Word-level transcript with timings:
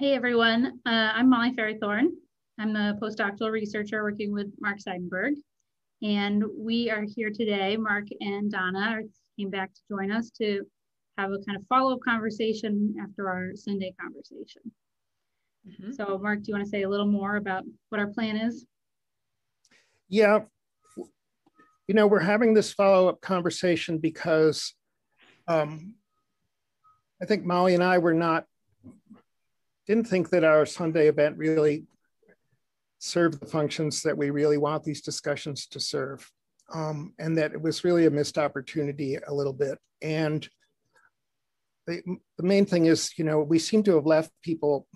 Hey 0.00 0.14
everyone, 0.14 0.80
uh, 0.86 1.12
I'm 1.14 1.28
Molly 1.28 1.52
Farry-Thorn. 1.52 2.12
I'm 2.58 2.72
the 2.72 2.98
postdoctoral 3.02 3.50
researcher 3.50 4.02
working 4.02 4.32
with 4.32 4.46
Mark 4.58 4.78
Seidenberg. 4.78 5.32
And 6.02 6.42
we 6.56 6.88
are 6.88 7.04
here 7.06 7.28
today, 7.28 7.76
Mark 7.76 8.06
and 8.20 8.50
Donna 8.50 9.00
came 9.38 9.50
back 9.50 9.74
to 9.74 9.80
join 9.90 10.10
us 10.10 10.30
to 10.38 10.62
have 11.18 11.32
a 11.32 11.38
kind 11.46 11.58
of 11.58 11.66
follow-up 11.68 12.00
conversation 12.02 12.94
after 12.98 13.28
our 13.28 13.50
Sunday 13.54 13.94
conversation. 14.00 14.62
Mm 15.66 15.72
-hmm. 15.78 15.92
So 15.92 16.18
Mark, 16.18 16.38
do 16.38 16.44
you 16.46 16.54
want 16.56 16.64
to 16.64 16.70
say 16.70 16.82
a 16.82 16.88
little 16.88 17.12
more 17.20 17.36
about 17.36 17.64
what 17.90 18.00
our 18.00 18.12
plan 18.14 18.36
is? 18.48 18.66
Yeah, 20.08 20.46
you 21.86 21.94
know, 21.94 22.08
we're 22.08 22.30
having 22.32 22.54
this 22.54 22.72
follow-up 22.72 23.20
conversation 23.20 23.98
because 23.98 24.74
um, 25.46 25.94
I 27.22 27.26
think 27.26 27.44
Molly 27.44 27.74
and 27.74 27.94
I 27.94 27.98
were 27.98 28.18
not, 28.26 28.49
didn't 29.90 30.06
think 30.06 30.30
that 30.30 30.44
our 30.44 30.64
Sunday 30.64 31.08
event 31.08 31.36
really 31.36 31.84
served 33.00 33.40
the 33.40 33.46
functions 33.46 34.02
that 34.02 34.16
we 34.16 34.30
really 34.30 34.56
want 34.56 34.84
these 34.84 35.00
discussions 35.00 35.66
to 35.66 35.80
serve. 35.80 36.30
Um, 36.72 37.12
and 37.18 37.36
that 37.38 37.52
it 37.52 37.60
was 37.60 37.82
really 37.82 38.06
a 38.06 38.10
missed 38.10 38.38
opportunity 38.38 39.18
a 39.26 39.34
little 39.34 39.52
bit. 39.52 39.78
And 40.00 40.48
the, 41.88 42.02
the 42.38 42.44
main 42.44 42.66
thing 42.66 42.86
is, 42.86 43.10
you 43.18 43.24
know, 43.24 43.40
we 43.40 43.58
seem 43.58 43.82
to 43.82 43.96
have 43.96 44.06
left 44.06 44.30
people, 44.44 44.86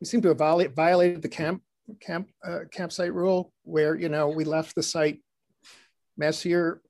we 0.00 0.06
seem 0.06 0.20
to 0.22 0.28
have 0.28 0.38
violate, 0.38 0.74
violated 0.74 1.22
the 1.22 1.28
camp 1.28 1.62
camp 2.00 2.28
uh, 2.44 2.60
campsite 2.72 3.14
rule 3.14 3.52
where, 3.62 3.94
you 3.94 4.08
know, 4.08 4.26
we 4.26 4.42
left 4.42 4.74
the 4.74 4.82
site 4.82 5.20
messier 6.16 6.80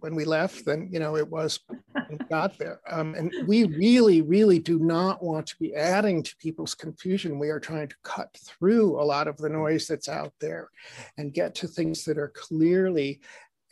when 0.00 0.14
we 0.14 0.24
left 0.24 0.64
than 0.64 0.88
you 0.92 0.98
know 0.98 1.16
it 1.16 1.28
was 1.28 1.60
when 1.92 2.06
we 2.10 2.16
got 2.30 2.58
there. 2.58 2.80
Um, 2.90 3.14
and 3.14 3.32
we 3.46 3.64
really, 3.64 4.22
really 4.22 4.58
do 4.58 4.78
not 4.78 5.22
want 5.22 5.46
to 5.48 5.56
be 5.58 5.74
adding 5.74 6.22
to 6.22 6.36
people's 6.36 6.74
confusion. 6.74 7.38
We 7.38 7.50
are 7.50 7.60
trying 7.60 7.88
to 7.88 7.96
cut 8.02 8.36
through 8.36 9.00
a 9.00 9.04
lot 9.04 9.28
of 9.28 9.36
the 9.36 9.48
noise 9.48 9.86
that's 9.86 10.08
out 10.08 10.32
there 10.40 10.70
and 11.16 11.34
get 11.34 11.54
to 11.56 11.68
things 11.68 12.04
that 12.04 12.18
are 12.18 12.32
clearly 12.34 13.20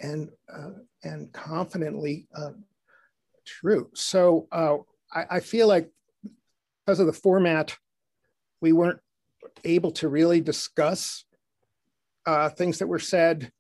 and 0.01 0.31
uh, 0.53 0.71
and 1.03 1.33
confidently 1.33 2.29
uh, 2.35 2.53
true. 3.45 3.91
So 3.95 4.49
uh, 4.53 4.77
I, 5.13 5.37
I 5.37 5.41
feel 5.41 5.69
like 5.69 5.91
because 6.85 7.01
of 7.01 7.07
the 7.07 7.13
format, 7.13 7.77
we 8.61 8.73
weren't 8.73 9.01
able 9.65 9.91
to 9.93 10.09
really 10.09 10.41
discuss 10.41 11.25
uh, 12.27 12.49
things 12.49 12.79
that 12.79 12.89
were 12.89 12.99
said 12.99 13.53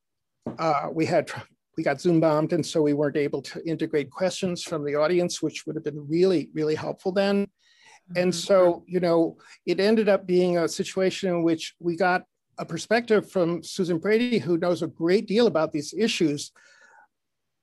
uh, 0.58 0.88
we 0.92 1.06
had 1.06 1.30
we 1.76 1.82
got 1.82 2.00
Zoom 2.00 2.20
bombed, 2.20 2.52
and 2.52 2.64
so 2.64 2.80
we 2.80 2.94
weren't 2.94 3.16
able 3.16 3.42
to 3.42 3.62
integrate 3.68 4.10
questions 4.10 4.62
from 4.62 4.84
the 4.84 4.94
audience, 4.94 5.42
which 5.42 5.66
would 5.66 5.76
have 5.76 5.84
been 5.84 6.08
really, 6.08 6.48
really 6.54 6.74
helpful 6.74 7.12
then. 7.12 7.48
And 8.14 8.32
mm-hmm. 8.32 8.38
so, 8.38 8.84
you 8.86 9.00
know, 9.00 9.36
it 9.66 9.80
ended 9.80 10.08
up 10.08 10.26
being 10.26 10.56
a 10.58 10.68
situation 10.68 11.28
in 11.28 11.42
which 11.42 11.74
we 11.78 11.96
got 11.96 12.22
a 12.58 12.64
perspective 12.64 13.30
from 13.30 13.62
Susan 13.62 13.98
Brady, 13.98 14.38
who 14.38 14.56
knows 14.56 14.80
a 14.80 14.86
great 14.86 15.26
deal 15.26 15.46
about 15.46 15.72
these 15.72 15.92
issues, 15.92 16.52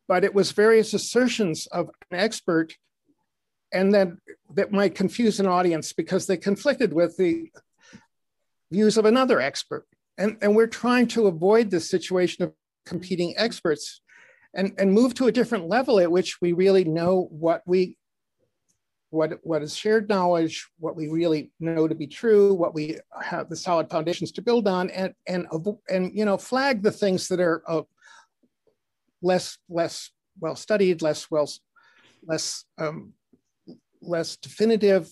but 0.07 0.23
it 0.23 0.35
was 0.35 0.51
various 0.51 0.93
assertions 0.93 1.65
of 1.67 1.89
an 2.11 2.19
expert, 2.19 2.75
and 3.71 3.91
then 3.91 4.19
that 4.53 4.71
might 4.71 4.93
confuse 4.93 5.39
an 5.39 5.47
audience 5.47 5.93
because 5.93 6.27
they 6.27 6.37
conflicted 6.37 6.93
with 6.93 7.17
the 7.17 7.49
views 8.71 8.97
of 8.97 9.05
another 9.05 9.41
expert. 9.41 9.87
And, 10.19 10.37
and 10.43 10.55
we're 10.55 10.67
trying 10.67 11.07
to 11.07 11.25
avoid 11.25 11.71
this 11.71 11.89
situation 11.89 12.43
of 12.43 12.53
competing 12.85 13.33
experts 13.37 14.01
and, 14.53 14.73
and 14.77 14.93
move 14.93 15.13
to 15.15 15.27
a 15.27 15.31
different 15.31 15.67
level 15.67 15.99
at 15.99 16.11
which 16.11 16.39
we 16.41 16.53
really 16.53 16.83
know 16.83 17.27
what 17.31 17.61
we 17.65 17.97
what, 19.13 19.33
what 19.43 19.61
is 19.61 19.75
shared 19.75 20.09
knowledge, 20.09 20.67
what 20.79 20.95
we 20.95 21.07
really 21.07 21.51
know 21.59 21.87
to 21.87 21.93
be 21.93 22.07
true, 22.07 22.51
what 22.55 22.73
we 22.73 22.97
have 23.21 23.47
the 23.47 23.55
solid 23.55 23.87
foundations 23.87 24.31
to 24.31 24.41
build 24.41 24.67
on, 24.67 24.89
and 24.89 25.13
and 25.27 25.45
and 25.87 26.11
you 26.17 26.25
know 26.25 26.35
flag 26.35 26.81
the 26.81 26.91
things 26.91 27.27
that 27.27 27.39
are 27.39 27.61
uh, 27.67 27.83
less 29.21 29.59
less 29.69 30.09
well 30.39 30.55
studied, 30.55 31.03
less 31.03 31.29
well 31.29 31.47
less 32.25 32.65
um, 32.79 33.13
less 34.01 34.35
definitive, 34.35 35.07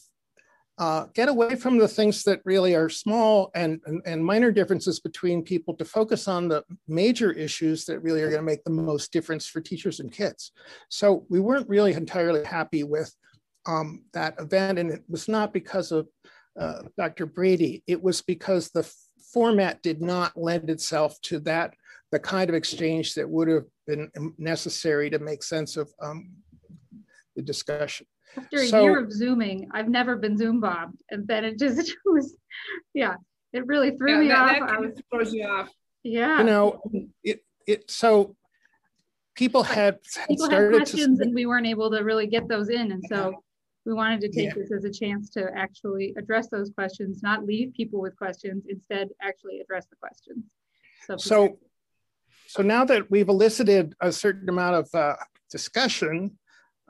uh, 0.77 1.05
get 1.13 1.29
away 1.29 1.55
from 1.55 1.77
the 1.77 1.87
things 1.87 2.23
that 2.23 2.41
really 2.45 2.75
are 2.75 2.89
small 2.89 3.51
and, 3.53 3.79
and, 3.85 4.01
and, 4.05 4.25
minor 4.25 4.51
differences 4.51 4.99
between 4.99 5.43
people 5.43 5.75
to 5.75 5.85
focus 5.85 6.27
on 6.27 6.47
the 6.47 6.63
major 6.87 7.31
issues 7.31 7.85
that 7.85 7.99
really 7.99 8.21
are 8.21 8.29
going 8.29 8.39
to 8.39 8.45
make 8.45 8.63
the 8.63 8.71
most 8.71 9.11
difference 9.11 9.47
for 9.47 9.61
teachers 9.61 9.99
and 9.99 10.11
kids. 10.11 10.51
So 10.89 11.25
we 11.29 11.39
weren't 11.39 11.69
really 11.69 11.93
entirely 11.93 12.43
happy 12.43 12.83
with 12.83 13.13
um, 13.67 14.05
that 14.13 14.35
event. 14.39 14.79
And 14.79 14.89
it 14.89 15.03
was 15.07 15.27
not 15.27 15.53
because 15.53 15.91
of 15.91 16.07
uh, 16.59 16.83
Dr. 16.97 17.25
Brady, 17.25 17.83
it 17.87 18.01
was 18.01 18.21
because 18.21 18.69
the 18.69 18.91
format 19.33 19.81
did 19.81 20.01
not 20.01 20.35
lend 20.35 20.69
itself 20.69 21.19
to 21.21 21.39
that, 21.39 21.73
the 22.11 22.19
kind 22.19 22.49
of 22.49 22.55
exchange 22.55 23.13
that 23.15 23.29
would 23.29 23.47
have 23.47 23.65
been 23.87 24.09
necessary 24.37 25.09
to 25.09 25.19
make 25.19 25.43
sense 25.43 25.77
of 25.77 25.91
um, 26.01 26.31
the 27.35 27.41
discussion. 27.41 28.05
After 28.37 28.57
a 28.57 28.67
so, 28.67 28.83
year 28.83 28.99
of 28.99 29.11
Zooming, 29.11 29.69
I've 29.71 29.89
never 29.89 30.15
been 30.15 30.37
Zoom 30.37 30.59
bombed. 30.59 30.99
And 31.09 31.27
then 31.27 31.43
it 31.43 31.59
just 31.59 31.79
it 31.79 31.95
was, 32.05 32.35
yeah, 32.93 33.15
it 33.53 33.65
really 33.67 33.91
threw 33.97 34.13
yeah, 34.13 34.19
me 34.19 34.27
that, 34.29 34.37
off. 34.37 34.69
That 34.69 34.75
I 34.75 34.79
was, 34.79 35.01
throws 35.11 35.33
you 35.33 35.45
off. 35.45 35.69
Yeah. 36.03 36.39
You 36.39 36.43
know, 36.45 36.81
it, 37.23 37.43
it, 37.67 37.91
so 37.91 38.35
people 39.35 39.63
had, 39.63 39.99
people 40.27 40.49
had 40.49 40.69
questions 40.69 41.19
to, 41.19 41.25
and 41.25 41.33
we 41.33 41.45
weren't 41.45 41.67
able 41.67 41.91
to 41.91 41.99
really 41.99 42.27
get 42.27 42.47
those 42.47 42.69
in. 42.69 42.91
And 42.91 43.03
so 43.07 43.43
we 43.85 43.93
wanted 43.93 44.21
to 44.21 44.29
take 44.29 44.49
yeah. 44.49 44.53
this 44.55 44.71
as 44.71 44.85
a 44.85 44.91
chance 44.91 45.29
to 45.31 45.49
actually 45.55 46.13
address 46.17 46.47
those 46.49 46.69
questions, 46.69 47.23
not 47.23 47.45
leave 47.45 47.73
people 47.73 47.99
with 47.99 48.15
questions, 48.15 48.65
instead 48.69 49.09
actually 49.21 49.59
address 49.59 49.85
the 49.87 49.95
questions. 49.95 50.45
So, 51.05 51.17
so, 51.17 51.57
so 52.47 52.61
now 52.61 52.85
that 52.85 53.09
we've 53.09 53.29
elicited 53.29 53.95
a 53.99 54.11
certain 54.11 54.49
amount 54.49 54.75
of 54.75 54.89
uh, 54.93 55.15
discussion, 55.49 56.37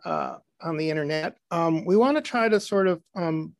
uh, 0.03 0.37
on 0.63 0.77
the 0.77 0.89
internet. 0.89 1.37
Um, 1.49 1.85
we 1.85 1.95
want 1.95 2.17
to 2.17 2.21
try 2.21 2.49
to 2.49 2.59
sort 2.59 2.87
of 2.87 3.01
um, 3.15 3.55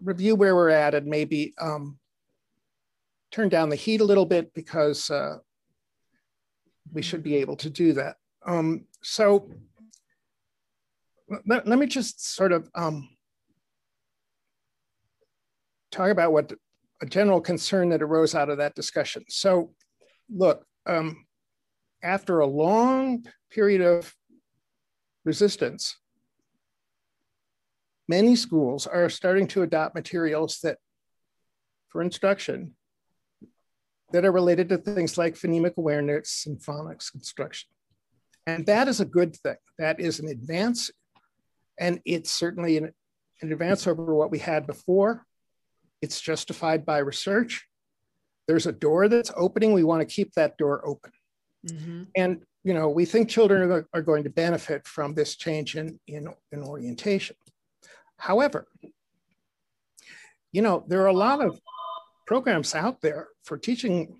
review 0.00 0.36
where 0.36 0.54
we're 0.54 0.70
at 0.70 0.94
and 0.94 1.06
maybe 1.06 1.54
um, 1.60 1.98
turn 3.30 3.48
down 3.48 3.68
the 3.68 3.76
heat 3.76 4.00
a 4.00 4.04
little 4.04 4.26
bit 4.26 4.52
because 4.54 5.10
uh, 5.10 5.38
we 6.92 7.02
should 7.02 7.22
be 7.22 7.36
able 7.36 7.56
to 7.56 7.70
do 7.70 7.92
that. 7.94 8.16
Um, 8.46 8.86
so 9.02 9.48
let, 11.46 11.66
let, 11.66 11.78
me 11.78 11.86
just 11.86 12.34
sort 12.34 12.52
of 12.52 12.68
um, 12.74 13.08
talk 15.90 16.10
about 16.10 16.32
what 16.32 16.52
a 17.02 17.06
general 17.06 17.40
concern 17.40 17.88
that 17.88 18.02
arose 18.02 18.34
out 18.34 18.50
of 18.50 18.58
that 18.58 18.74
discussion. 18.74 19.24
So 19.28 19.72
look, 20.28 20.64
um, 20.86 21.24
after 22.02 22.40
a 22.40 22.46
long 22.46 23.24
period 23.50 23.80
of 23.80 24.14
resistance, 25.24 25.96
many 28.08 28.36
schools 28.36 28.86
are 28.86 29.08
starting 29.08 29.46
to 29.48 29.62
adopt 29.62 29.94
materials 29.94 30.60
that, 30.62 30.78
for 31.88 32.02
instruction, 32.02 32.74
that 34.12 34.24
are 34.24 34.32
related 34.32 34.68
to 34.68 34.78
things 34.78 35.18
like 35.18 35.34
phonemic 35.34 35.76
awareness 35.76 36.44
and 36.46 36.58
phonics 36.60 37.14
instruction. 37.14 37.68
And 38.46 38.66
that 38.66 38.88
is 38.88 39.00
a 39.00 39.06
good 39.06 39.34
thing. 39.36 39.56
That 39.78 39.98
is 39.98 40.20
an 40.20 40.28
advance, 40.28 40.90
and 41.80 42.00
it's 42.04 42.30
certainly 42.30 42.76
an, 42.76 42.92
an 43.40 43.52
advance 43.52 43.86
over 43.86 44.14
what 44.14 44.30
we 44.30 44.38
had 44.38 44.66
before. 44.66 45.24
It's 46.02 46.20
justified 46.20 46.84
by 46.84 46.98
research. 46.98 47.66
There's 48.46 48.66
a 48.66 48.72
door 48.72 49.08
that's 49.08 49.32
opening. 49.34 49.72
We 49.72 49.84
want 49.84 50.06
to 50.06 50.14
keep 50.14 50.34
that 50.34 50.58
door 50.58 50.86
open. 50.86 51.12
Mm-hmm. 51.66 52.02
And 52.14 52.42
you 52.64 52.72
know, 52.72 52.88
we 52.88 53.04
think 53.04 53.28
children 53.28 53.70
are, 53.70 53.86
are 53.92 54.02
going 54.02 54.24
to 54.24 54.30
benefit 54.30 54.86
from 54.86 55.14
this 55.14 55.36
change 55.36 55.76
in, 55.76 56.00
in, 56.08 56.28
in 56.50 56.62
orientation. 56.62 57.36
However, 58.16 58.66
you 60.50 60.62
know, 60.62 60.82
there 60.88 61.02
are 61.02 61.08
a 61.08 61.12
lot 61.12 61.44
of 61.44 61.60
programs 62.26 62.74
out 62.74 63.02
there 63.02 63.28
for 63.44 63.58
teaching 63.58 64.16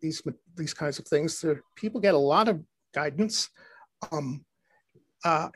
these, 0.00 0.22
these 0.56 0.72
kinds 0.72 1.00
of 1.00 1.06
things. 1.08 1.44
People 1.74 2.00
get 2.00 2.14
a 2.14 2.18
lot 2.18 2.46
of 2.48 2.62
guidance. 2.94 3.50
Um, 4.12 4.44
uh, 5.24 5.48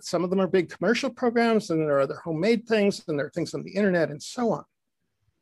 some 0.00 0.24
of 0.24 0.30
them 0.30 0.40
are 0.40 0.48
big 0.48 0.68
commercial 0.68 1.10
programs, 1.10 1.70
and 1.70 1.80
there 1.80 1.98
are 1.98 2.00
other 2.00 2.20
homemade 2.24 2.66
things, 2.66 3.04
and 3.06 3.16
there 3.16 3.26
are 3.26 3.30
things 3.30 3.54
on 3.54 3.62
the 3.62 3.70
internet, 3.70 4.10
and 4.10 4.20
so 4.20 4.50
on. 4.50 4.64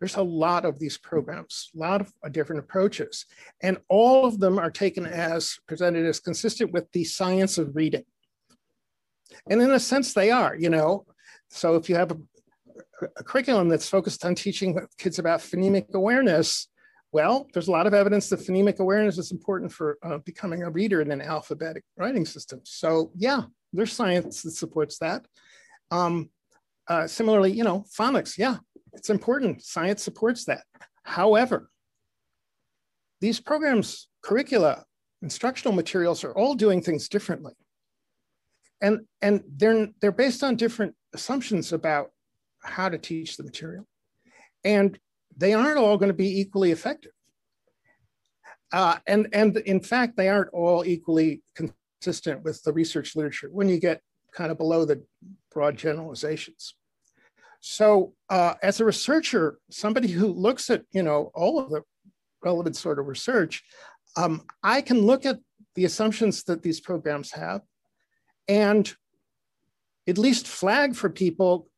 There's 0.00 0.16
a 0.16 0.22
lot 0.22 0.64
of 0.64 0.78
these 0.78 0.96
programs, 0.96 1.70
a 1.74 1.78
lot 1.78 2.00
of 2.00 2.32
different 2.32 2.60
approaches, 2.60 3.26
and 3.62 3.78
all 3.88 4.24
of 4.24 4.40
them 4.40 4.58
are 4.58 4.70
taken 4.70 5.04
as 5.04 5.58
presented 5.68 6.06
as 6.06 6.20
consistent 6.20 6.72
with 6.72 6.90
the 6.92 7.04
science 7.04 7.58
of 7.58 7.76
reading. 7.76 8.04
And 9.48 9.60
in 9.60 9.70
a 9.70 9.78
sense, 9.78 10.14
they 10.14 10.30
are, 10.30 10.56
you 10.56 10.70
know. 10.70 11.04
So 11.50 11.76
if 11.76 11.88
you 11.88 11.96
have 11.96 12.12
a, 12.12 12.16
a 13.18 13.22
curriculum 13.22 13.68
that's 13.68 13.88
focused 13.88 14.24
on 14.24 14.34
teaching 14.34 14.78
kids 14.96 15.18
about 15.18 15.40
phonemic 15.40 15.92
awareness, 15.92 16.68
well, 17.12 17.46
there's 17.52 17.68
a 17.68 17.72
lot 17.72 17.86
of 17.86 17.94
evidence 17.94 18.28
that 18.30 18.40
phonemic 18.40 18.78
awareness 18.78 19.18
is 19.18 19.32
important 19.32 19.72
for 19.72 19.98
uh, 20.02 20.18
becoming 20.18 20.62
a 20.62 20.70
reader 20.70 21.00
in 21.02 21.10
an 21.10 21.20
alphabetic 21.20 21.84
writing 21.96 22.24
system. 22.24 22.60
So 22.64 23.10
yeah, 23.16 23.42
there's 23.72 23.92
science 23.92 24.42
that 24.42 24.52
supports 24.52 24.98
that. 24.98 25.26
Um, 25.90 26.30
uh, 26.88 27.06
similarly, 27.06 27.52
you 27.52 27.64
know, 27.64 27.84
phonics, 27.96 28.38
yeah, 28.38 28.56
it's 28.92 29.10
important. 29.10 29.62
Science 29.62 30.02
supports 30.02 30.44
that. 30.44 30.62
However, 31.04 31.70
these 33.20 33.40
programs, 33.40 34.08
curricula, 34.22 34.84
instructional 35.22 35.74
materials 35.74 36.24
are 36.24 36.32
all 36.32 36.54
doing 36.54 36.80
things 36.80 37.08
differently. 37.08 37.52
And, 38.80 39.00
and 39.20 39.42
they're, 39.56 39.88
they're 40.00 40.12
based 40.12 40.42
on 40.42 40.56
different 40.56 40.94
assumptions 41.12 41.72
about 41.72 42.10
how 42.62 42.88
to 42.88 42.98
teach 42.98 43.36
the 43.36 43.44
material. 43.44 43.86
And 44.64 44.98
they 45.36 45.52
aren't 45.52 45.78
all 45.78 45.98
going 45.98 46.08
to 46.08 46.14
be 46.14 46.40
equally 46.40 46.70
effective. 46.70 47.12
Uh, 48.72 48.98
and, 49.06 49.28
and 49.32 49.56
in 49.58 49.80
fact, 49.80 50.16
they 50.16 50.28
aren't 50.28 50.52
all 50.52 50.84
equally 50.84 51.42
consistent 51.54 52.42
with 52.44 52.62
the 52.62 52.72
research 52.72 53.16
literature 53.16 53.48
when 53.50 53.68
you 53.68 53.78
get 53.78 54.00
kind 54.32 54.50
of 54.50 54.58
below 54.58 54.84
the 54.84 55.02
broad 55.52 55.76
generalizations. 55.76 56.74
So 57.60 58.14
uh, 58.28 58.54
as 58.62 58.80
a 58.80 58.84
researcher, 58.84 59.58
somebody 59.70 60.08
who 60.08 60.28
looks 60.28 60.70
at, 60.70 60.84
you 60.92 61.02
know, 61.02 61.30
all 61.34 61.58
of 61.58 61.70
the 61.70 61.82
relevant 62.42 62.76
sort 62.76 62.98
of 62.98 63.06
research, 63.06 63.62
um, 64.16 64.42
I 64.62 64.80
can 64.80 65.02
look 65.02 65.26
at 65.26 65.38
the 65.74 65.84
assumptions 65.84 66.42
that 66.44 66.62
these 66.62 66.80
programs 66.80 67.32
have 67.32 67.62
and 68.48 68.92
at 70.08 70.18
least 70.18 70.48
flag 70.48 70.96
for 70.96 71.08
people, 71.08 71.68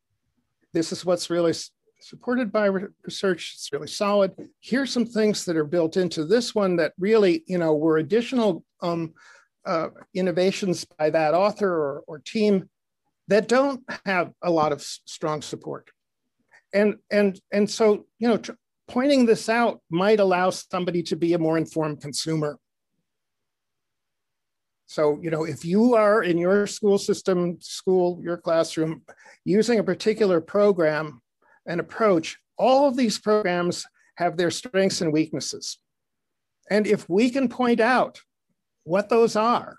this 0.72 0.92
is 0.92 1.04
what's 1.04 1.28
really 1.28 1.52
supported 2.00 2.50
by 2.50 2.66
research, 3.04 3.52
it's 3.54 3.72
really 3.72 3.88
solid. 3.88 4.32
Here's 4.60 4.92
some 4.92 5.04
things 5.04 5.44
that 5.44 5.56
are 5.56 5.64
built 5.64 5.96
into 5.96 6.24
this 6.24 6.54
one 6.54 6.76
that 6.76 6.92
really, 6.98 7.44
you 7.46 7.58
know, 7.58 7.74
were 7.74 7.98
additional 7.98 8.64
um, 8.80 9.12
uh, 9.66 9.88
innovations 10.14 10.84
by 10.84 11.10
that 11.10 11.34
author 11.34 11.70
or, 11.70 12.04
or 12.06 12.18
team 12.20 12.68
that 13.28 13.48
don't 13.48 13.82
have 14.04 14.32
a 14.42 14.50
lot 14.50 14.72
of 14.72 14.82
strong 14.82 15.42
support. 15.42 15.90
And, 16.74 16.96
and, 17.10 17.40
and 17.52 17.68
so, 17.70 18.06
you 18.18 18.28
know, 18.28 18.40
pointing 18.88 19.26
this 19.26 19.48
out 19.48 19.80
might 19.90 20.20
allow 20.20 20.50
somebody 20.50 21.02
to 21.04 21.16
be 21.16 21.34
a 21.34 21.38
more 21.38 21.58
informed 21.58 22.00
consumer. 22.00 22.58
So, 24.86 25.18
you 25.22 25.30
know, 25.30 25.44
if 25.44 25.64
you 25.64 25.94
are 25.94 26.22
in 26.22 26.36
your 26.36 26.66
school 26.66 26.98
system, 26.98 27.58
school, 27.60 28.20
your 28.22 28.36
classroom, 28.36 29.02
using 29.44 29.78
a 29.78 29.84
particular 29.84 30.40
program 30.40 31.22
and 31.66 31.80
approach, 31.80 32.38
all 32.58 32.88
of 32.88 32.96
these 32.96 33.18
programs 33.18 33.86
have 34.16 34.36
their 34.36 34.50
strengths 34.50 35.00
and 35.00 35.12
weaknesses. 35.12 35.78
And 36.70 36.86
if 36.86 37.08
we 37.08 37.30
can 37.30 37.48
point 37.48 37.80
out 37.80 38.20
what 38.84 39.08
those 39.08 39.36
are, 39.36 39.78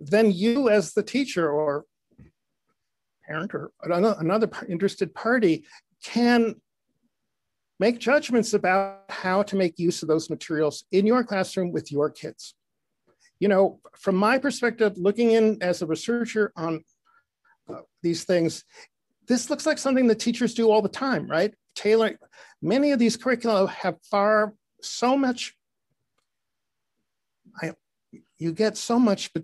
then 0.00 0.30
you 0.30 0.68
as 0.68 0.92
the 0.92 1.02
teacher 1.02 1.50
or 1.50 1.84
parent 3.26 3.54
or 3.54 3.72
another 3.84 4.48
interested 4.68 5.14
party 5.14 5.64
can 6.02 6.54
make 7.78 7.98
judgments 7.98 8.54
about 8.54 9.04
how 9.08 9.42
to 9.42 9.56
make 9.56 9.78
use 9.78 10.02
of 10.02 10.08
those 10.08 10.30
materials 10.30 10.84
in 10.92 11.06
your 11.06 11.22
classroom 11.24 11.72
with 11.72 11.92
your 11.92 12.10
kids. 12.10 12.54
You 13.38 13.48
know, 13.48 13.80
from 13.98 14.16
my 14.16 14.38
perspective, 14.38 14.94
looking 14.96 15.32
in 15.32 15.58
as 15.62 15.82
a 15.82 15.86
researcher 15.86 16.52
on 16.56 16.82
uh, 17.68 17.80
these 18.02 18.24
things, 18.24 18.64
this 19.28 19.50
looks 19.50 19.66
like 19.66 19.78
something 19.78 20.06
that 20.06 20.20
teachers 20.20 20.54
do 20.54 20.70
all 20.70 20.80
the 20.80 20.88
time, 20.88 21.28
right? 21.28 21.52
Taylor, 21.74 22.18
many 22.62 22.92
of 22.92 22.98
these 22.98 23.16
curricula 23.16 23.66
have 23.68 23.96
far 24.10 24.54
so 24.80 25.16
much, 25.18 25.54
I, 27.60 27.72
you 28.38 28.52
get 28.52 28.76
so 28.76 28.98
much 28.98 29.34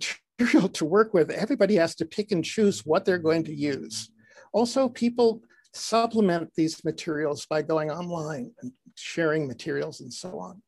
material 0.42 0.68
to 0.68 0.84
work 0.84 1.14
with. 1.14 1.30
Everybody 1.30 1.76
has 1.76 1.94
to 1.96 2.04
pick 2.04 2.32
and 2.32 2.44
choose 2.44 2.84
what 2.84 3.04
they're 3.04 3.18
going 3.18 3.44
to 3.44 3.54
use. 3.54 4.10
Also, 4.52 4.88
people 4.88 5.42
supplement 5.72 6.50
these 6.54 6.84
materials 6.84 7.46
by 7.46 7.62
going 7.62 7.90
online 7.90 8.52
and 8.60 8.72
sharing 8.94 9.46
materials 9.46 10.00
and 10.00 10.12
so 10.12 10.38
on. 10.38 10.62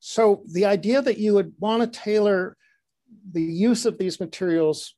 So 0.00 0.42
the 0.52 0.64
idea 0.64 1.02
that 1.02 1.18
you 1.18 1.34
would 1.34 1.52
want 1.58 1.82
to 1.82 2.00
tailor 2.00 2.56
the 3.32 3.42
use 3.42 3.86
of 3.86 3.98
these 3.98 4.20
materials 4.20 4.94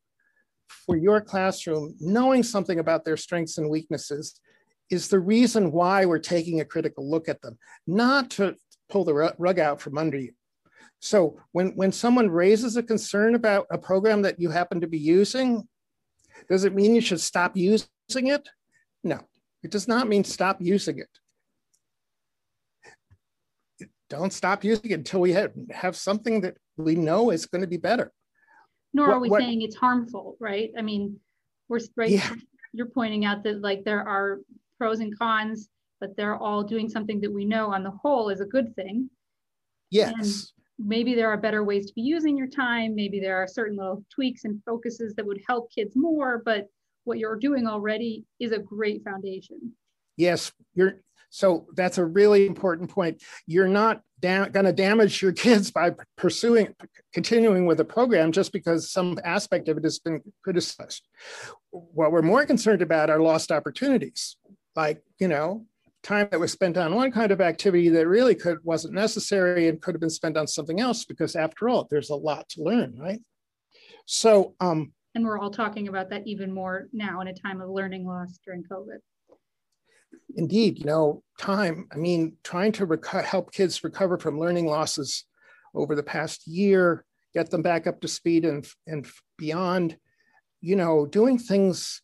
for 0.86 0.96
your 0.96 1.20
classroom, 1.20 1.96
knowing 2.00 2.42
something 2.42 2.78
about 2.78 3.04
their 3.04 3.16
strengths 3.16 3.58
and 3.58 3.68
weaknesses, 3.68 4.40
is 4.90 5.08
the 5.08 5.20
reason 5.20 5.72
why 5.72 6.04
we're 6.04 6.18
taking 6.18 6.60
a 6.60 6.64
critical 6.64 7.08
look 7.08 7.28
at 7.28 7.40
them, 7.42 7.58
not 7.86 8.30
to 8.30 8.54
pull 8.88 9.04
the 9.04 9.34
rug 9.38 9.58
out 9.58 9.80
from 9.80 9.98
under 9.98 10.18
you. 10.18 10.32
So 11.00 11.40
when, 11.52 11.70
when 11.70 11.92
someone 11.92 12.30
raises 12.30 12.76
a 12.76 12.82
concern 12.82 13.34
about 13.34 13.66
a 13.70 13.78
program 13.78 14.22
that 14.22 14.38
you 14.38 14.50
happen 14.50 14.80
to 14.82 14.86
be 14.86 14.98
using, 14.98 15.66
does 16.48 16.64
it 16.64 16.74
mean 16.74 16.94
you 16.94 17.00
should 17.00 17.20
stop 17.20 17.56
using 17.56 17.88
it? 18.10 18.48
No, 19.02 19.20
it 19.62 19.70
does 19.70 19.88
not 19.88 20.08
mean 20.08 20.24
stop 20.24 20.58
using 20.60 20.98
it. 20.98 21.08
Don't 24.10 24.32
stop 24.32 24.62
using 24.62 24.90
it 24.90 24.94
until 24.94 25.20
we 25.20 25.32
have, 25.32 25.52
have 25.70 25.96
something 25.96 26.42
that 26.42 26.56
we 26.76 26.96
know 26.96 27.30
is 27.30 27.46
going 27.46 27.62
to 27.62 27.68
be 27.68 27.76
better. 27.76 28.12
Nor 28.92 29.08
what, 29.08 29.14
are 29.14 29.20
we 29.20 29.30
what, 29.30 29.40
saying 29.40 29.62
it's 29.62 29.76
harmful, 29.76 30.36
right? 30.40 30.70
I 30.76 30.82
mean, 30.82 31.18
we're 31.68 31.80
right. 31.96 32.10
Yeah. 32.10 32.34
You're 32.72 32.86
pointing 32.86 33.24
out 33.24 33.42
that 33.44 33.62
like 33.62 33.84
there 33.84 34.06
are 34.06 34.40
pros 34.78 35.00
and 35.00 35.16
cons, 35.18 35.68
but 36.00 36.16
they're 36.16 36.36
all 36.36 36.62
doing 36.62 36.88
something 36.88 37.20
that 37.20 37.32
we 37.32 37.44
know 37.44 37.72
on 37.72 37.84
the 37.84 37.90
whole 37.90 38.28
is 38.28 38.40
a 38.40 38.46
good 38.46 38.74
thing. 38.74 39.08
Yes. 39.90 40.52
Maybe 40.82 41.14
there 41.14 41.28
are 41.28 41.36
better 41.36 41.62
ways 41.62 41.86
to 41.86 41.92
be 41.94 42.02
using 42.02 42.36
your 42.36 42.46
time. 42.48 42.94
Maybe 42.94 43.20
there 43.20 43.36
are 43.36 43.46
certain 43.46 43.76
little 43.76 44.04
tweaks 44.12 44.44
and 44.44 44.62
focuses 44.64 45.14
that 45.14 45.26
would 45.26 45.40
help 45.46 45.70
kids 45.72 45.92
more, 45.94 46.42
but 46.44 46.66
what 47.04 47.18
you're 47.18 47.36
doing 47.36 47.66
already 47.66 48.24
is 48.38 48.52
a 48.52 48.58
great 48.58 49.04
foundation. 49.04 49.72
Yes, 50.16 50.52
you're 50.74 51.00
so 51.30 51.66
that's 51.76 51.98
a 51.98 52.04
really 52.04 52.46
important 52.46 52.90
point. 52.90 53.22
You're 53.46 53.68
not 53.68 54.02
da- 54.18 54.48
going 54.48 54.66
to 54.66 54.72
damage 54.72 55.22
your 55.22 55.32
kids 55.32 55.70
by 55.70 55.92
pursuing, 56.16 56.74
continuing 57.14 57.66
with 57.66 57.80
a 57.80 57.84
program 57.84 58.32
just 58.32 58.52
because 58.52 58.90
some 58.90 59.18
aspect 59.24 59.68
of 59.68 59.78
it 59.78 59.84
has 59.84 60.00
been 60.00 60.20
criticized. 60.42 61.08
What 61.70 62.10
we're 62.10 62.22
more 62.22 62.44
concerned 62.44 62.82
about 62.82 63.10
are 63.10 63.20
lost 63.20 63.52
opportunities, 63.52 64.36
like, 64.74 65.02
you 65.20 65.28
know, 65.28 65.66
time 66.02 66.28
that 66.30 66.40
was 66.40 66.52
spent 66.52 66.76
on 66.76 66.94
one 66.94 67.12
kind 67.12 67.30
of 67.30 67.40
activity 67.40 67.88
that 67.90 68.06
really 68.06 68.34
could 68.34 68.58
wasn't 68.64 68.94
necessary 68.94 69.68
and 69.68 69.80
could 69.82 69.94
have 69.94 70.00
been 70.00 70.10
spent 70.10 70.36
on 70.36 70.46
something 70.46 70.80
else 70.80 71.04
because 71.04 71.36
after 71.36 71.68
all, 71.68 71.86
there's 71.90 72.10
a 72.10 72.14
lot 72.14 72.48
to 72.50 72.62
learn, 72.62 72.96
right? 72.98 73.20
So 74.06 74.54
um, 74.60 74.92
and 75.14 75.24
we're 75.24 75.38
all 75.38 75.50
talking 75.50 75.88
about 75.88 76.10
that 76.10 76.26
even 76.26 76.52
more 76.52 76.88
now 76.92 77.20
in 77.20 77.28
a 77.28 77.34
time 77.34 77.60
of 77.60 77.68
learning 77.68 78.06
loss 78.06 78.38
during 78.44 78.62
COVID. 78.62 78.98
Indeed, 80.36 80.78
you 80.78 80.84
know, 80.84 81.22
time, 81.38 81.88
I 81.92 81.96
mean, 81.96 82.36
trying 82.44 82.72
to 82.72 82.98
help 83.24 83.52
kids 83.52 83.82
recover 83.82 84.18
from 84.18 84.38
learning 84.38 84.66
losses 84.66 85.24
over 85.74 85.96
the 85.96 86.02
past 86.02 86.46
year, 86.46 87.04
get 87.34 87.50
them 87.50 87.62
back 87.62 87.86
up 87.86 88.00
to 88.00 88.08
speed 88.08 88.44
and, 88.44 88.66
and 88.86 89.06
beyond, 89.36 89.96
you 90.60 90.76
know, 90.76 91.06
doing 91.06 91.38
things, 91.38 92.02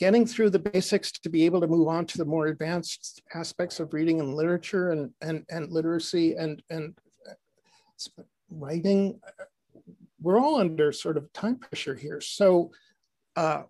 getting 0.00 0.26
through 0.26 0.50
the 0.50 0.58
basics 0.58 1.12
to 1.12 1.28
be 1.28 1.44
able 1.44 1.60
to 1.60 1.68
move 1.68 1.86
on 1.86 2.06
to 2.06 2.18
the 2.18 2.24
more 2.24 2.46
advanced 2.46 3.22
aspects 3.34 3.78
of 3.78 3.92
reading 3.92 4.18
and 4.18 4.34
literature 4.34 4.90
and, 4.90 5.10
and, 5.20 5.44
and 5.50 5.70
literacy 5.70 6.34
and, 6.34 6.62
and 6.70 6.96
writing 8.50 9.20
we're 10.20 10.38
all 10.38 10.56
under 10.56 10.92
sort 10.92 11.16
of 11.16 11.32
time 11.32 11.56
pressure 11.56 11.94
here. 11.94 12.20
So 12.20 12.70
uh, 13.36 13.62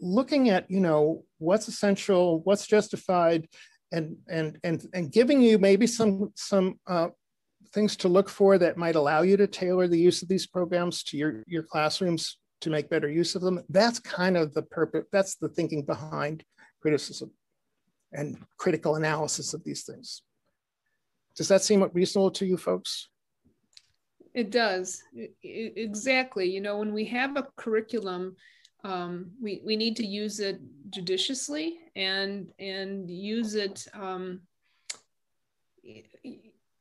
looking 0.00 0.50
at, 0.50 0.70
you 0.70 0.80
know, 0.80 1.24
what's 1.38 1.68
essential, 1.68 2.40
what's 2.44 2.66
justified, 2.66 3.48
and 3.90 4.16
and 4.28 4.58
and 4.64 4.86
and 4.92 5.10
giving 5.10 5.40
you 5.40 5.58
maybe 5.58 5.86
some 5.86 6.32
some 6.36 6.78
uh, 6.86 7.08
things 7.72 7.96
to 7.96 8.08
look 8.08 8.28
for 8.28 8.58
that 8.58 8.76
might 8.76 8.96
allow 8.96 9.22
you 9.22 9.36
to 9.38 9.46
tailor 9.46 9.88
the 9.88 9.98
use 9.98 10.22
of 10.22 10.28
these 10.28 10.46
programs 10.46 11.02
to 11.04 11.16
your 11.16 11.42
your 11.46 11.62
classrooms 11.62 12.38
to 12.60 12.70
make 12.70 12.90
better 12.90 13.08
use 13.08 13.34
of 13.34 13.42
them. 13.42 13.62
That's 13.68 13.98
kind 13.98 14.36
of 14.36 14.54
the 14.54 14.62
purpose. 14.62 15.04
That's 15.12 15.36
the 15.36 15.48
thinking 15.48 15.82
behind 15.82 16.44
criticism 16.80 17.30
and 18.12 18.38
critical 18.56 18.96
analysis 18.96 19.54
of 19.54 19.62
these 19.64 19.84
things. 19.84 20.22
Does 21.36 21.48
that 21.48 21.62
seem 21.62 21.88
reasonable 21.92 22.32
to 22.32 22.46
you 22.46 22.56
folks? 22.56 23.08
It 24.34 24.50
does. 24.50 25.02
Exactly. 25.42 26.50
You 26.50 26.60
know, 26.60 26.78
when 26.78 26.92
we 26.92 27.04
have 27.06 27.36
a 27.36 27.46
curriculum, 27.56 28.36
um, 28.84 29.30
we, 29.40 29.60
we 29.64 29.76
need 29.76 29.96
to 29.96 30.06
use 30.06 30.40
it 30.40 30.60
judiciously 30.90 31.78
and 31.96 32.52
and 32.58 33.10
use 33.10 33.56
it 33.56 33.86
um, 33.92 34.42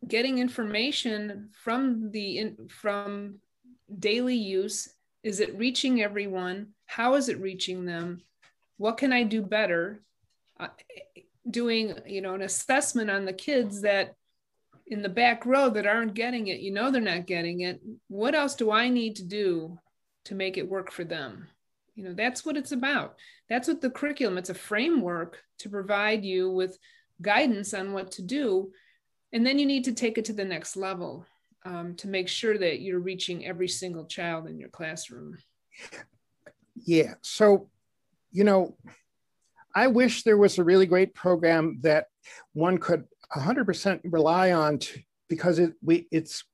getting 0.08 0.38
information 0.38 1.50
from 1.64 2.12
the 2.12 2.38
in, 2.38 2.68
from 2.70 3.40
daily 4.00 4.36
use 4.36 4.90
is 5.28 5.40
it 5.40 5.58
reaching 5.58 6.02
everyone 6.02 6.68
how 6.86 7.16
is 7.16 7.30
it 7.30 7.40
reaching 7.40 7.86
them 7.86 8.22
what 8.78 8.98
can 8.98 9.12
i 9.12 9.24
do 9.24 9.42
better 9.42 10.02
uh, 10.60 10.68
doing 11.50 11.94
you 12.06 12.22
know 12.22 12.34
an 12.34 12.42
assessment 12.42 13.10
on 13.10 13.26
the 13.26 13.34
kids 13.34 13.82
that 13.82 14.16
in 14.88 15.02
the 15.02 15.10
back 15.10 15.46
row 15.46 15.70
that 15.70 15.86
aren't 15.86 16.14
getting 16.14 16.48
it, 16.48 16.62
you 16.62 16.72
know 16.72 16.90
they're 16.90 17.02
not 17.02 17.28
getting 17.28 17.62
it. 17.62 17.82
What 18.08 18.36
else 18.36 18.56
do 18.56 18.72
I 18.72 18.90
need 18.90 19.18
to 19.18 19.24
do 19.24 19.78
to 20.26 20.36
make 20.36 20.58
it 20.58 20.70
work 20.70 20.92
for 20.92 21.04
them? 21.04 21.48
You 21.96 22.06
know, 22.06 22.14
that's 22.14 22.46
what 22.46 22.58
it's 22.58 22.72
about. 22.72 23.16
That's 23.50 23.68
what 23.68 23.82
the 23.82 23.90
curriculum, 23.90 24.38
it's 24.38 24.50
a 24.50 24.54
framework 24.54 25.42
to 25.60 25.70
provide 25.70 26.24
you 26.24 26.52
with 26.52 26.78
guidance 27.22 27.74
on 27.74 27.92
what 27.92 28.12
to 28.12 28.22
do. 28.22 28.72
And 29.34 29.46
then 29.46 29.60
you 29.60 29.66
need 29.66 29.86
to 29.86 29.94
take 29.94 30.18
it 30.18 30.26
to 30.26 30.34
the 30.34 30.46
next 30.46 30.78
level 30.78 31.26
um, 31.68 31.96
to 31.96 32.08
make 32.08 32.30
sure 32.30 32.58
that 32.58 32.80
you're 32.80 33.00
reaching 33.00 33.46
every 33.46 33.68
single 33.68 34.06
child 34.06 34.48
in 34.48 34.58
your 34.58 34.70
classroom. 34.70 35.38
Yeah. 36.76 37.16
So, 37.22 37.70
you 38.32 38.46
know, 38.46 38.78
I 39.76 39.88
wish 39.88 40.24
there 40.24 40.38
was 40.38 40.58
a 40.58 40.64
really 40.64 40.86
great 40.86 41.14
program 41.14 41.80
that 41.82 42.06
one 42.54 42.78
could 42.78 43.04
100% 43.36 44.00
rely 44.06 44.54
on 44.54 44.80
to, 44.80 45.00
because 45.28 45.60
it 45.60 45.74
we 45.84 46.08
it's 46.10 46.46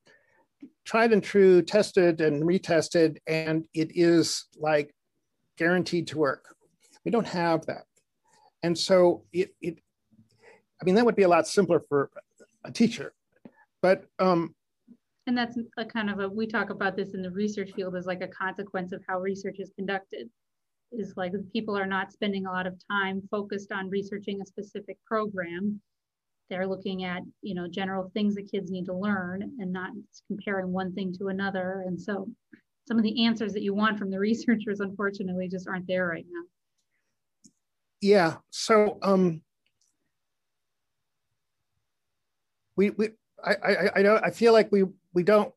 tried 0.84 1.12
and 1.12 1.22
true, 1.22 1.62
tested 1.62 2.20
and 2.20 2.42
retested, 2.42 3.18
and 3.28 3.64
it 3.72 3.92
is 3.94 4.46
like 4.58 4.92
guaranteed 5.56 6.08
to 6.08 6.18
work. 6.18 6.56
We 7.04 7.12
don't 7.12 7.26
have 7.26 7.66
that. 7.66 7.84
And 8.64 8.76
so 8.76 9.22
it, 9.32 9.54
it 9.62 9.78
I 10.82 10.84
mean, 10.84 10.96
that 10.96 11.06
would 11.06 11.14
be 11.14 11.22
a 11.22 11.28
lot 11.28 11.46
simpler 11.46 11.80
for 11.88 12.10
a 12.64 12.72
teacher. 12.72 13.14
But 13.80 14.06
um, 14.18 14.54
and 15.26 15.36
that's 15.36 15.56
a 15.78 15.84
kind 15.84 16.10
of 16.10 16.20
a 16.20 16.28
we 16.28 16.46
talk 16.46 16.70
about 16.70 16.96
this 16.96 17.14
in 17.14 17.22
the 17.22 17.30
research 17.30 17.72
field 17.72 17.96
as 17.96 18.06
like 18.06 18.22
a 18.22 18.28
consequence 18.28 18.92
of 18.92 19.02
how 19.08 19.18
research 19.18 19.56
is 19.58 19.72
conducted 19.76 20.28
is 20.92 21.14
like 21.16 21.32
people 21.52 21.76
are 21.76 21.86
not 21.86 22.12
spending 22.12 22.46
a 22.46 22.52
lot 22.52 22.66
of 22.66 22.74
time 22.90 23.22
focused 23.30 23.72
on 23.72 23.90
researching 23.90 24.40
a 24.40 24.46
specific 24.46 24.96
program. 25.06 25.80
They're 26.50 26.66
looking 26.66 27.04
at 27.04 27.22
you 27.42 27.54
know 27.54 27.66
general 27.68 28.10
things 28.14 28.34
that 28.34 28.50
kids 28.50 28.70
need 28.70 28.84
to 28.86 28.94
learn 28.94 29.42
and 29.58 29.72
not 29.72 29.90
comparing 30.28 30.72
one 30.72 30.92
thing 30.92 31.12
to 31.18 31.28
another. 31.28 31.84
And 31.86 32.00
so 32.00 32.28
some 32.86 32.98
of 32.98 33.02
the 33.02 33.24
answers 33.24 33.54
that 33.54 33.62
you 33.62 33.74
want 33.74 33.98
from 33.98 34.10
the 34.10 34.18
researchers 34.20 34.80
unfortunately 34.80 35.48
just 35.48 35.68
aren't 35.68 35.86
there 35.86 36.06
right 36.06 36.26
now. 36.28 36.42
Yeah 38.00 38.36
so 38.50 38.98
um 39.00 39.40
we 42.76 42.90
we 42.90 43.08
I, 43.42 43.54
I, 43.54 43.90
I 43.96 44.02
don't 44.02 44.22
I 44.22 44.30
feel 44.30 44.52
like 44.52 44.70
we 44.70 44.84
we 45.14 45.22
don't 45.22 45.52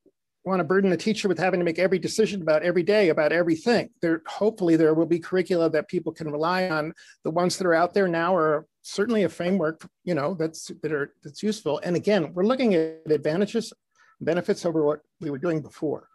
want 0.47 0.59
to 0.59 0.63
burden 0.63 0.89
the 0.89 0.97
teacher 0.97 1.27
with 1.27 1.37
having 1.37 1.59
to 1.59 1.65
make 1.65 1.77
every 1.77 1.99
decision 1.99 2.41
about 2.41 2.63
every 2.63 2.83
day 2.83 3.09
about 3.09 3.31
everything. 3.33 3.89
There 4.01 4.21
hopefully 4.25 4.75
there 4.77 4.93
will 4.93 5.05
be 5.05 5.19
curricula 5.19 5.69
that 5.71 5.89
people 5.89 6.13
can 6.13 6.31
rely 6.31 6.69
on. 6.69 6.93
The 7.23 7.31
ones 7.31 7.57
that 7.57 7.67
are 7.67 7.73
out 7.73 7.93
there 7.93 8.07
now 8.07 8.35
are 8.35 8.65
certainly 8.81 9.23
a 9.23 9.29
framework, 9.29 9.85
you 10.05 10.15
know, 10.15 10.33
that's 10.33 10.71
that 10.81 10.93
are 10.93 11.13
that's 11.23 11.43
useful. 11.43 11.79
And 11.83 11.95
again, 11.95 12.33
we're 12.33 12.45
looking 12.45 12.73
at 12.75 13.11
advantages, 13.11 13.73
benefits 14.21 14.65
over 14.65 14.83
what 14.85 15.01
we 15.19 15.29
were 15.29 15.37
doing 15.37 15.61
before. 15.61 16.07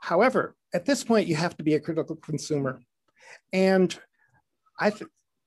However, 0.00 0.54
at 0.74 0.84
this 0.84 1.02
point, 1.02 1.26
you 1.26 1.34
have 1.36 1.56
to 1.56 1.64
be 1.64 1.74
a 1.74 1.80
critical 1.80 2.16
consumer, 2.16 2.80
and 3.52 3.98
I, 4.78 4.92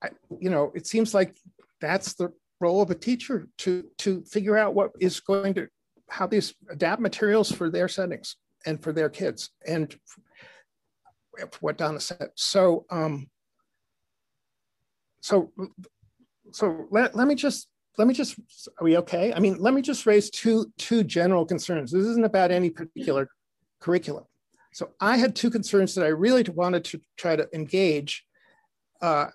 I 0.03 0.09
you 0.39 0.49
know, 0.49 0.71
it 0.75 0.87
seems 0.87 1.13
like 1.13 1.37
that's 1.79 2.13
the 2.13 2.33
role 2.59 2.81
of 2.81 2.91
a 2.91 2.95
teacher 2.95 3.47
to 3.59 3.85
to 3.99 4.23
figure 4.23 4.57
out 4.57 4.73
what 4.73 4.91
is 4.99 5.19
going 5.19 5.53
to 5.53 5.67
how 6.11 6.27
these 6.27 6.53
adapt 6.69 7.01
materials 7.01 7.51
for 7.51 7.69
their 7.69 7.87
settings 7.87 8.35
and 8.65 8.83
for 8.83 8.91
their 8.91 9.09
kids 9.09 9.49
and 9.65 9.95
what 11.61 11.77
Donna 11.77 11.99
said. 11.99 12.29
So 12.35 12.85
um, 12.89 13.27
so 15.21 15.51
so 16.51 16.87
let, 16.91 17.15
let 17.15 17.27
me 17.27 17.35
just 17.35 17.69
let 17.97 18.07
me 18.07 18.13
just 18.13 18.37
are 18.79 18.83
we 18.83 18.97
okay? 18.97 19.33
I 19.33 19.39
mean, 19.39 19.57
let 19.59 19.73
me 19.73 19.81
just 19.81 20.05
raise 20.05 20.29
two 20.29 20.71
two 20.77 21.03
general 21.03 21.45
concerns. 21.45 21.91
This 21.91 22.05
isn't 22.05 22.25
about 22.25 22.51
any 22.51 22.69
particular 22.69 23.29
curriculum. 23.79 24.25
So 24.73 24.91
I 24.99 25.17
had 25.17 25.35
two 25.35 25.49
concerns 25.49 25.95
that 25.95 26.05
I 26.05 26.09
really 26.09 26.43
wanted 26.43 26.83
to 26.85 27.01
try 27.17 27.35
to 27.35 27.47
engage 27.53 28.25
uh, 29.01 29.27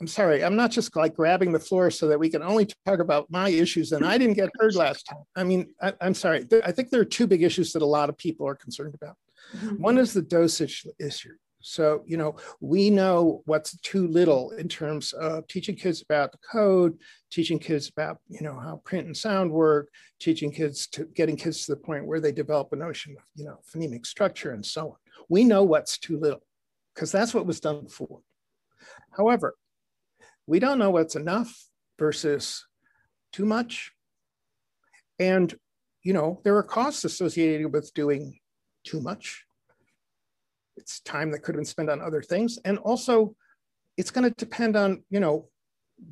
I'm 0.00 0.06
sorry, 0.08 0.42
I'm 0.42 0.56
not 0.56 0.70
just 0.70 0.94
like 0.96 1.14
grabbing 1.14 1.52
the 1.52 1.60
floor 1.60 1.90
so 1.90 2.08
that 2.08 2.18
we 2.18 2.28
can 2.28 2.42
only 2.42 2.68
talk 2.84 2.98
about 2.98 3.30
my 3.30 3.48
issues 3.48 3.92
and 3.92 4.04
I 4.04 4.18
didn't 4.18 4.34
get 4.34 4.50
heard 4.58 4.74
last 4.74 5.04
time. 5.04 5.22
I 5.36 5.44
mean, 5.44 5.68
I, 5.80 5.92
am 6.00 6.14
sorry. 6.14 6.46
I 6.64 6.72
think 6.72 6.90
there 6.90 7.00
are 7.00 7.06
two 7.06 7.26
big 7.26 7.42
issues 7.42 7.72
that 7.72 7.82
a 7.82 7.86
lot 7.86 8.08
of 8.08 8.18
people 8.18 8.46
are 8.46 8.56
concerned 8.56 8.94
about. 8.94 9.16
Mm-hmm. 9.56 9.82
One 9.82 9.98
is 9.98 10.12
the 10.12 10.22
dosage 10.22 10.86
issue. 10.98 11.34
So, 11.60 12.02
you 12.06 12.18
know, 12.18 12.36
we 12.60 12.90
know 12.90 13.40
what's 13.46 13.78
too 13.80 14.06
little 14.06 14.50
in 14.50 14.68
terms 14.68 15.14
of 15.14 15.46
teaching 15.46 15.76
kids 15.76 16.02
about 16.02 16.32
the 16.32 16.38
code, 16.52 16.98
teaching 17.30 17.58
kids 17.58 17.88
about, 17.88 18.18
you 18.28 18.42
know, 18.42 18.58
how 18.58 18.82
print 18.84 19.06
and 19.06 19.16
sound 19.16 19.50
work, 19.50 19.88
teaching 20.20 20.50
kids 20.50 20.86
to 20.88 21.06
getting 21.06 21.36
kids 21.36 21.64
to 21.64 21.72
the 21.72 21.80
point 21.80 22.06
where 22.06 22.20
they 22.20 22.32
develop 22.32 22.72
a 22.72 22.76
notion 22.76 23.16
of, 23.16 23.24
you 23.34 23.46
know, 23.46 23.60
phonemic 23.74 24.04
structure 24.04 24.50
and 24.50 24.66
so 24.66 24.88
on. 24.88 24.96
We 25.30 25.44
know 25.44 25.62
what's 25.62 25.96
too 25.96 26.18
little 26.18 26.42
because 26.94 27.10
that's 27.10 27.32
what 27.32 27.46
was 27.46 27.60
done 27.60 27.84
before. 27.84 28.20
However, 29.16 29.54
we 30.46 30.58
don't 30.58 30.78
know 30.78 30.90
what's 30.90 31.16
enough 31.16 31.52
versus 31.98 32.66
too 33.32 33.44
much. 33.44 33.92
And, 35.18 35.54
you 36.02 36.12
know, 36.12 36.40
there 36.44 36.56
are 36.56 36.62
costs 36.62 37.04
associated 37.04 37.72
with 37.72 37.92
doing 37.94 38.38
too 38.84 39.00
much. 39.00 39.44
It's 40.76 41.00
time 41.00 41.30
that 41.30 41.40
could 41.40 41.54
have 41.54 41.60
been 41.60 41.64
spent 41.64 41.90
on 41.90 42.00
other 42.00 42.22
things. 42.22 42.58
And 42.64 42.78
also, 42.78 43.36
it's 43.96 44.10
going 44.10 44.28
to 44.28 44.34
depend 44.36 44.76
on, 44.76 45.04
you 45.08 45.20
know, 45.20 45.48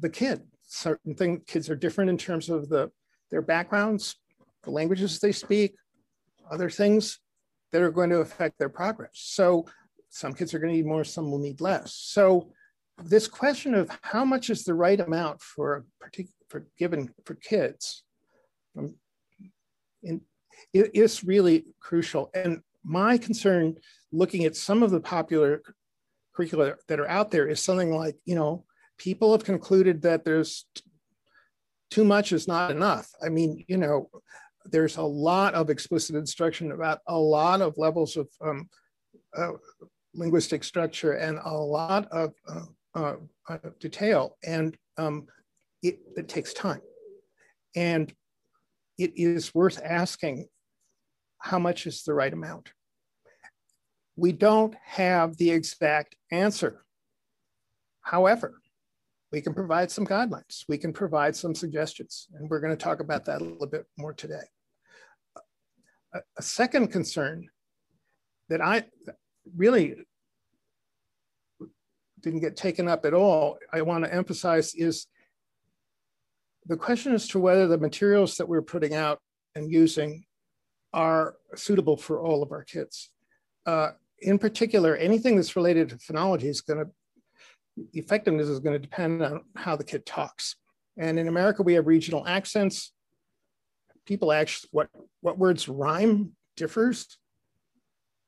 the 0.01 0.09
kid. 0.09 0.43
Certain 0.63 1.15
thing, 1.15 1.43
kids 1.47 1.69
are 1.69 1.77
different 1.77 2.11
in 2.11 2.17
terms 2.17 2.49
of 2.49 2.69
the 2.69 2.91
their 3.31 3.43
backgrounds, 3.43 4.17
the 4.63 4.71
languages 4.71 5.19
they 5.19 5.33
speak, 5.33 5.75
other 6.51 6.71
things 6.71 7.19
that 7.73 7.83
are 7.83 7.91
going 7.91 8.11
to 8.11 8.21
affect 8.21 8.59
their 8.59 8.69
progress. 8.69 9.13
So 9.15 9.67
some 10.11 10.35
kids 10.35 10.53
are 10.53 10.59
going 10.59 10.71
to 10.71 10.77
need 10.77 10.87
more, 10.87 11.03
some 11.03 11.31
will 11.31 11.39
need 11.39 11.61
less. 11.61 11.95
So 11.95 12.53
this 13.05 13.29
question 13.29 13.75
of 13.75 13.91
how 14.03 14.25
much 14.25 14.51
is 14.51 14.65
the 14.65 14.75
right 14.75 15.01
amount 15.01 15.41
for 15.41 15.85
particular 16.01 16.35
for 16.49 16.67
given 16.79 17.13
for 17.25 17.35
kids 17.35 18.05
um, 18.77 18.95
it 20.73 20.91
is 20.95 21.25
really 21.25 21.67
crucial. 21.81 22.31
And 22.35 22.61
my 22.85 23.19
concern 23.19 23.77
looking 24.11 24.45
at 24.45 24.57
some 24.57 24.83
of 24.83 24.91
the 24.91 25.01
popular 25.01 25.63
curricula 26.35 26.75
that 26.89 27.01
are 27.01 27.09
out 27.09 27.31
there 27.31 27.47
is 27.49 27.63
something 27.63 27.95
like, 27.95 28.17
you 28.25 28.35
know, 28.35 28.65
people 28.99 29.33
have 29.33 29.45
concluded 29.45 30.03
that 30.03 30.25
there's 30.25 30.67
too 31.91 32.05
much 32.05 32.33
is 32.33 32.49
not 32.49 32.71
enough. 32.71 33.11
I 33.25 33.29
mean, 33.29 33.65
you 33.69 33.77
know, 33.77 34.09
there's 34.65 34.97
a 34.97 35.03
lot 35.03 35.55
of 35.55 35.71
explicit 35.71 36.17
instruction 36.17 36.73
about 36.73 37.01
a 37.07 37.19
lot 37.19 37.61
of 37.61 37.77
levels 37.77 38.17
of 38.17 38.29
um, 38.41 38.69
uh, 39.37 39.53
linguistic 40.15 40.65
structure 40.65 41.13
and 41.13 41.39
a 41.45 41.53
lot 41.53 42.09
of 42.11 42.33
uh, 42.49 42.63
uh, 42.95 43.17
uh, 43.49 43.59
detail, 43.81 44.37
and 44.45 44.77
um, 44.99 45.27
it, 45.83 46.01
it 46.17 46.29
takes 46.29 46.53
time. 46.53 46.83
And 47.75 48.13
it 48.99 49.13
is 49.17 49.55
worth 49.55 49.81
asking 49.83 50.49
how 51.39 51.59
much 51.59 51.87
is 51.87 52.03
the 52.03 52.15
right 52.15 52.33
amount. 52.33 52.73
We 54.17 54.33
don't 54.33 54.75
have 54.85 55.37
the 55.39 55.51
exact 55.51 56.17
answer. 56.31 56.85
However, 58.03 58.61
we 59.33 59.41
can 59.41 59.55
provide 59.55 59.91
some 59.91 60.07
guidelines. 60.07 60.65
We 60.69 60.77
can 60.77 60.93
provide 60.93 61.35
some 61.35 61.55
suggestions, 61.55 62.29
and 62.35 62.49
we're 62.51 62.61
going 62.61 62.77
to 62.77 62.85
talk 62.85 63.01
about 63.01 63.25
that 63.25 63.41
a 63.41 63.45
little 63.45 63.67
bit 63.67 63.87
more 63.97 64.13
today. 64.13 64.45
A, 66.13 66.21
a 66.37 66.43
second 66.43 66.89
concern 66.89 67.49
that 68.51 68.61
I 68.61 68.85
really 69.57 69.97
didn't 72.23 72.41
get 72.41 72.57
taken 72.57 72.89
up 72.89 73.05
at 73.05 73.15
all, 73.15 73.59
I 73.73 73.83
want 73.83 74.05
to 74.05 74.15
emphasize 74.15 74.75
is 74.75 75.07
the 76.67 76.77
question 76.77 77.13
as 77.13 77.29
to 77.29 77.41
whether 77.41 77.67
the 77.67 77.79
materials 77.79 78.37
that 78.37 78.49
we're 78.49 78.63
putting 78.63 78.95
out 78.95 79.21
and 79.55 79.71
using 79.71 80.25
are 80.93 81.37
suitable 81.55 81.97
for 81.97 82.21
all 82.21 82.43
of 82.43 82.53
our 82.53 82.63
kids. 82.63 83.11
Uh, 83.67 83.91
in 84.21 84.39
particular, 84.39 84.97
anything 84.97 85.37
that's 85.37 85.57
related 85.57 85.89
to 85.89 85.97
phonology 85.97 86.45
is 86.45 86.61
going 86.61 86.85
to, 86.85 86.91
effectiveness 87.93 88.49
is 88.49 88.61
going 88.61 88.75
to 88.75 88.79
depend 88.79 89.23
on 89.23 89.41
how 89.57 89.75
the 89.75 89.85
kid 89.85 90.07
talks. 90.07 90.57
And 90.97 91.19
in 91.19 91.27
America, 91.27 91.63
we 91.63 91.75
have 91.75 91.87
regional 91.87 92.27
accents. 92.27 92.93
People 94.07 94.31
actually, 94.33 94.69
what, 94.73 94.89
what 95.23 95.39
words 95.39 95.69
rhyme 95.69 96.33
differs 96.57 97.19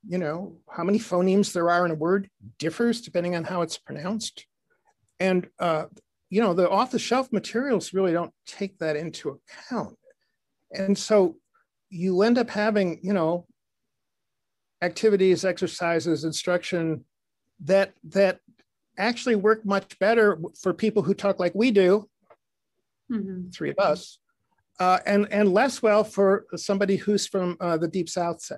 you 0.06 0.18
know, 0.18 0.56
how 0.68 0.84
many 0.84 0.98
phonemes 0.98 1.52
there 1.52 1.70
are 1.70 1.84
in 1.84 1.90
a 1.90 1.94
word 1.94 2.28
differs 2.58 3.00
depending 3.00 3.34
on 3.36 3.44
how 3.44 3.62
it's 3.62 3.78
pronounced. 3.78 4.46
And, 5.18 5.48
uh, 5.58 5.86
you 6.28 6.40
know, 6.40 6.54
the 6.54 6.68
off 6.68 6.90
the 6.90 6.98
shelf 6.98 7.32
materials 7.32 7.94
really 7.94 8.12
don't 8.12 8.32
take 8.46 8.78
that 8.78 8.96
into 8.96 9.30
account. 9.30 9.96
And 10.72 10.98
so 10.98 11.36
you 11.90 12.22
end 12.22 12.38
up 12.38 12.50
having, 12.50 13.00
you 13.02 13.12
know, 13.12 13.46
activities, 14.82 15.44
exercises, 15.44 16.24
instruction 16.24 17.04
that, 17.60 17.94
that 18.04 18.40
actually 18.98 19.36
work 19.36 19.64
much 19.64 19.98
better 19.98 20.38
for 20.60 20.74
people 20.74 21.02
who 21.02 21.14
talk 21.14 21.38
like 21.38 21.54
we 21.54 21.70
do, 21.70 22.08
mm-hmm. 23.10 23.48
three 23.50 23.70
of 23.70 23.78
us, 23.78 24.18
uh, 24.80 24.98
and, 25.06 25.28
and 25.30 25.54
less 25.54 25.80
well 25.80 26.04
for 26.04 26.46
somebody 26.56 26.96
who's 26.96 27.26
from 27.26 27.56
uh, 27.60 27.76
the 27.76 27.88
deep 27.88 28.08
South, 28.08 28.42
say. 28.42 28.56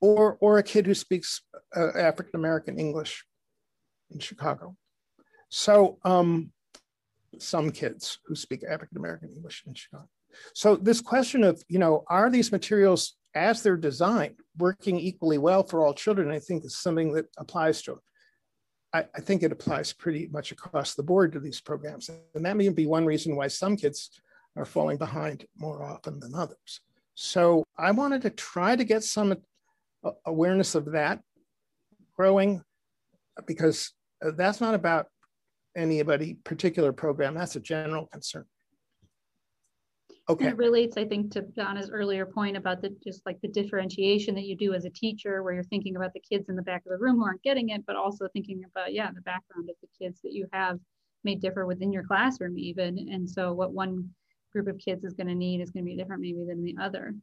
Or, 0.00 0.36
or 0.40 0.58
a 0.58 0.62
kid 0.62 0.86
who 0.86 0.94
speaks 0.94 1.42
uh, 1.76 1.90
African 1.96 2.38
American 2.38 2.78
English 2.78 3.24
in 4.10 4.18
Chicago. 4.18 4.76
So 5.48 5.98
um, 6.04 6.52
some 7.38 7.70
kids 7.70 8.18
who 8.26 8.34
speak 8.34 8.62
African 8.64 8.98
American 8.98 9.30
English 9.34 9.64
in 9.66 9.74
Chicago. 9.74 10.08
So 10.54 10.76
this 10.76 11.00
question 11.00 11.44
of, 11.44 11.62
you 11.68 11.78
know, 11.78 12.04
are 12.08 12.30
these 12.30 12.52
materials 12.52 13.16
as 13.34 13.62
they're 13.62 13.76
designed 13.76 14.36
working 14.58 14.98
equally 14.98 15.38
well 15.38 15.62
for 15.62 15.84
all 15.84 15.94
children, 15.94 16.30
I 16.30 16.38
think 16.38 16.64
is 16.64 16.78
something 16.78 17.12
that 17.12 17.26
applies 17.38 17.82
to, 17.82 18.00
I, 18.92 19.04
I 19.14 19.20
think 19.20 19.42
it 19.42 19.52
applies 19.52 19.92
pretty 19.92 20.28
much 20.28 20.52
across 20.52 20.94
the 20.94 21.02
board 21.02 21.32
to 21.32 21.40
these 21.40 21.60
programs. 21.60 22.08
And 22.34 22.44
that 22.44 22.56
may 22.56 22.68
be 22.70 22.86
one 22.86 23.04
reason 23.04 23.36
why 23.36 23.48
some 23.48 23.76
kids 23.76 24.10
are 24.56 24.64
falling 24.64 24.96
behind 24.96 25.46
more 25.58 25.82
often 25.82 26.18
than 26.18 26.34
others. 26.34 26.80
So 27.14 27.64
I 27.78 27.90
wanted 27.90 28.22
to 28.22 28.30
try 28.30 28.74
to 28.74 28.84
get 28.84 29.04
some 29.04 29.36
awareness 30.24 30.74
of 30.74 30.92
that 30.92 31.20
growing 32.16 32.62
because 33.46 33.92
that's 34.36 34.60
not 34.60 34.74
about 34.74 35.06
anybody 35.76 36.38
particular 36.44 36.92
program. 36.92 37.34
That's 37.34 37.56
a 37.56 37.60
general 37.60 38.06
concern. 38.06 38.44
Okay. 40.28 40.46
And 40.46 40.54
it 40.54 40.58
relates, 40.58 40.96
I 40.96 41.04
think, 41.04 41.30
to 41.32 41.42
Donna's 41.42 41.88
earlier 41.88 42.26
point 42.26 42.56
about 42.56 42.82
the 42.82 42.96
just 43.04 43.24
like 43.26 43.40
the 43.42 43.48
differentiation 43.48 44.34
that 44.34 44.44
you 44.44 44.56
do 44.56 44.74
as 44.74 44.84
a 44.84 44.90
teacher, 44.90 45.44
where 45.44 45.54
you're 45.54 45.62
thinking 45.64 45.94
about 45.94 46.12
the 46.14 46.20
kids 46.20 46.48
in 46.48 46.56
the 46.56 46.62
back 46.62 46.82
of 46.84 46.90
the 46.90 46.98
room 46.98 47.16
who 47.16 47.24
aren't 47.24 47.42
getting 47.42 47.68
it, 47.68 47.84
but 47.86 47.94
also 47.94 48.26
thinking 48.32 48.64
about, 48.64 48.92
yeah, 48.92 49.10
the 49.14 49.20
background 49.20 49.70
of 49.70 49.76
the 49.80 50.04
kids 50.04 50.20
that 50.22 50.32
you 50.32 50.48
have 50.52 50.80
may 51.22 51.36
differ 51.36 51.64
within 51.64 51.92
your 51.92 52.02
classroom, 52.02 52.58
even. 52.58 52.98
And 52.98 53.28
so, 53.28 53.52
what 53.52 53.72
one 53.72 54.10
group 54.52 54.66
of 54.66 54.78
kids 54.78 55.04
is 55.04 55.14
going 55.14 55.28
to 55.28 55.34
need 55.34 55.60
is 55.60 55.70
going 55.70 55.84
to 55.84 55.90
be 55.90 55.96
different, 55.96 56.22
maybe, 56.22 56.44
than 56.44 56.64
the 56.64 56.76
other. 56.80 57.14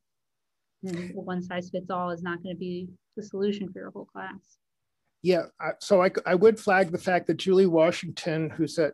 And 0.84 1.12
one 1.14 1.42
size 1.42 1.70
fits 1.70 1.90
all 1.90 2.10
is 2.10 2.22
not 2.22 2.44
going 2.44 2.56
to 2.56 2.60
be 2.60 2.90
the 3.16 3.24
solution 3.24 3.72
for 3.72 3.80
your 3.80 3.92
whole 3.92 4.06
class. 4.06 4.58
Yeah, 5.22 5.44
so 5.80 6.04
I, 6.04 6.12
I 6.26 6.36
would 6.36 6.60
flag 6.60 6.92
the 6.92 6.98
fact 6.98 7.28
that 7.28 7.38
Julie 7.38 7.66
Washington, 7.66 8.50
who's 8.50 8.78
at 8.78 8.94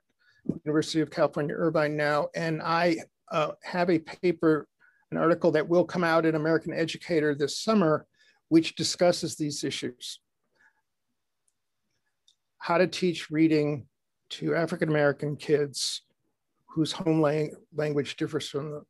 University 0.63 1.01
of 1.01 1.10
California, 1.10 1.55
Irvine 1.55 1.98
now, 1.98 2.27
and 2.36 2.62
I 2.62 2.98
uh, 3.31 3.51
have 3.63 3.89
a 3.89 3.98
paper, 3.98 4.67
an 5.10 5.17
article 5.17 5.51
that 5.51 5.67
will 5.67 5.86
come 5.86 6.03
out 6.03 6.27
in 6.27 6.36
American 6.36 6.72
Educator 6.72 7.34
this 7.34 7.60
summer, 7.60 8.05
which 8.50 8.75
discusses 8.75 9.36
these 9.36 9.63
issues. 9.63 10.19
How 12.60 12.77
to 12.77 12.86
teach 12.86 13.31
reading 13.31 13.88
to 14.31 14.53
African 14.53 14.89
American 14.89 15.36
kids 15.36 16.03
whose 16.67 16.91
home 16.91 17.22
lang 17.22 17.51
language 17.75 18.15
differs 18.15 18.48
from 18.48 18.72
the 18.72 18.81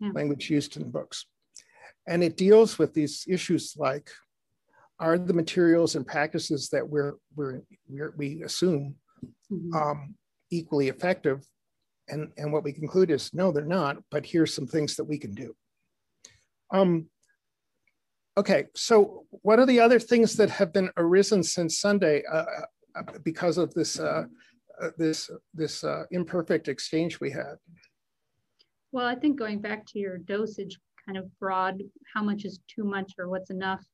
yeah. 0.00 0.10
language 0.12 0.50
used 0.50 0.76
in 0.76 0.90
books. 0.90 1.24
And 2.06 2.22
it 2.22 2.36
deals 2.36 2.78
with 2.78 2.92
these 2.92 3.24
issues 3.28 3.74
like, 3.76 4.10
are 5.00 5.18
the 5.18 5.32
materials 5.32 5.96
and 5.96 6.06
practices 6.06 6.68
that 6.70 6.88
we're, 6.88 7.14
we're, 7.34 7.62
we're 7.88 8.14
we 8.16 8.42
assume 8.44 8.94
mm 9.50 9.70
-hmm. 9.70 9.74
um, 9.80 10.14
equally 10.50 10.88
effective 10.88 11.40
and, 12.08 12.30
and 12.36 12.52
what 12.52 12.64
we 12.64 12.72
conclude 12.72 13.10
is 13.10 13.32
no, 13.32 13.50
they're 13.50 13.64
not, 13.64 13.96
but 14.10 14.26
here's 14.26 14.54
some 14.54 14.66
things 14.66 14.96
that 14.96 15.04
we 15.04 15.18
can 15.18 15.34
do. 15.34 15.54
Um, 16.70 17.06
okay, 18.36 18.66
so 18.74 19.26
what 19.30 19.58
are 19.58 19.66
the 19.66 19.80
other 19.80 19.98
things 19.98 20.34
that 20.36 20.50
have 20.50 20.72
been 20.72 20.90
arisen 20.96 21.42
since 21.42 21.78
Sunday 21.78 22.22
uh, 22.30 22.44
uh, 22.94 23.02
because 23.22 23.58
of 23.58 23.72
this, 23.74 23.98
uh, 23.98 24.24
uh 24.80 24.90
this, 24.98 25.30
this 25.54 25.84
uh, 25.84 26.04
imperfect 26.10 26.68
exchange 26.68 27.20
we 27.20 27.30
had? 27.30 27.56
Well, 28.92 29.06
I 29.06 29.14
think 29.14 29.38
going 29.38 29.60
back 29.60 29.86
to 29.86 29.98
your 29.98 30.18
dosage 30.18 30.78
kind 31.04 31.18
of 31.18 31.38
broad, 31.38 31.82
how 32.14 32.22
much 32.22 32.44
is 32.44 32.60
too 32.68 32.84
much 32.84 33.12
or 33.18 33.28
what's 33.28 33.50
enough, 33.50 33.84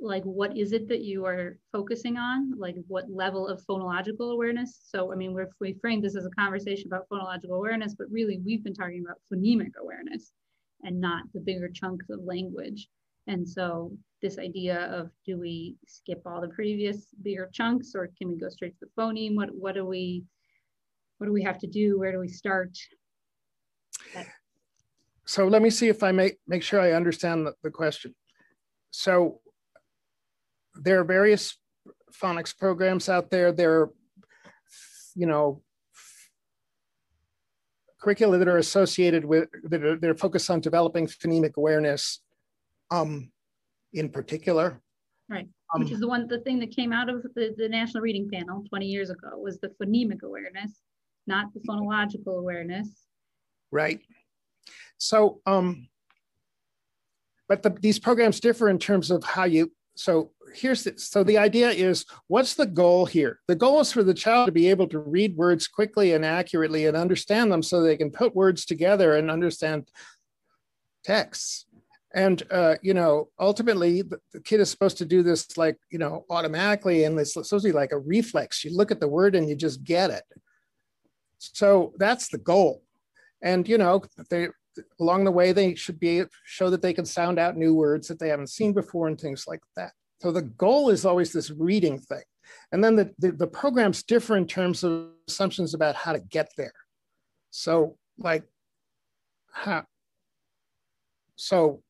like 0.00 0.24
what 0.24 0.56
is 0.56 0.72
it 0.72 0.88
that 0.88 1.02
you 1.02 1.24
are 1.24 1.58
focusing 1.70 2.16
on? 2.16 2.58
Like 2.58 2.76
what 2.88 3.10
level 3.10 3.46
of 3.46 3.62
phonological 3.62 4.32
awareness? 4.32 4.80
So 4.88 5.12
i 5.12 5.16
mean 5.16 5.36
if 5.38 5.48
we 5.60 5.74
frame 5.74 6.00
this 6.00 6.16
as 6.16 6.26
a 6.26 6.30
conversation 6.30 6.88
about 6.88 7.08
phonological 7.08 7.56
awareness 7.56 7.94
but 7.94 8.10
really 8.10 8.40
we've 8.44 8.64
been 8.64 8.74
talking 8.74 9.04
about 9.04 9.20
phonemic 9.32 9.72
awareness 9.80 10.32
and 10.82 11.00
not 11.00 11.24
the 11.32 11.40
bigger 11.40 11.68
chunks 11.68 12.10
of 12.10 12.24
language. 12.24 12.88
And 13.28 13.48
so 13.48 13.92
this 14.20 14.38
idea 14.38 14.86
of 14.86 15.10
do 15.24 15.38
we 15.38 15.76
skip 15.86 16.22
all 16.26 16.40
the 16.40 16.48
previous 16.48 17.06
bigger 17.22 17.48
chunks 17.52 17.92
or 17.94 18.10
can 18.18 18.28
we 18.28 18.36
go 18.36 18.48
straight 18.48 18.78
to 18.80 18.86
the 18.86 19.00
phoneme? 19.00 19.36
What 19.36 19.54
what 19.54 19.74
do 19.74 19.84
we 19.84 20.24
what 21.18 21.26
do 21.26 21.32
we 21.32 21.42
have 21.44 21.58
to 21.58 21.68
do? 21.68 21.98
Where 21.98 22.12
do 22.12 22.18
we 22.18 22.28
start 22.28 22.76
so 25.26 25.46
let 25.46 25.62
me 25.62 25.70
see 25.70 25.88
if 25.88 26.02
i 26.02 26.12
make 26.12 26.38
make 26.46 26.62
sure 26.62 26.80
i 26.80 26.92
understand 26.92 27.46
the, 27.46 27.54
the 27.62 27.70
question 27.70 28.14
so 28.90 29.40
there 30.74 31.00
are 31.00 31.04
various 31.04 31.56
phonics 32.12 32.56
programs 32.56 33.08
out 33.08 33.30
there. 33.30 33.52
There 33.52 33.80
are, 33.80 33.92
you 35.14 35.26
know, 35.26 35.62
curricula 38.00 38.38
that 38.38 38.48
are 38.48 38.58
associated 38.58 39.24
with 39.24 39.48
that 39.64 39.84
are 39.84 39.96
they're 39.96 40.14
focused 40.14 40.50
on 40.50 40.60
developing 40.60 41.06
phonemic 41.06 41.56
awareness 41.56 42.20
um, 42.90 43.30
in 43.92 44.08
particular. 44.08 44.80
Right. 45.28 45.48
Um, 45.74 45.82
Which 45.82 45.92
is 45.92 46.00
the 46.00 46.08
one 46.08 46.26
the 46.26 46.40
thing 46.40 46.58
that 46.60 46.74
came 46.74 46.92
out 46.92 47.08
of 47.08 47.22
the, 47.34 47.54
the 47.56 47.68
national 47.68 48.02
reading 48.02 48.28
panel 48.30 48.64
20 48.68 48.86
years 48.86 49.10
ago 49.10 49.38
was 49.38 49.58
the 49.60 49.70
phonemic 49.80 50.22
awareness, 50.22 50.80
not 51.26 51.46
the 51.54 51.60
phonological 51.60 52.38
awareness. 52.38 53.06
Right. 53.70 54.00
So 55.02 55.40
um 55.46 55.88
but 57.48 57.62
the, 57.62 57.70
these 57.70 57.98
programs 57.98 58.40
differ 58.40 58.68
in 58.68 58.78
terms 58.78 59.10
of 59.10 59.24
how 59.24 59.44
you 59.44 59.72
so 59.94 60.30
here's 60.54 60.84
the, 60.84 60.94
so 60.96 61.22
the 61.22 61.36
idea 61.36 61.70
is 61.70 62.06
what's 62.28 62.54
the 62.54 62.66
goal 62.66 63.04
here? 63.04 63.40
The 63.46 63.56
goal 63.56 63.80
is 63.80 63.92
for 63.92 64.02
the 64.02 64.14
child 64.14 64.46
to 64.46 64.52
be 64.52 64.70
able 64.70 64.86
to 64.88 64.98
read 64.98 65.36
words 65.36 65.66
quickly 65.66 66.14
and 66.14 66.24
accurately 66.24 66.86
and 66.86 66.96
understand 66.96 67.52
them 67.52 67.62
so 67.62 67.82
they 67.82 67.96
can 67.96 68.10
put 68.10 68.34
words 68.34 68.64
together 68.64 69.16
and 69.16 69.30
understand 69.30 69.90
texts. 71.04 71.66
And 72.14 72.42
uh, 72.50 72.76
you 72.80 72.94
know 72.94 73.28
ultimately 73.40 74.02
the, 74.02 74.20
the, 74.32 74.40
kid 74.40 74.60
is 74.60 74.70
supposed 74.70 74.98
to 74.98 75.04
do 75.04 75.22
this 75.22 75.58
like 75.58 75.78
you 75.90 75.98
know 75.98 76.24
automatically 76.30 77.04
and 77.04 77.18
it's 77.18 77.34
supposed 77.34 77.50
to 77.50 77.68
be 77.68 77.72
like 77.72 77.92
a 77.92 77.98
reflex. 77.98 78.64
You 78.64 78.76
look 78.76 78.92
at 78.92 79.00
the 79.00 79.08
word 79.08 79.34
and 79.34 79.48
you 79.48 79.56
just 79.56 79.82
get 79.82 80.10
it. 80.10 80.24
So 81.38 81.92
that's 81.98 82.28
the 82.28 82.38
goal. 82.38 82.82
And 83.42 83.68
you 83.68 83.78
know 83.78 84.04
they 84.30 84.48
along 85.00 85.24
the 85.24 85.30
way 85.30 85.52
they 85.52 85.74
should 85.74 86.00
be 86.00 86.22
show 86.44 86.70
that 86.70 86.82
they 86.82 86.92
can 86.92 87.04
sound 87.04 87.38
out 87.38 87.56
new 87.56 87.74
words 87.74 88.08
that 88.08 88.18
they 88.18 88.28
haven't 88.28 88.48
seen 88.48 88.72
before 88.72 89.08
and 89.08 89.20
things 89.20 89.44
like 89.46 89.60
that 89.76 89.92
so 90.22 90.30
the 90.30 90.42
goal 90.42 90.88
is 90.90 91.04
always 91.04 91.32
this 91.32 91.50
reading 91.50 91.98
thing. 91.98 92.22
And 92.70 92.82
then 92.82 92.94
the, 92.94 93.12
the, 93.18 93.32
the 93.32 93.46
programs 93.48 94.04
differ 94.04 94.36
in 94.36 94.46
terms 94.46 94.84
of 94.84 95.08
assumptions 95.26 95.74
about 95.74 95.96
how 95.96 96.12
to 96.12 96.20
get 96.20 96.52
there. 96.56 96.72
So 97.50 97.96
like, 98.18 98.44
how, 99.50 99.84
so, 101.34 101.82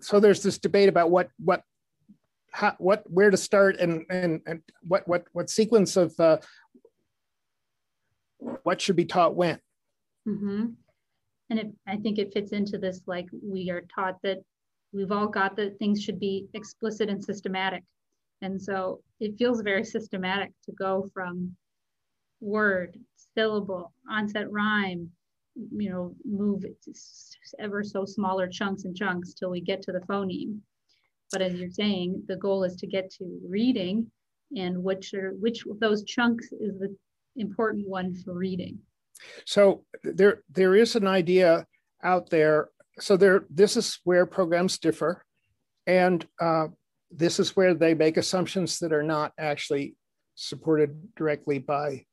so 0.00 0.20
there's 0.20 0.44
this 0.44 0.58
debate 0.58 0.88
about 0.88 1.10
what, 1.10 1.30
what, 1.44 1.64
how, 2.52 2.76
what, 2.78 3.02
where 3.10 3.30
to 3.30 3.36
start 3.36 3.78
and, 3.80 4.04
and, 4.08 4.42
and 4.46 4.62
what, 4.86 5.08
what, 5.08 5.24
what 5.32 5.50
sequence 5.50 5.96
of 5.96 6.14
uh, 6.20 6.38
what 8.62 8.80
should 8.80 8.96
be 8.96 9.06
taught 9.06 9.34
when. 9.34 9.58
Mm 10.24 10.38
-hmm. 10.38 10.81
And 11.50 11.58
it, 11.58 11.72
I 11.86 11.96
think 11.96 12.18
it 12.18 12.32
fits 12.32 12.52
into 12.52 12.78
this, 12.78 13.02
like 13.06 13.26
we 13.42 13.70
are 13.70 13.82
taught 13.94 14.16
that 14.22 14.38
we've 14.92 15.12
all 15.12 15.26
got 15.26 15.56
that 15.56 15.78
things 15.78 16.02
should 16.02 16.20
be 16.20 16.46
explicit 16.54 17.08
and 17.08 17.22
systematic. 17.22 17.82
And 18.40 18.60
so 18.60 19.00
it 19.20 19.36
feels 19.38 19.62
very 19.62 19.84
systematic 19.84 20.50
to 20.64 20.72
go 20.72 21.10
from 21.14 21.54
word, 22.40 22.98
syllable, 23.36 23.92
onset 24.10 24.50
rhyme, 24.50 25.10
you 25.54 25.90
know, 25.90 26.14
move 26.24 26.64
ever 27.58 27.84
so 27.84 28.04
smaller 28.04 28.48
chunks 28.48 28.84
and 28.84 28.96
chunks 28.96 29.34
till 29.34 29.50
we 29.50 29.60
get 29.60 29.82
to 29.82 29.92
the 29.92 30.00
phoneme. 30.00 30.58
But 31.30 31.42
as 31.42 31.54
you're 31.54 31.70
saying, 31.70 32.24
the 32.26 32.36
goal 32.36 32.64
is 32.64 32.76
to 32.76 32.86
get 32.86 33.10
to 33.12 33.40
reading 33.46 34.10
and 34.56 34.82
which 34.82 35.14
are 35.14 35.32
which 35.40 35.64
of 35.66 35.80
those 35.80 36.04
chunks 36.04 36.52
is 36.52 36.78
the 36.78 36.94
important 37.36 37.88
one 37.88 38.14
for 38.14 38.34
reading. 38.34 38.78
So 39.44 39.84
there 40.02 40.42
there 40.50 40.74
is 40.74 40.96
an 40.96 41.06
idea 41.06 41.66
out 42.02 42.30
there 42.30 42.70
so 43.00 43.16
there, 43.16 43.44
this 43.50 43.76
is 43.76 43.98
where 44.04 44.26
programs 44.26 44.78
differ. 44.78 45.24
And 45.86 46.26
uh, 46.40 46.68
this 47.10 47.40
is 47.40 47.56
where 47.56 47.74
they 47.74 47.94
make 47.94 48.16
assumptions 48.16 48.78
that 48.78 48.92
are 48.92 49.02
not 49.02 49.32
actually 49.38 49.96
supported 50.34 51.14
directly 51.16 51.58
by 51.58 52.04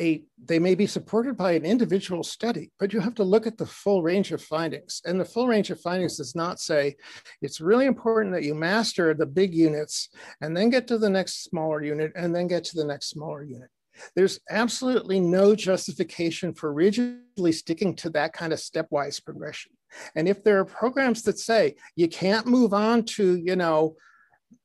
a, 0.00 0.24
they 0.42 0.58
may 0.58 0.74
be 0.74 0.86
supported 0.86 1.36
by 1.36 1.52
an 1.52 1.64
individual 1.64 2.24
study, 2.24 2.72
but 2.80 2.92
you 2.92 2.98
have 2.98 3.14
to 3.16 3.24
look 3.24 3.46
at 3.46 3.58
the 3.58 3.66
full 3.66 4.02
range 4.02 4.32
of 4.32 4.42
findings. 4.42 5.02
And 5.04 5.20
the 5.20 5.24
full 5.24 5.46
range 5.46 5.70
of 5.70 5.80
findings 5.80 6.16
does 6.16 6.34
not 6.34 6.58
say 6.58 6.96
it's 7.42 7.60
really 7.60 7.86
important 7.86 8.34
that 8.34 8.42
you 8.42 8.54
master 8.54 9.14
the 9.14 9.26
big 9.26 9.54
units 9.54 10.08
and 10.40 10.56
then 10.56 10.70
get 10.70 10.88
to 10.88 10.98
the 10.98 11.10
next 11.10 11.44
smaller 11.44 11.82
unit 11.82 12.12
and 12.16 12.34
then 12.34 12.48
get 12.48 12.64
to 12.64 12.76
the 12.76 12.86
next 12.86 13.10
smaller 13.10 13.44
unit. 13.44 13.68
There's 14.14 14.40
absolutely 14.50 15.20
no 15.20 15.54
justification 15.54 16.54
for 16.54 16.72
rigidly 16.72 17.52
sticking 17.52 17.94
to 17.96 18.10
that 18.10 18.32
kind 18.32 18.52
of 18.52 18.58
stepwise 18.58 19.22
progression. 19.22 19.72
And 20.14 20.28
if 20.28 20.42
there 20.42 20.58
are 20.58 20.64
programs 20.64 21.22
that 21.22 21.38
say 21.38 21.76
you 21.96 22.08
can't 22.08 22.46
move 22.46 22.72
on 22.72 23.04
to, 23.04 23.36
you 23.36 23.56
know, 23.56 23.96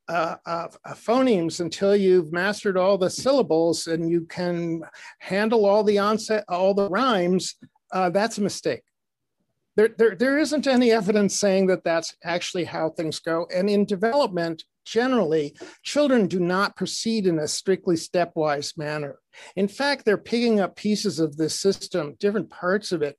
uh, 0.08 0.36
uh, 0.46 0.68
phonemes 0.92 1.60
until 1.60 1.96
you've 1.96 2.32
mastered 2.32 2.78
all 2.78 2.98
the 2.98 3.10
syllables 3.10 3.88
and 3.88 4.10
you 4.10 4.22
can 4.22 4.82
handle 5.20 5.66
all 5.66 5.84
the 5.84 5.98
onset, 5.98 6.46
all 6.48 6.74
the 6.74 6.90
rhymes, 6.90 7.56
uh, 7.92 8.10
that's 8.10 8.38
a 8.38 8.42
mistake. 8.42 8.84
There, 9.76 9.90
there, 9.98 10.16
there 10.16 10.40
isn't 10.40 10.66
any 10.66 10.92
evidence 10.92 11.40
saying 11.40 11.68
that 11.68 11.84
that's 11.84 12.16
actually 12.24 12.64
how 12.64 12.90
things 12.90 13.20
go. 13.20 13.48
And 13.54 13.70
in 13.70 13.86
development, 13.86 14.64
generally, 14.88 15.56
children 15.84 16.28
do 16.28 16.40
not 16.40 16.76
proceed 16.76 17.28
in 17.28 17.40
a 17.40 17.48
strictly 17.48 17.96
stepwise 17.96 18.78
manner. 18.78 19.20
In 19.56 19.68
fact, 19.68 20.06
they're 20.06 20.18
picking 20.18 20.60
up 20.60 20.76
pieces 20.76 21.20
of 21.20 21.38
this 21.38 21.60
system, 21.60 22.16
different 22.20 22.50
parts 22.50 22.92
of 22.92 23.02
it, 23.02 23.18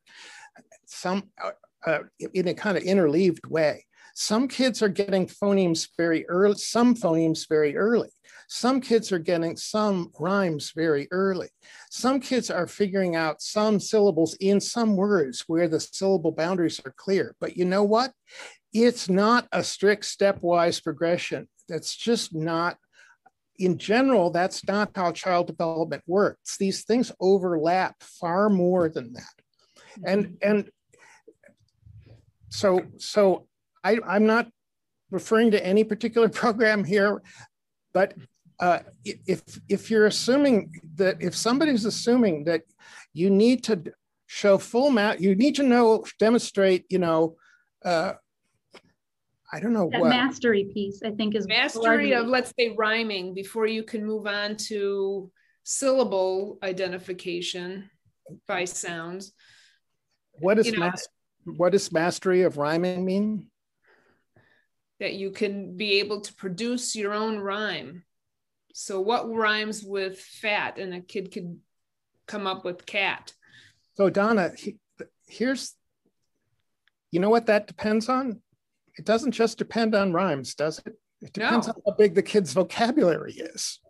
some 0.87 1.25
uh, 1.43 1.51
uh 1.87 1.99
in 2.35 2.49
a 2.49 2.55
kind 2.55 2.77
of 2.77 2.83
interleaved 2.83 3.47
way. 3.47 3.85
Some 4.15 4.49
kids 4.49 4.83
are 4.83 4.89
getting 4.89 5.27
phonemes 5.27 5.89
very 5.97 6.27
early, 6.29 6.57
some 6.57 6.97
phonemes 6.97 7.49
very 7.49 7.77
early. 7.77 8.09
Some 8.49 8.81
kids 8.81 9.13
are 9.13 9.19
getting 9.19 9.57
some 9.57 10.11
rhymes 10.19 10.73
very 10.75 11.07
early. 11.11 11.51
Some 11.91 12.19
kids 12.19 12.51
are 12.51 12.67
figuring 12.67 13.15
out 13.15 13.43
some 13.43 13.79
syllables 13.79 14.35
in 14.41 14.59
some 14.61 14.97
words 14.97 15.45
where 15.47 15.69
the 15.69 15.79
syllable 15.79 16.33
boundaries 16.33 16.81
are 16.85 16.95
clear. 16.97 17.37
But 17.41 17.57
you 17.59 17.67
know 17.67 17.85
what? 17.85 18.13
It's 18.73 19.09
not 19.09 19.47
a 19.53 19.63
strict 19.63 20.05
stepwise 20.05 20.83
progression. 20.83 21.47
That's 21.69 21.95
just 21.95 22.35
not, 22.35 22.79
in 23.59 23.79
general, 23.79 24.31
that's 24.31 24.67
not 24.67 24.91
how 24.95 25.13
child 25.13 25.47
development 25.47 26.03
works. 26.07 26.57
These 26.57 26.85
things 26.85 27.13
overlap 27.21 27.97
far 28.03 28.49
more 28.49 28.89
than 28.89 29.13
that. 29.15 29.35
And, 30.05 30.27
mm-hmm. 30.27 30.51
and 30.51 30.71
so, 32.51 32.83
so 32.99 33.47
I, 33.85 33.99
I'm 34.07 34.27
not 34.27 34.49
referring 35.11 35.51
to 35.53 35.67
any 35.67 35.85
particular 35.85 36.29
program 36.43 36.85
here, 36.85 37.23
but 37.93 38.15
uh, 38.61 38.81
if 39.05 39.61
if 39.69 39.91
you're 39.91 40.07
assuming 40.07 40.73
that 40.97 41.23
if 41.23 41.37
somebody's 41.37 41.85
assuming 41.85 42.45
that 42.45 42.63
you 43.13 43.31
need 43.31 43.63
to 43.65 43.83
show 44.27 44.59
full 44.59 44.91
map, 44.91 45.21
you 45.21 45.35
need 45.35 45.55
to 45.55 45.63
know 45.63 46.05
demonstrate, 46.19 46.85
you 46.89 46.99
know, 46.99 47.37
uh, 47.85 48.15
I 49.53 49.61
don't 49.61 49.73
know 49.73 49.89
that 49.91 50.01
what 50.01 50.11
mastery 50.11 50.71
piece. 50.73 51.01
I 51.05 51.11
think 51.13 51.35
is 51.35 51.47
mastery 51.47 52.13
of 52.13 52.27
let's 52.27 52.53
say 52.59 52.75
rhyming 52.77 53.35
before 53.35 53.67
you 53.67 53.83
can 53.83 54.05
move 54.05 54.27
on 54.27 54.57
to 54.69 55.31
syllable 55.65 56.59
identification 56.63 57.91
by 58.47 58.65
sounds. 58.65 59.33
What 60.41 60.59
is 60.59 60.67
you 60.67 60.79
know, 60.79 60.93
what 61.45 61.73
does 61.73 61.91
mastery 61.91 62.43
of 62.43 62.59
rhyming 62.59 63.05
mean? 63.05 63.51
that 65.01 65.15
you 65.15 65.31
can 65.31 65.77
be 65.77 66.01
able 66.01 66.21
to 66.21 66.35
produce 66.35 66.97
your 66.97 67.13
own 67.13 67.39
rhyme. 67.39 68.05
So, 68.75 69.01
what 69.01 69.33
rhymes 69.33 69.83
with 69.83 70.21
fat? 70.21 70.79
And 70.79 70.95
a 70.95 71.01
kid 71.01 71.33
could 71.33 71.59
come 72.27 72.47
up 72.47 72.65
with 72.65 72.87
cat. 72.87 73.33
So, 73.97 74.11
Donna, 74.11 74.53
he, 74.57 74.77
here's, 75.27 75.75
you 77.11 77.21
know 77.21 77.31
what 77.31 77.47
that 77.47 77.67
depends 77.67 78.09
on? 78.09 78.41
It 78.99 79.05
doesn't 79.05 79.33
just 79.33 79.59
depend 79.59 79.95
on 79.95 80.13
rhymes, 80.13 80.55
does 80.55 80.81
it? 80.81 80.95
It 81.23 81.33
depends 81.33 81.67
no. 81.67 81.75
on 81.75 81.83
how 81.87 81.93
big 81.97 82.15
the 82.15 82.23
kid's 82.23 82.53
vocabulary 82.53 83.33
is. 83.33 83.81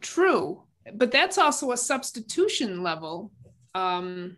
True, 0.00 0.62
but 0.94 1.10
that's 1.10 1.38
also 1.38 1.72
a 1.72 1.76
substitution 1.76 2.82
level 2.82 3.32
um, 3.74 4.36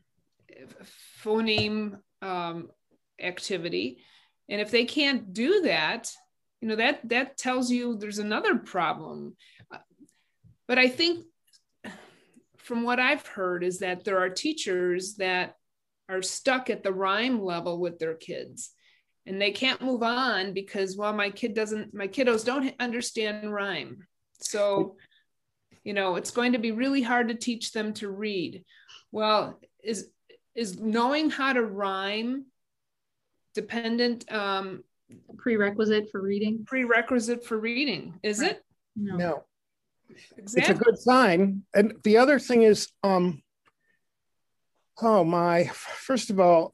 phoneme 1.23 1.99
um, 2.21 2.71
activity 3.21 3.99
and 4.49 4.61
if 4.61 4.71
they 4.71 4.85
can't 4.85 5.33
do 5.33 5.63
that 5.63 6.11
you 6.61 6.69
know 6.69 6.77
that 6.77 7.01
that 7.09 7.37
tells 7.37 7.71
you 7.71 7.97
there's 7.97 8.19
another 8.19 8.57
problem 8.57 9.37
but 10.67 10.79
i 10.79 10.89
think 10.89 11.25
from 12.57 12.83
what 12.83 12.99
i've 12.99 13.27
heard 13.27 13.63
is 13.63 13.79
that 13.79 14.05
there 14.05 14.19
are 14.19 14.29
teachers 14.29 15.15
that 15.15 15.57
are 16.09 16.23
stuck 16.23 16.69
at 16.69 16.83
the 16.83 16.93
rhyme 16.93 17.41
level 17.41 17.79
with 17.79 17.99
their 17.99 18.15
kids 18.15 18.71
and 19.27 19.41
they 19.41 19.51
can't 19.53 19.83
move 19.83 20.03
on 20.03 20.53
because 20.53 20.97
well 20.97 21.13
my 21.13 21.31
kid 21.31 21.55
doesn't 21.55 21.95
my 21.95 22.09
kiddos 22.09 22.45
don't 22.45 22.75
understand 22.81 23.53
rhyme 23.53 24.07
so 24.41 24.97
you 25.85 25.95
know 25.95 26.17
it's 26.17 26.31
going 26.31 26.53
to 26.53 26.59
be 26.59 26.73
really 26.73 27.03
hard 27.03 27.29
to 27.29 27.35
teach 27.35 27.73
them 27.73 27.93
to 27.93 28.09
read 28.11 28.65
well 29.11 29.61
is 29.83 30.09
is 30.55 30.79
knowing 30.79 31.31
how 31.31 31.53
to 31.53 31.63
rhyme 31.63 32.45
dependent 33.55 34.31
um, 34.33 34.85
prerequisite 35.37 36.11
for 36.11 36.21
reading? 36.21 36.65
Prerequisite 36.67 37.45
for 37.45 37.59
reading, 37.59 38.19
is 38.23 38.41
right. 38.41 38.53
it? 38.53 38.65
No. 38.97 39.17
no. 39.17 39.45
Exactly. 40.37 40.75
It's 40.75 40.81
a 40.81 40.85
good 40.85 40.99
sign. 40.99 41.63
And 41.75 41.95
the 42.05 42.19
other 42.19 42.39
thing 42.39 42.63
is, 42.63 42.89
um, 43.03 43.43
oh 45.01 45.25
my, 45.25 45.65
first 45.65 46.31
of 46.31 46.39
all, 46.39 46.73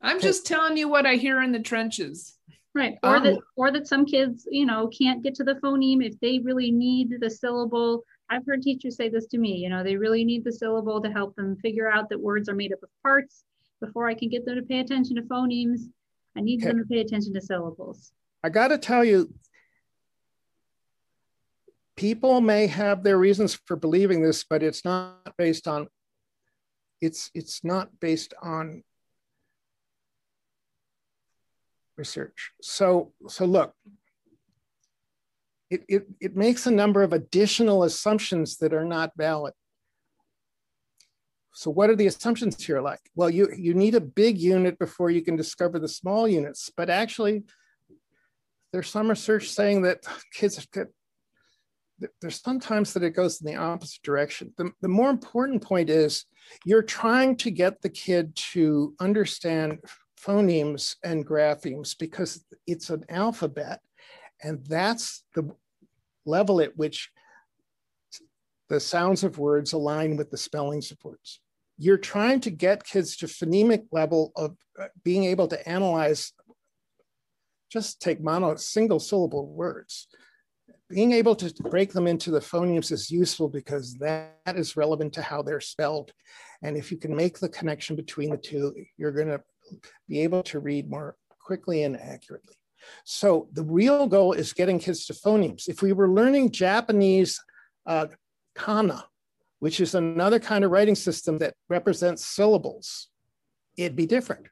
I'm 0.00 0.20
just 0.20 0.46
telling 0.46 0.76
you 0.76 0.88
what 0.88 1.06
I 1.06 1.16
hear 1.16 1.42
in 1.42 1.52
the 1.52 1.60
trenches. 1.60 2.34
Right. 2.74 2.96
Or 3.02 3.16
um, 3.16 3.24
that 3.24 3.38
or 3.56 3.72
that 3.72 3.88
some 3.88 4.04
kids, 4.06 4.46
you 4.50 4.64
know, 4.64 4.88
can't 4.88 5.22
get 5.22 5.34
to 5.36 5.44
the 5.44 5.54
phoneme 5.54 6.04
if 6.04 6.18
they 6.20 6.38
really 6.38 6.70
need 6.70 7.14
the 7.20 7.30
syllable. 7.30 8.04
I've 8.30 8.46
heard 8.46 8.62
teachers 8.62 8.96
say 8.96 9.08
this 9.08 9.26
to 9.28 9.38
me, 9.38 9.56
you 9.56 9.68
know, 9.68 9.82
they 9.82 9.96
really 9.96 10.24
need 10.24 10.44
the 10.44 10.52
syllable 10.52 11.00
to 11.02 11.10
help 11.10 11.34
them 11.34 11.56
figure 11.56 11.90
out 11.90 12.10
that 12.10 12.20
words 12.20 12.48
are 12.48 12.54
made 12.54 12.72
up 12.72 12.82
of 12.82 12.90
parts 13.02 13.44
before 13.80 14.08
I 14.08 14.14
can 14.14 14.28
get 14.28 14.44
them 14.44 14.56
to 14.56 14.62
pay 14.62 14.80
attention 14.80 15.16
to 15.16 15.22
phonemes, 15.22 15.82
I 16.36 16.40
need 16.40 16.62
okay. 16.62 16.68
them 16.68 16.78
to 16.78 16.84
pay 16.84 17.00
attention 17.00 17.32
to 17.34 17.40
syllables. 17.40 18.12
I 18.42 18.48
got 18.48 18.68
to 18.68 18.78
tell 18.78 19.04
you, 19.04 19.32
people 21.96 22.40
may 22.40 22.66
have 22.66 23.02
their 23.02 23.18
reasons 23.18 23.54
for 23.54 23.76
believing 23.76 24.22
this, 24.22 24.44
but 24.48 24.62
it's 24.62 24.84
not 24.84 25.34
based 25.36 25.66
on 25.66 25.88
it's 27.00 27.30
it's 27.34 27.62
not 27.64 28.00
based 28.00 28.34
on 28.42 28.82
research. 31.98 32.52
So 32.62 33.12
so 33.28 33.44
look, 33.44 33.74
it, 35.70 35.84
it, 35.88 36.06
it 36.20 36.36
makes 36.36 36.66
a 36.66 36.70
number 36.70 37.02
of 37.02 37.12
additional 37.12 37.82
assumptions 37.82 38.56
that 38.58 38.72
are 38.72 38.84
not 38.84 39.12
valid. 39.16 39.52
So 41.52 41.70
what 41.70 41.90
are 41.90 41.96
the 41.96 42.06
assumptions 42.06 42.64
here 42.64 42.80
like? 42.80 43.00
Well, 43.16 43.28
you, 43.28 43.48
you 43.56 43.74
need 43.74 43.96
a 43.96 44.00
big 44.00 44.38
unit 44.38 44.78
before 44.78 45.10
you 45.10 45.22
can 45.22 45.34
discover 45.34 45.80
the 45.80 45.88
small 45.88 46.28
units, 46.28 46.70
but 46.74 46.88
actually 46.88 47.42
there's 48.72 48.88
some 48.88 49.10
research 49.10 49.48
saying 49.48 49.82
that 49.82 50.04
kids 50.32 50.64
get, 50.72 50.86
there's 52.20 52.40
sometimes 52.40 52.92
that 52.92 53.02
it 53.02 53.10
goes 53.10 53.40
in 53.40 53.46
the 53.46 53.56
opposite 53.56 54.02
direction. 54.02 54.54
The, 54.56 54.70
the 54.80 54.88
more 54.88 55.10
important 55.10 55.62
point 55.62 55.90
is 55.90 56.26
you're 56.64 56.82
trying 56.82 57.36
to 57.38 57.50
get 57.50 57.82
the 57.82 57.90
kid 57.90 58.36
to 58.52 58.94
understand 59.00 59.80
phonemes 60.26 60.96
and 61.04 61.26
graphemes 61.26 61.96
because 61.98 62.44
it's 62.66 62.90
an 62.90 63.04
alphabet. 63.08 63.80
And 64.42 64.64
that's 64.66 65.24
the 65.34 65.50
level 66.24 66.60
at 66.60 66.76
which 66.76 67.10
the 68.68 68.80
sounds 68.80 69.24
of 69.24 69.38
words 69.38 69.72
align 69.72 70.16
with 70.16 70.30
the 70.30 70.36
spellings 70.36 70.90
of 70.90 70.98
words. 71.02 71.40
You're 71.78 71.98
trying 71.98 72.40
to 72.40 72.50
get 72.50 72.84
kids 72.84 73.16
to 73.18 73.26
phonemic 73.26 73.86
level 73.92 74.32
of 74.36 74.56
uh, 74.80 74.88
being 75.04 75.24
able 75.24 75.48
to 75.48 75.68
analyze 75.68 76.32
just 77.70 78.00
take 78.00 78.20
mono 78.20 78.56
single 78.56 78.98
syllable 78.98 79.46
words. 79.46 80.08
Being 80.88 81.12
able 81.12 81.36
to 81.36 81.52
break 81.64 81.92
them 81.92 82.06
into 82.06 82.30
the 82.30 82.40
phonemes 82.40 82.90
is 82.90 83.10
useful 83.10 83.48
because 83.48 83.94
that 83.94 84.38
is 84.54 84.76
relevant 84.76 85.12
to 85.14 85.22
how 85.22 85.42
they're 85.42 85.60
spelled. 85.60 86.12
And 86.62 86.76
if 86.76 86.90
you 86.90 86.96
can 86.96 87.14
make 87.14 87.38
the 87.38 87.48
connection 87.48 87.94
between 87.94 88.30
the 88.30 88.38
two 88.38 88.74
you're 88.96 89.12
to 89.12 89.42
be 90.08 90.20
able 90.20 90.42
to 90.42 90.58
read 90.58 90.90
more 90.90 91.16
quickly 91.40 91.82
and 91.82 91.98
accurately 91.98 92.54
so 93.04 93.48
the 93.52 93.62
real 93.62 94.06
goal 94.06 94.32
is 94.32 94.52
getting 94.52 94.78
kids 94.78 95.06
to 95.06 95.12
phonemes 95.12 95.68
if 95.68 95.82
we 95.82 95.92
were 95.92 96.08
learning 96.08 96.50
japanese 96.50 97.40
uh, 97.86 98.06
kana 98.54 99.04
which 99.60 99.80
is 99.80 99.94
another 99.94 100.38
kind 100.38 100.64
of 100.64 100.70
writing 100.70 100.94
system 100.94 101.38
that 101.38 101.54
represents 101.68 102.24
syllables, 102.24 103.08
it'd 103.76 103.96
be 103.96 104.06
different. 104.06 104.46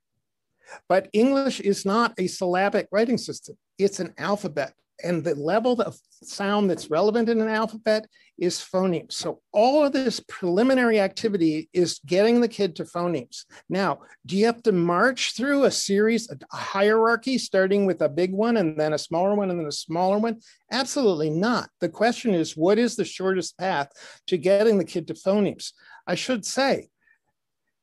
But 0.88 1.08
English 1.12 1.60
is 1.60 1.84
not 1.86 2.14
a 2.18 2.26
syllabic 2.26 2.88
writing 2.90 3.18
system, 3.18 3.56
it's 3.78 4.00
an 4.00 4.14
alphabet. 4.18 4.74
And 5.02 5.22
the 5.22 5.34
level 5.34 5.80
of 5.82 5.98
sound 6.22 6.70
that's 6.70 6.90
relevant 6.90 7.28
in 7.28 7.40
an 7.40 7.48
alphabet 7.48 8.06
is 8.38 8.56
phonemes. 8.58 9.12
So 9.12 9.40
all 9.52 9.84
of 9.84 9.92
this 9.92 10.20
preliminary 10.20 11.00
activity 11.00 11.68
is 11.72 12.00
getting 12.06 12.40
the 12.40 12.48
kid 12.48 12.76
to 12.76 12.84
phonemes. 12.84 13.44
Now, 13.68 14.00
do 14.24 14.36
you 14.36 14.46
have 14.46 14.62
to 14.64 14.72
march 14.72 15.34
through 15.36 15.64
a 15.64 15.70
series, 15.70 16.30
a 16.30 16.56
hierarchy, 16.56 17.38
starting 17.38 17.84
with 17.84 18.00
a 18.02 18.08
big 18.08 18.32
one 18.32 18.56
and 18.56 18.78
then 18.78 18.92
a 18.92 18.98
smaller 18.98 19.34
one 19.34 19.50
and 19.50 19.60
then 19.60 19.66
a 19.66 19.72
smaller 19.72 20.18
one? 20.18 20.40
Absolutely 20.72 21.30
not. 21.30 21.68
The 21.80 21.88
question 21.88 22.34
is, 22.34 22.56
what 22.56 22.78
is 22.78 22.96
the 22.96 23.04
shortest 23.04 23.58
path 23.58 23.90
to 24.28 24.38
getting 24.38 24.78
the 24.78 24.84
kid 24.84 25.06
to 25.08 25.14
phonemes? 25.14 25.72
I 26.06 26.14
should 26.14 26.44
say, 26.44 26.88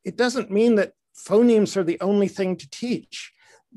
it 0.03 0.17
doesn't 0.17 0.51
mean 0.51 0.75
that 0.75 0.93
phonemes 1.15 1.77
are 1.77 1.83
the 1.83 2.01
only 2.01 2.27
thing 2.27 2.57
to 2.57 2.69
teach 2.69 3.31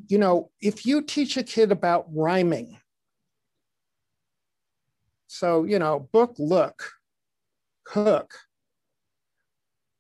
you 0.09 0.19
know, 0.19 0.51
if 0.61 0.87
you 0.87 1.03
teach 1.03 1.37
a 1.37 1.43
kid 1.43 1.73
about 1.73 2.07
rhyming, 2.13 2.79
so, 5.27 5.65
you 5.65 5.79
know, 5.79 6.09
book, 6.13 6.35
look, 6.39 6.93
cook. 7.85 8.35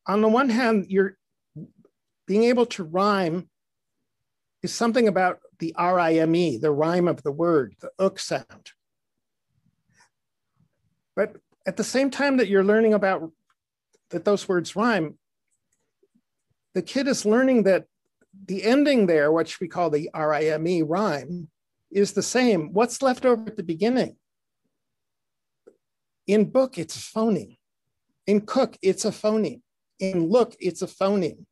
On 0.06 0.20
the 0.20 0.28
one 0.28 0.48
hand, 0.48 0.86
you're 0.88 1.16
being 2.26 2.44
able 2.44 2.66
to 2.66 2.84
rhyme 2.84 3.48
is 4.62 4.74
something 4.74 5.08
about 5.08 5.40
the 5.58 5.74
R-I-M-E, 5.76 6.58
the 6.58 6.70
rhyme 6.70 7.08
of 7.08 7.22
the 7.22 7.32
word, 7.32 7.74
the 7.80 7.90
ook 7.98 8.18
sound. 8.18 8.72
But 11.14 11.36
at 11.66 11.76
the 11.76 11.84
same 11.84 12.10
time 12.10 12.36
that 12.36 12.48
you're 12.48 12.64
learning 12.64 12.94
about 12.94 13.30
that 14.10 14.24
those 14.24 14.48
words 14.48 14.76
rhyme, 14.76 15.18
the 16.74 16.82
kid 16.82 17.08
is 17.08 17.24
learning 17.24 17.64
that 17.64 17.86
the 18.46 18.62
ending 18.64 19.06
there, 19.06 19.32
which 19.32 19.60
we 19.60 19.66
call 19.66 19.90
the 19.90 20.10
R-I-M-E 20.12 20.82
rhyme, 20.82 21.48
is 21.90 22.12
the 22.12 22.22
same. 22.22 22.72
What's 22.72 23.02
left 23.02 23.24
over 23.24 23.48
at 23.48 23.56
the 23.56 23.62
beginning? 23.62 24.16
In 26.26 26.50
book, 26.50 26.78
it's 26.78 26.96
a 26.96 27.00
phoneme. 27.00 27.58
In 28.26 28.40
cook, 28.40 28.76
it's 28.82 29.04
a 29.04 29.10
phoneme. 29.10 29.62
In 30.00 30.28
look, 30.28 30.56
it's 30.58 30.82
a 30.82 30.86
phoneme. 30.86 31.44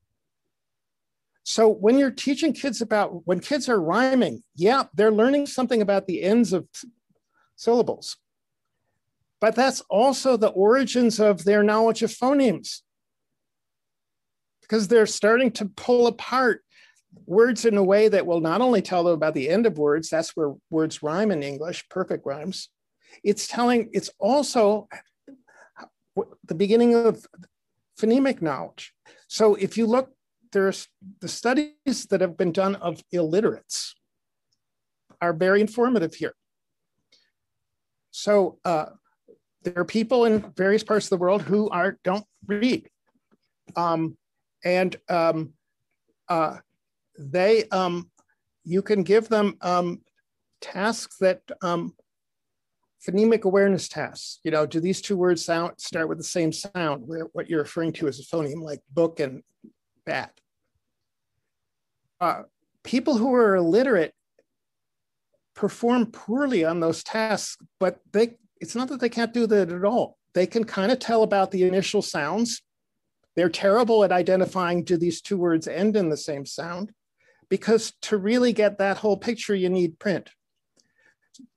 So 1.45 1.69
when 1.69 1.99
you're 1.99 2.11
teaching 2.11 2.53
kids 2.53 2.81
about, 2.81 3.27
when 3.27 3.39
kids 3.39 3.69
are 3.69 3.81
rhyming, 3.81 4.43
yeah, 4.57 4.85
they're 4.95 5.13
learning 5.13 5.47
something 5.47 5.83
about 5.83 6.07
the 6.07 6.23
ends 6.23 6.53
of 6.53 6.67
syllables. 7.57 8.17
But 9.41 9.55
that's 9.55 9.83
also 9.91 10.37
the 10.37 10.49
origins 10.49 11.21
of 11.21 11.45
their 11.45 11.63
knowledge 11.63 12.03
of 12.03 12.11
phonemes. 12.11 12.81
Because 14.63 14.89
they're 14.89 15.07
starting 15.07 15.51
to 15.53 15.67
pull 15.67 16.07
apart 16.07 16.63
words 17.27 17.67
in 17.67 17.77
a 17.77 17.85
way 17.85 18.09
that 18.09 18.27
will 18.27 18.41
not 18.41 18.63
only 18.63 18.81
tell 18.81 19.05
them 19.05 19.13
about 19.13 19.35
the 19.35 19.51
end 19.51 19.67
of 19.67 19.79
words, 19.79 20.09
that's 20.09 20.35
where 20.35 20.55
words 20.71 21.03
rhyme 21.03 21.31
in 21.31 21.43
English, 21.43 21.87
perfect 21.91 22.25
rhymes. 22.25 22.71
It's 23.23 23.47
telling, 23.47 23.91
it's 23.93 24.11
also 24.19 24.89
the 26.47 26.55
beginning 26.55 26.95
of 26.95 27.27
phonemic 27.99 28.43
knowledge. 28.43 28.93
So 29.29 29.55
if 29.55 29.77
you 29.77 29.87
look, 29.87 30.11
there's 30.53 30.89
the 31.21 31.29
studies 31.29 32.07
that 32.11 32.21
have 32.21 32.37
been 32.37 32.53
done 32.53 32.77
of 32.77 33.03
illiterates 33.11 33.95
are 35.21 35.33
very 35.33 35.61
informative 35.61 36.15
here. 36.15 36.35
So 38.11 38.59
uh, 38.65 38.87
there 39.65 39.75
are 39.77 39.85
people 39.85 40.25
in 40.25 40.53
various 40.57 40.85
parts 40.85 41.07
of 41.07 41.11
the 41.11 41.17
world 41.17 41.43
who 41.43 41.69
are 41.71 41.99
don't 42.05 42.25
read, 42.47 42.89
um, 43.75 44.17
and 44.65 44.97
um, 45.09 45.55
uh, 46.29 46.59
they 47.19 47.65
um, 47.71 48.11
you 48.65 48.83
can 48.83 49.03
give 49.03 49.29
them 49.29 49.57
um, 49.61 50.03
tasks 50.61 51.17
that 51.19 51.41
um, 51.63 51.95
phonemic 53.07 53.43
awareness 53.43 53.89
tasks. 53.89 54.41
You 54.45 54.51
know, 54.51 54.67
do 54.67 54.81
these 54.81 55.01
two 55.01 55.17
words 55.17 55.45
sound 55.45 55.75
start 55.79 56.09
with 56.09 56.19
the 56.19 56.25
same 56.25 56.53
sound? 56.53 57.07
Where 57.07 57.27
what 57.33 57.49
you're 57.49 57.63
referring 57.63 57.93
to 57.95 58.09
as 58.09 58.21
a 58.21 58.25
phoneme, 58.25 58.63
like 58.63 58.81
book 58.91 59.21
and 59.21 59.43
bat. 60.07 60.33
Uh, 62.21 62.43
people 62.83 63.17
who 63.17 63.35
are 63.35 63.57
illiterate 63.57 64.15
perform 65.55 66.07
poorly 66.07 66.65
on 66.65 66.81
those 66.81 67.03
tasks, 67.03 67.57
but 67.79 68.01
they 68.13 68.37
it's 68.61 68.75
not 68.75 68.89
that 68.89 69.01
they 69.01 69.09
can't 69.09 69.35
do 69.35 69.47
that 69.47 69.71
at 69.71 69.85
all. 69.85 70.17
They 70.35 70.47
can 70.47 70.65
kind 70.65 70.91
of 70.91 70.99
tell 70.99 71.23
about 71.23 71.51
the 71.51 71.65
initial 71.65 72.03
sounds. 72.03 72.63
They're 73.37 73.49
terrible 73.49 74.05
at 74.05 74.13
identifying 74.13 74.85
do 74.85 74.97
these 74.97 75.21
two 75.21 75.37
words 75.37 75.69
end 75.69 75.97
in 75.97 76.09
the 76.09 76.17
same 76.17 76.47
sound? 76.47 76.93
Because 77.49 77.93
to 78.03 78.17
really 78.17 78.53
get 78.53 78.79
that 78.79 78.99
whole 78.99 79.17
picture, 79.17 79.55
you 79.55 79.69
need 79.69 79.99
print. 79.99 80.31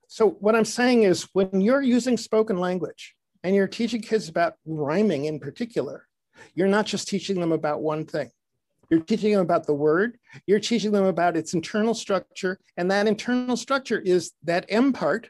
So 0.07 0.31
what 0.31 0.55
I'm 0.55 0.65
saying 0.65 1.03
is 1.03 1.27
when 1.33 1.61
you're 1.61 1.81
using 1.81 2.17
spoken 2.17 2.57
language 2.57 3.13
and 3.43 3.55
you're 3.55 3.67
teaching 3.67 4.01
kids 4.01 4.29
about 4.29 4.55
rhyming 4.65 5.25
in 5.25 5.39
particular, 5.39 6.07
you're 6.55 6.67
not 6.67 6.85
just 6.85 7.07
teaching 7.07 7.39
them 7.39 7.51
about 7.51 7.81
one 7.81 8.05
thing. 8.05 8.31
You're 8.89 9.01
teaching 9.01 9.33
them 9.33 9.41
about 9.41 9.67
the 9.67 9.73
word, 9.73 10.17
you're 10.45 10.61
teaching 10.61 10.93
them 10.93 11.03
about 11.03 11.35
its 11.35 11.53
internal 11.53 11.93
structure, 11.93 12.57
and 12.77 12.89
that 12.89 13.05
internal 13.05 13.57
structure 13.57 13.99
is 13.99 14.31
that 14.43 14.65
M 14.69 14.93
part, 14.93 15.29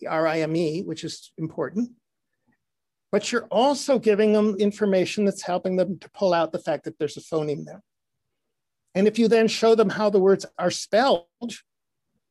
the 0.00 0.08
RIME, 0.08 0.84
which 0.84 1.04
is 1.04 1.32
important, 1.38 1.90
but 3.12 3.30
you're 3.30 3.46
also 3.46 4.00
giving 4.00 4.32
them 4.32 4.56
information 4.56 5.24
that's 5.24 5.42
helping 5.42 5.76
them 5.76 6.00
to 6.00 6.10
pull 6.10 6.34
out 6.34 6.50
the 6.50 6.58
fact 6.58 6.82
that 6.82 6.98
there's 6.98 7.16
a 7.16 7.20
phoneme 7.20 7.64
there. 7.64 7.80
And 8.96 9.06
if 9.06 9.20
you 9.20 9.28
then 9.28 9.46
show 9.46 9.76
them 9.76 9.90
how 9.90 10.10
the 10.10 10.18
words 10.18 10.44
are 10.58 10.72
spelled, 10.72 11.26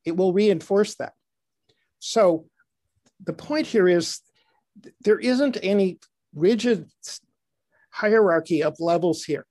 it 0.03 0.17
will 0.17 0.33
reinforce 0.33 0.95
that. 0.95 1.13
So 2.05 2.47
the 3.23 3.31
point 3.31 3.65
here 3.65 3.87
is 3.87 4.19
there 5.05 5.19
isn't 5.19 5.57
any 5.63 5.99
rigid 6.35 6.89
hierarchy 7.91 8.61
of 8.61 8.75
levels 8.81 9.23
here. 9.23 9.45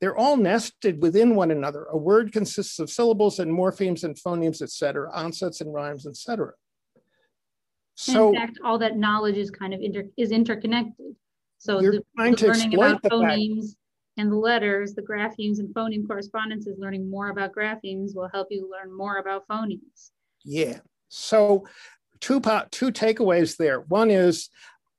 They're 0.00 0.16
all 0.16 0.36
nested 0.36 1.02
within 1.02 1.34
one 1.34 1.50
another. 1.50 1.86
A 1.90 1.96
word 1.96 2.32
consists 2.32 2.78
of 2.78 2.88
syllables 2.88 3.40
and 3.40 3.50
morphemes 3.50 4.04
and 4.04 4.14
phonemes, 4.14 4.62
et 4.62 4.70
cetera, 4.70 5.10
onsets 5.12 5.60
and 5.60 5.74
rhymes, 5.74 6.06
et 6.06 6.14
cetera. 6.16 6.52
So, 7.96 8.28
in 8.28 8.36
fact, 8.36 8.60
all 8.62 8.78
that 8.78 8.96
knowledge 8.96 9.38
is 9.38 9.50
kind 9.50 9.74
of 9.74 9.80
inter 9.80 10.04
is 10.16 10.30
interconnected. 10.30 11.16
So 11.58 11.80
you're 11.80 11.94
the, 11.94 12.04
the 12.16 12.46
learning 12.46 12.74
about 12.74 13.02
phonemes 13.02 13.74
and 14.16 14.30
the 14.30 14.36
letters, 14.36 14.94
the 14.94 15.02
graphemes 15.02 15.58
and 15.58 15.74
phoneme 15.74 16.06
correspondences, 16.06 16.78
learning 16.78 17.10
more 17.10 17.30
about 17.30 17.52
graphemes 17.52 18.14
will 18.14 18.28
help 18.32 18.46
you 18.52 18.70
learn 18.70 18.96
more 18.96 19.16
about 19.16 19.48
phonemes. 19.48 20.12
Yeah. 20.44 20.78
So 21.08 21.66
two, 22.20 22.40
two 22.70 22.92
takeaways 22.92 23.56
there. 23.56 23.80
One 23.80 24.10
is, 24.10 24.48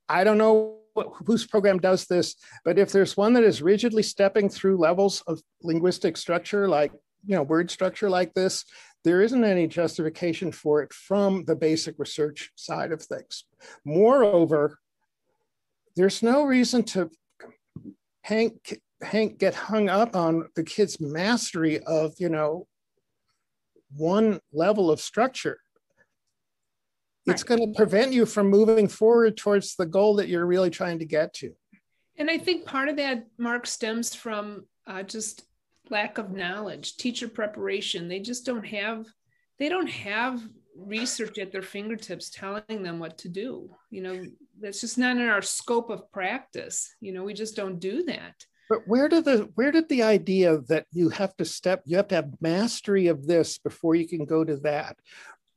I 0.07 0.23
don't 0.23 0.37
know 0.37 0.79
whose 1.25 1.45
program 1.45 1.79
does 1.79 2.05
this, 2.05 2.35
but 2.65 2.77
if 2.77 2.91
there's 2.91 3.15
one 3.15 3.33
that 3.33 3.43
is 3.43 3.61
rigidly 3.61 4.03
stepping 4.03 4.49
through 4.49 4.77
levels 4.77 5.21
of 5.27 5.41
linguistic 5.61 6.17
structure, 6.17 6.67
like 6.67 6.91
you 7.25 7.35
know 7.35 7.43
word 7.43 7.69
structure 7.69 8.09
like 8.09 8.33
this, 8.33 8.65
there 9.03 9.21
isn't 9.21 9.43
any 9.43 9.67
justification 9.67 10.51
for 10.51 10.81
it 10.81 10.93
from 10.93 11.45
the 11.45 11.55
basic 11.55 11.95
research 11.97 12.51
side 12.55 12.91
of 12.91 13.01
things. 13.01 13.45
Moreover, 13.85 14.79
there's 15.95 16.21
no 16.23 16.43
reason 16.43 16.83
to 16.83 17.09
hang, 18.21 18.59
hang, 19.01 19.35
get 19.35 19.55
hung 19.55 19.89
up 19.89 20.15
on 20.15 20.49
the 20.55 20.63
kid's 20.63 20.99
mastery 20.99 21.79
of 21.79 22.13
you 22.17 22.29
know 22.29 22.67
one 23.95 24.39
level 24.51 24.91
of 24.91 24.99
structure 24.99 25.59
it's 27.25 27.43
going 27.43 27.59
to 27.59 27.77
prevent 27.77 28.13
you 28.13 28.25
from 28.25 28.49
moving 28.49 28.87
forward 28.87 29.37
towards 29.37 29.75
the 29.75 29.85
goal 29.85 30.15
that 30.15 30.29
you're 30.29 30.45
really 30.45 30.69
trying 30.69 30.99
to 30.99 31.05
get 31.05 31.33
to. 31.35 31.53
And 32.17 32.29
I 32.29 32.37
think 32.37 32.65
part 32.65 32.89
of 32.89 32.97
that, 32.97 33.27
Mark, 33.37 33.65
stems 33.67 34.13
from 34.15 34.65
uh, 34.87 35.03
just 35.03 35.43
lack 35.89 36.17
of 36.17 36.31
knowledge, 36.31 36.97
teacher 36.97 37.27
preparation. 37.27 38.07
They 38.07 38.19
just 38.19 38.45
don't 38.45 38.65
have, 38.65 39.05
they 39.57 39.69
don't 39.69 39.89
have 39.89 40.41
research 40.75 41.37
at 41.39 41.51
their 41.51 41.61
fingertips 41.61 42.29
telling 42.29 42.83
them 42.83 42.99
what 42.99 43.17
to 43.19 43.29
do. 43.29 43.69
You 43.89 44.01
know, 44.01 44.25
that's 44.59 44.81
just 44.81 44.97
not 44.97 45.17
in 45.17 45.27
our 45.27 45.41
scope 45.41 45.89
of 45.89 46.11
practice. 46.11 46.93
You 46.99 47.13
know, 47.13 47.23
we 47.23 47.33
just 47.33 47.55
don't 47.55 47.79
do 47.79 48.03
that. 48.03 48.35
But 48.69 48.81
where 48.85 49.09
did 49.09 49.25
the 49.25 49.49
where 49.55 49.71
did 49.71 49.89
the 49.89 50.03
idea 50.03 50.59
that 50.67 50.85
you 50.91 51.09
have 51.09 51.35
to 51.37 51.45
step, 51.45 51.81
you 51.85 51.97
have 51.97 52.07
to 52.09 52.15
have 52.15 52.35
mastery 52.39 53.07
of 53.07 53.25
this 53.25 53.57
before 53.57 53.95
you 53.95 54.07
can 54.07 54.25
go 54.25 54.43
to 54.43 54.57
that? 54.57 54.97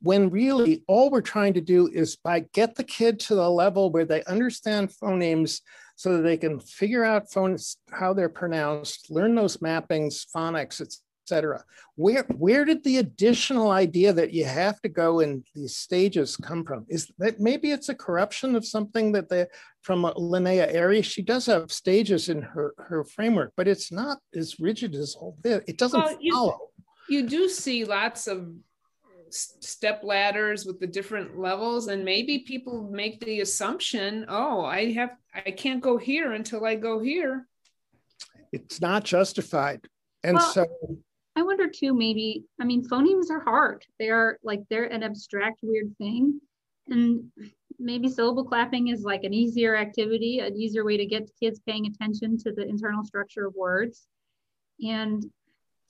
When 0.03 0.29
really 0.29 0.83
all 0.87 1.09
we're 1.09 1.21
trying 1.21 1.53
to 1.55 1.61
do 1.61 1.87
is 1.87 2.15
by 2.17 2.45
get 2.53 2.75
the 2.75 2.83
kid 2.83 3.19
to 3.21 3.35
the 3.35 3.49
level 3.49 3.89
where 3.89 4.05
they 4.05 4.23
understand 4.25 4.91
phonemes 4.91 5.61
so 5.95 6.17
that 6.17 6.23
they 6.23 6.37
can 6.37 6.59
figure 6.59 7.03
out 7.03 7.31
phones 7.31 7.77
how 7.91 8.13
they're 8.13 8.29
pronounced 8.29 9.09
learn 9.09 9.35
those 9.35 9.57
mappings 9.57 10.25
phonics 10.35 10.81
etc 10.81 11.63
where 11.95 12.23
where 12.35 12.65
did 12.65 12.83
the 12.83 12.97
additional 12.97 13.71
idea 13.71 14.11
that 14.13 14.33
you 14.33 14.45
have 14.45 14.81
to 14.81 14.89
go 14.89 15.19
in 15.19 15.43
these 15.53 15.75
stages 15.75 16.35
come 16.35 16.65
from? 16.65 16.85
Is 16.89 17.11
that 17.19 17.39
maybe 17.39 17.71
it's 17.71 17.89
a 17.89 17.95
corruption 17.95 18.55
of 18.55 18.65
something 18.65 19.11
that 19.13 19.29
they 19.29 19.45
from 19.81 20.03
Linnea 20.03 20.73
Ehri 20.73 21.03
she 21.03 21.21
does 21.21 21.45
have 21.45 21.71
stages 21.71 22.29
in 22.29 22.41
her 22.41 22.73
her 22.77 23.03
framework 23.03 23.53
but 23.55 23.67
it's 23.67 23.91
not 23.91 24.17
as 24.35 24.59
rigid 24.59 24.95
as 24.95 25.15
all 25.15 25.37
this 25.43 25.63
it 25.67 25.77
doesn't 25.77 26.01
well, 26.01 26.17
follow. 26.31 26.69
you, 27.07 27.19
you 27.19 27.29
do 27.29 27.47
see 27.47 27.85
lots 27.85 28.27
of 28.27 28.53
step 29.33 30.01
ladders 30.03 30.65
with 30.65 30.79
the 30.79 30.87
different 30.87 31.39
levels 31.39 31.87
and 31.87 32.05
maybe 32.05 32.39
people 32.39 32.89
make 32.91 33.19
the 33.25 33.41
assumption 33.41 34.25
oh 34.29 34.63
i 34.63 34.91
have 34.91 35.11
i 35.33 35.51
can't 35.51 35.81
go 35.81 35.97
here 35.97 36.33
until 36.33 36.65
i 36.65 36.75
go 36.75 36.99
here. 36.99 37.47
It's 38.51 38.79
not 38.79 39.03
justified. 39.03 39.81
And 40.23 40.35
well, 40.35 40.51
so 40.51 40.65
i 41.35 41.41
wonder 41.41 41.67
too 41.67 41.93
maybe 41.93 42.43
i 42.61 42.65
mean 42.65 42.87
phonemes 42.87 43.29
are 43.31 43.43
hard. 43.43 43.85
They 43.99 44.09
are 44.09 44.37
like 44.43 44.61
they're 44.69 44.85
an 44.85 45.03
abstract 45.03 45.59
weird 45.63 45.95
thing. 45.97 46.39
And 46.87 47.31
maybe 47.79 48.09
syllable 48.09 48.45
clapping 48.45 48.89
is 48.89 49.03
like 49.03 49.23
an 49.23 49.33
easier 49.33 49.75
activity 49.75 50.39
an 50.39 50.55
easier 50.55 50.85
way 50.85 50.97
to 50.97 51.05
get 51.05 51.31
kids 51.41 51.59
paying 51.65 51.87
attention 51.87 52.37
to 52.39 52.51
the 52.51 52.67
internal 52.67 53.03
structure 53.03 53.47
of 53.47 53.55
words. 53.55 54.07
And 54.81 55.25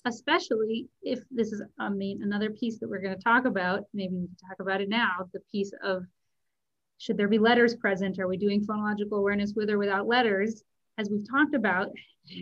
especially 0.06 0.88
if 1.02 1.20
this 1.32 1.52
is, 1.52 1.62
I 1.80 1.90
mean, 1.90 2.22
another 2.24 2.50
piece 2.50 2.80
that 2.80 2.90
we're 2.90 3.02
going 3.02 3.18
to 3.18 3.24
talk 3.24 3.46
about, 3.46 3.84
maybe 3.94 4.16
we 4.16 4.28
can 4.28 4.38
talk 4.50 4.60
about 4.60 4.82
it 4.82 4.90
now, 4.90 5.30
the 5.34 5.40
piece 5.52 5.72
of 5.84 6.04
should 6.98 7.18
there 7.18 7.28
be 7.28 7.40
letters 7.40 7.76
present? 7.76 8.20
Are 8.20 8.28
we 8.28 8.38
doing 8.38 8.66
phonological 8.66 9.18
awareness 9.18 9.54
with 9.56 9.70
or 9.70 9.78
without 9.78 10.08
letters? 10.08 10.64
As 10.98 11.10
we've 11.10 11.30
talked 11.30 11.56
about, 11.56 11.90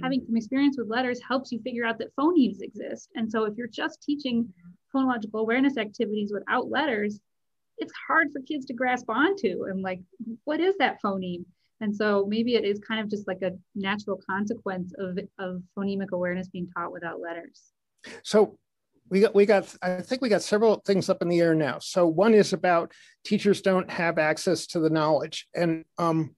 having 0.04 0.24
some 0.26 0.36
experience 0.36 0.78
with 0.78 0.90
letters 0.90 1.20
helps 1.28 1.52
you 1.52 1.60
figure 1.62 1.86
out 1.86 1.98
that 2.00 2.16
phonemes 2.16 2.62
exist. 2.62 3.10
And 3.16 3.32
so 3.32 3.46
if 3.46 3.56
you're 3.58 3.68
just 3.68 4.04
teaching 4.04 4.54
phonological 4.94 5.40
awareness 5.40 5.78
activities 5.78 6.32
without 6.34 6.70
letters, 6.70 7.20
it's 7.78 7.94
hard 8.08 8.32
for 8.32 8.42
kids 8.42 8.66
to 8.66 8.74
grasp 8.74 9.10
onto 9.10 9.64
and 9.64 9.82
like, 9.82 10.02
what 10.44 10.60
is 10.60 10.76
that 10.78 11.02
phoneme? 11.04 11.46
And 11.82 11.96
so 11.96 12.26
maybe 12.28 12.56
it 12.56 12.64
is 12.64 12.80
kind 12.80 13.02
of 13.02 13.10
just 13.10 13.28
like 13.28 13.42
a 13.42 13.52
natural 13.76 14.20
consequence 14.30 14.94
of, 15.00 15.18
of 15.40 15.64
phonemic 15.78 16.12
awareness 16.12 16.48
being 16.48 16.70
taught 16.78 16.94
without 16.94 17.20
letters. 17.20 17.74
So 18.24 18.58
we 19.10 19.20
got 19.20 19.36
we 19.36 19.46
got 19.46 19.76
I 19.82 20.02
think 20.02 20.22
we 20.22 20.30
got 20.30 20.42
several 20.42 20.82
things 20.86 21.10
up 21.10 21.22
in 21.22 21.28
the 21.28 21.42
air 21.42 21.54
now. 21.54 21.80
So 21.80 22.08
one 22.08 22.34
is 22.34 22.54
about 22.54 22.94
teachers 23.26 23.62
don't 23.62 23.90
have 23.92 24.18
access 24.18 24.66
to 24.68 24.80
the 24.80 24.90
knowledge, 24.90 25.48
and 25.54 25.84
um, 25.98 26.36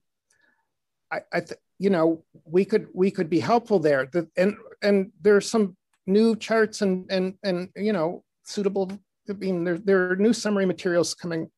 I, 1.10 1.20
I 1.32 1.40
th- 1.40 1.60
you 1.78 1.90
know 1.90 2.24
we 2.44 2.64
could 2.64 2.88
we 2.92 3.12
could 3.12 3.30
be 3.30 3.38
helpful 3.38 3.78
there. 3.78 4.08
The, 4.12 4.28
and 4.36 4.56
and 4.82 5.12
there's 5.22 5.48
some 5.48 5.76
new 6.06 6.34
charts 6.34 6.82
and 6.82 7.10
and 7.10 7.34
and 7.44 7.68
you 7.76 7.92
know 7.92 8.24
suitable. 8.44 8.90
I 9.30 9.34
mean 9.34 9.62
there 9.62 9.78
there 9.78 10.10
are 10.10 10.16
new 10.16 10.32
summary 10.32 10.66
materials 10.66 11.14
coming 11.14 11.50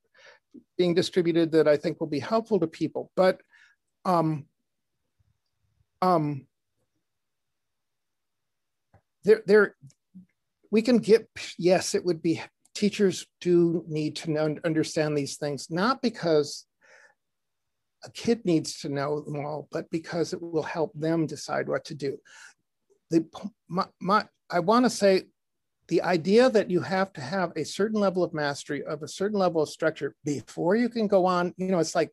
being 0.77 0.94
distributed 0.94 1.51
that 1.53 1.66
I 1.66 1.79
think 1.79 1.99
will 1.99 2.07
be 2.07 2.18
helpful 2.18 2.61
to 2.61 2.66
people, 2.66 3.11
but 3.16 3.40
um, 4.07 4.47
um, 6.01 6.47
there, 9.25 9.42
there, 9.47 9.77
we 10.71 10.81
can 10.81 10.99
get, 10.99 11.29
yes, 11.59 11.95
it 11.95 12.05
would 12.05 12.23
be, 12.23 12.40
teachers 12.75 13.27
do 13.40 13.85
need 13.88 14.14
to 14.16 14.31
know, 14.31 14.57
understand 14.64 15.16
these 15.19 15.37
things, 15.37 15.71
not 15.71 16.01
because 16.01 16.66
a 18.05 18.11
kid 18.11 18.45
needs 18.45 18.79
to 18.81 18.88
know 18.88 19.21
them 19.21 19.45
all, 19.45 19.66
but 19.73 19.90
because 19.90 20.33
it 20.33 20.40
will 20.40 20.62
help 20.62 20.92
them 20.95 21.27
decide 21.27 21.69
what 21.69 21.85
to 21.87 21.95
do. 21.95 22.16
The, 23.11 23.27
my, 23.69 23.87
my, 24.01 24.25
I 24.49 24.61
want 24.61 24.85
to 24.85 24.90
say 24.90 25.25
the 25.88 26.03
idea 26.03 26.49
that 26.51 26.71
you 26.71 26.81
have 26.81 27.12
to 27.14 27.21
have 27.21 27.53
a 27.57 27.64
certain 27.64 28.01
level 28.01 28.23
of 28.23 28.35
mastery 28.35 28.85
of 28.85 29.03
a 29.03 29.09
certain 29.09 29.38
level 29.38 29.62
of 29.62 29.69
structure 29.69 30.14
before 30.25 30.77
you 30.77 30.88
can 30.88 31.09
go 31.09 31.27
on, 31.27 31.55
you 31.57 31.69
know, 31.69 31.79
it's 31.81 31.95
like 31.95 32.11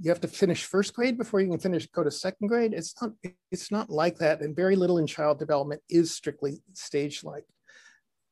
you 0.00 0.10
have 0.10 0.20
to 0.20 0.28
finish 0.28 0.64
first 0.64 0.94
grade 0.94 1.16
before 1.16 1.40
you 1.40 1.48
can 1.48 1.58
finish 1.58 1.86
go 1.86 2.04
to 2.04 2.10
second 2.10 2.48
grade. 2.48 2.72
It's 2.74 2.94
not 3.00 3.12
it's 3.50 3.70
not 3.70 3.90
like 3.90 4.18
that, 4.18 4.40
and 4.40 4.54
very 4.54 4.76
little 4.76 4.98
in 4.98 5.06
child 5.06 5.38
development 5.38 5.82
is 5.88 6.14
strictly 6.14 6.62
stage 6.74 7.24
like. 7.24 7.44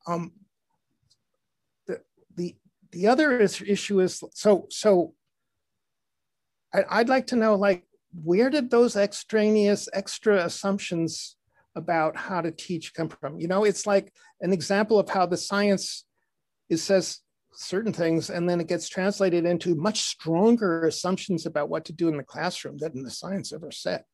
Um, 0.07 0.33
the 1.87 2.01
the 2.37 2.57
the 2.93 3.07
other 3.07 3.41
is, 3.41 3.63
issue 3.63 4.01
is 4.01 4.23
so 4.35 4.67
so. 4.71 5.15
I, 6.73 6.85
I'd 6.91 7.09
like 7.09 7.29
to 7.29 7.37
know 7.37 7.55
like 7.55 7.85
where 8.23 8.51
did 8.51 8.71
those 8.71 8.97
extraneous 8.97 9.89
extra 9.93 10.45
assumptions 10.45 11.37
about 11.75 12.17
how 12.17 12.41
to 12.41 12.51
teach 12.51 12.95
come 12.95 13.09
from? 13.09 13.41
You 13.41 13.49
know, 13.49 13.65
it's 13.65 13.87
like 13.87 14.13
an 14.41 14.53
example 14.53 14.99
of 14.99 15.09
how 15.09 15.27
the 15.27 15.37
science 15.37 16.05
it 16.69 16.79
says 16.79 17.21
certain 17.57 17.93
things 17.93 18.31
and 18.31 18.49
then 18.49 18.61
it 18.61 18.67
gets 18.67 18.89
translated 18.89 19.45
into 19.45 19.75
much 19.75 20.03
stronger 20.03 20.87
assumptions 20.87 21.47
about 21.47 21.69
what 21.69 21.85
to 21.85 21.93
do 21.93 22.09
in 22.09 22.17
the 22.17 22.23
classroom 22.23 22.77
than 22.79 23.03
the 23.03 23.11
science 23.11 23.53
ever 23.53 23.71
said. 23.71 24.05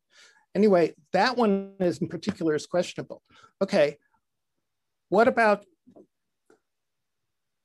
Anyway 0.55 0.95
that 1.13 1.37
one 1.37 1.73
is 1.81 1.99
in 1.99 2.09
particular 2.09 2.55
is 2.55 2.67
questionable. 2.67 3.23
Okay 3.63 3.97
what 5.09 5.29
about 5.29 5.65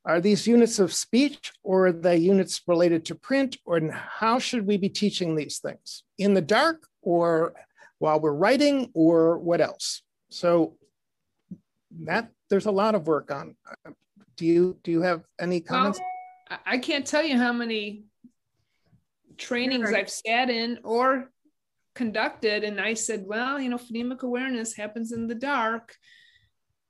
are 0.06 0.22
these 0.22 0.46
units 0.46 0.78
of 0.78 0.94
speech 0.94 1.52
or 1.64 1.88
are 1.88 1.92
they 1.92 2.18
units 2.18 2.62
related 2.68 3.06
to 3.06 3.16
print 3.16 3.58
or 3.66 3.82
how 3.92 4.38
should 4.38 4.68
we 4.68 4.78
be 4.78 4.90
teaching 4.90 5.36
these 5.36 5.58
things? 5.58 6.04
In 6.20 6.36
the 6.36 6.42
dark 6.42 6.88
or 7.02 7.54
while 7.98 8.20
we're 8.20 8.34
writing 8.34 8.92
or 8.94 9.40
what 9.40 9.62
else? 9.62 10.04
So 10.30 10.76
that 12.04 12.30
there's 12.50 12.68
a 12.68 12.72
lot 12.72 12.94
of 12.94 13.08
work 13.08 13.32
on 13.32 13.56
do 14.36 14.46
you 14.46 14.78
do 14.84 14.92
you 14.92 15.02
have 15.02 15.24
any 15.40 15.62
comments? 15.62 16.00
Well, 16.50 16.60
I 16.66 16.78
can't 16.78 17.06
tell 17.06 17.24
you 17.24 17.38
how 17.38 17.54
many 17.54 18.04
trainings 19.38 19.92
I've 19.92 20.10
sat 20.10 20.50
in 20.50 20.80
or 20.84 21.32
conducted, 21.94 22.64
and 22.64 22.80
I 22.80 22.94
said, 22.94 23.24
well, 23.26 23.60
you 23.60 23.70
know, 23.70 23.78
phonemic 23.78 24.22
awareness 24.22 24.76
happens 24.76 25.12
in 25.12 25.28
the 25.28 25.36
dark, 25.36 25.96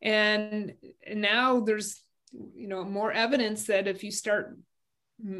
and, 0.02 0.74
and 1.06 1.22
now 1.22 1.62
there's 1.62 2.02
you 2.32 2.68
know 2.68 2.84
more 2.84 3.12
evidence 3.12 3.66
that 3.68 3.88
if 3.88 4.04
you 4.04 4.12
start 4.12 4.58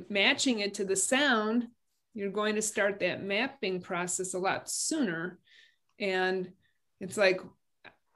matching 0.10 0.60
it 0.60 0.76
to 0.76 0.86
the 0.86 0.96
sound, 0.96 1.68
you're 2.14 2.32
going 2.32 2.56
to 2.56 2.62
start 2.62 3.00
that 3.00 3.24
mapping 3.24 3.82
process 3.82 4.34
a 4.34 4.40
lot 4.40 4.70
sooner, 4.70 5.40
and 6.00 6.52
it's 7.02 7.18
like 7.18 7.42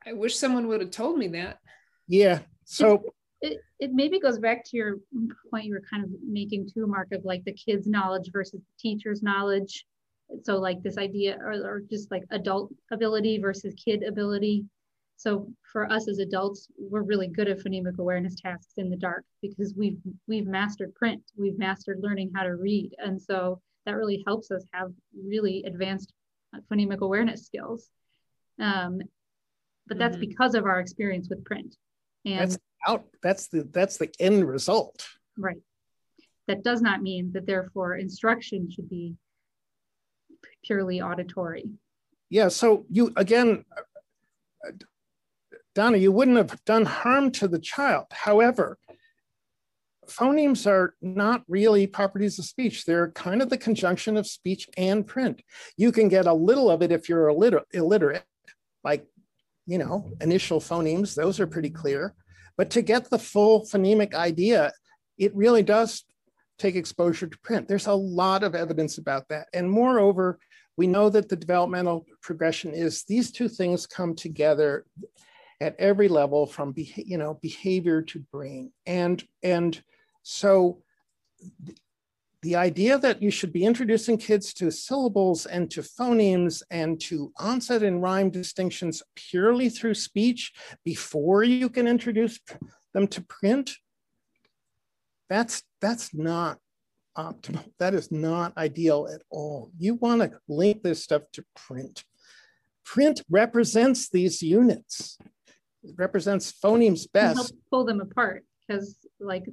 I 0.05 0.13
wish 0.13 0.37
someone 0.37 0.67
would 0.67 0.81
have 0.81 0.91
told 0.91 1.17
me 1.17 1.27
that. 1.29 1.59
Yeah. 2.07 2.39
So 2.63 3.03
it, 3.41 3.59
it 3.79 3.91
maybe 3.93 4.19
goes 4.19 4.39
back 4.39 4.63
to 4.65 4.77
your 4.77 4.95
point 5.49 5.65
you 5.65 5.73
were 5.73 5.83
kind 5.89 6.03
of 6.03 6.09
making 6.25 6.69
too, 6.73 6.85
Mark, 6.87 7.11
of 7.11 7.23
like 7.23 7.43
the 7.45 7.53
kids' 7.53 7.87
knowledge 7.87 8.31
versus 8.31 8.59
the 8.59 8.77
teacher's 8.77 9.23
knowledge. 9.23 9.85
So 10.43 10.57
like 10.57 10.83
this 10.83 10.97
idea, 10.97 11.37
or, 11.39 11.53
or 11.53 11.81
just 11.89 12.11
like 12.11 12.23
adult 12.31 12.71
ability 12.91 13.39
versus 13.39 13.73
kid 13.73 14.03
ability. 14.03 14.65
So 15.15 15.47
for 15.71 15.91
us 15.91 16.07
as 16.07 16.19
adults, 16.19 16.67
we're 16.77 17.01
really 17.01 17.27
good 17.27 17.47
at 17.47 17.59
phonemic 17.59 17.97
awareness 17.97 18.35
tasks 18.39 18.73
in 18.77 18.89
the 18.89 18.95
dark 18.95 19.25
because 19.41 19.73
we've 19.75 19.97
we've 20.27 20.47
mastered 20.47 20.93
print, 20.95 21.21
we've 21.35 21.57
mastered 21.57 21.99
learning 22.01 22.31
how 22.35 22.43
to 22.43 22.55
read, 22.55 22.93
and 22.99 23.21
so 23.21 23.59
that 23.85 23.95
really 23.95 24.23
helps 24.27 24.51
us 24.51 24.63
have 24.71 24.91
really 25.25 25.63
advanced 25.65 26.13
phonemic 26.71 26.99
awareness 26.99 27.45
skills. 27.45 27.89
Um, 28.59 29.01
but 29.87 29.97
that's 29.97 30.15
mm-hmm. 30.15 30.29
because 30.29 30.53
of 30.55 30.65
our 30.65 30.79
experience 30.79 31.27
with 31.29 31.43
print. 31.43 31.75
And 32.25 32.39
that's 32.39 32.57
out 32.87 33.05
that's 33.21 33.47
the 33.47 33.67
that's 33.71 33.97
the 33.97 34.09
end 34.19 34.47
result 34.47 35.05
right 35.37 35.61
that 36.47 36.63
does 36.63 36.81
not 36.81 37.01
mean 37.01 37.31
that 37.33 37.45
therefore 37.45 37.95
instruction 37.95 38.69
should 38.71 38.89
be 38.89 39.15
purely 40.63 41.01
auditory 41.01 41.65
yeah 42.29 42.47
so 42.47 42.85
you 42.89 43.11
again 43.15 43.63
donna 45.75 45.97
you 45.97 46.11
wouldn't 46.11 46.37
have 46.37 46.63
done 46.65 46.85
harm 46.85 47.31
to 47.31 47.47
the 47.47 47.59
child 47.59 48.05
however 48.11 48.77
phonemes 50.09 50.67
are 50.67 50.95
not 51.01 51.43
really 51.47 51.87
properties 51.87 52.39
of 52.39 52.45
speech. 52.45 52.85
They're 52.85 53.11
kind 53.11 53.41
of 53.41 53.49
the 53.49 53.57
conjunction 53.57 54.17
of 54.17 54.27
speech 54.27 54.67
and 54.77 55.05
print. 55.05 55.41
You 55.77 55.91
can 55.91 56.09
get 56.09 56.25
a 56.25 56.33
little 56.33 56.69
of 56.69 56.81
it 56.81 56.91
if 56.91 57.07
you're 57.07 57.27
illiter- 57.27 57.63
illiterate, 57.71 58.25
like, 58.83 59.05
you 59.65 59.77
know, 59.77 60.11
initial 60.19 60.59
phonemes, 60.59 61.15
those 61.15 61.39
are 61.39 61.47
pretty 61.47 61.69
clear. 61.69 62.15
But 62.59 62.71
to 62.71 62.81
get 62.81 63.09
the 63.09 63.17
full 63.17 63.61
phonemic 63.61 64.13
idea, 64.13 64.73
it 65.17 65.33
really 65.33 65.63
does 65.63 66.03
take 66.57 66.75
exposure 66.75 67.25
to 67.25 67.39
print. 67.39 67.69
There's 67.69 67.87
a 67.87 67.93
lot 67.93 68.43
of 68.43 68.53
evidence 68.53 68.97
about 68.97 69.29
that. 69.29 69.47
And 69.53 69.71
moreover, 69.71 70.39
we 70.75 70.85
know 70.85 71.09
that 71.09 71.29
the 71.29 71.37
developmental 71.37 72.05
progression 72.21 72.73
is 72.73 73.05
these 73.05 73.31
two 73.31 73.47
things 73.47 73.87
come 73.87 74.13
together 74.13 74.83
at 75.61 75.77
every 75.79 76.09
level 76.09 76.45
from 76.45 76.73
you 76.75 77.17
know 77.17 77.39
behavior 77.41 78.01
to 78.01 78.19
brain 78.29 78.73
and 78.85 79.23
and 79.41 79.81
so 80.23 80.81
the 82.41 82.55
idea 82.55 82.97
that 82.97 83.21
you 83.21 83.31
should 83.31 83.51
be 83.51 83.65
introducing 83.65 84.17
kids 84.17 84.53
to 84.53 84.71
syllables 84.71 85.45
and 85.45 85.69
to 85.71 85.81
phonemes 85.81 86.63
and 86.71 86.99
to 87.01 87.33
onset 87.37 87.83
and 87.83 88.01
rhyme 88.01 88.29
distinctions 88.29 89.03
purely 89.15 89.69
through 89.69 89.93
speech 89.93 90.53
before 90.85 91.43
you 91.43 91.69
can 91.69 91.87
introduce 91.87 92.39
them 92.93 93.07
to 93.07 93.21
print, 93.21 93.75
that's, 95.29 95.63
that's 95.81 96.13
not 96.13 96.59
optimal. 97.17 97.65
That 97.79 97.93
is 97.93 98.09
not 98.11 98.57
ideal 98.57 99.09
at 99.13 99.21
all. 99.29 99.71
You 99.77 99.95
want 99.95 100.21
to 100.21 100.31
link 100.47 100.81
this 100.81 101.03
stuff 101.03 101.23
to 101.33 101.43
print. 101.55 102.05
Print 102.85 103.21
represents 103.29 104.09
these 104.09 104.41
units. 104.41 105.17
It 105.83 105.95
represents 105.97 106.53
phonemes 106.53 107.05
best. 107.11 107.53
pull 107.69 107.85
them 107.85 107.99
apart 107.99 108.45
because 108.67 108.95
like 109.19 109.45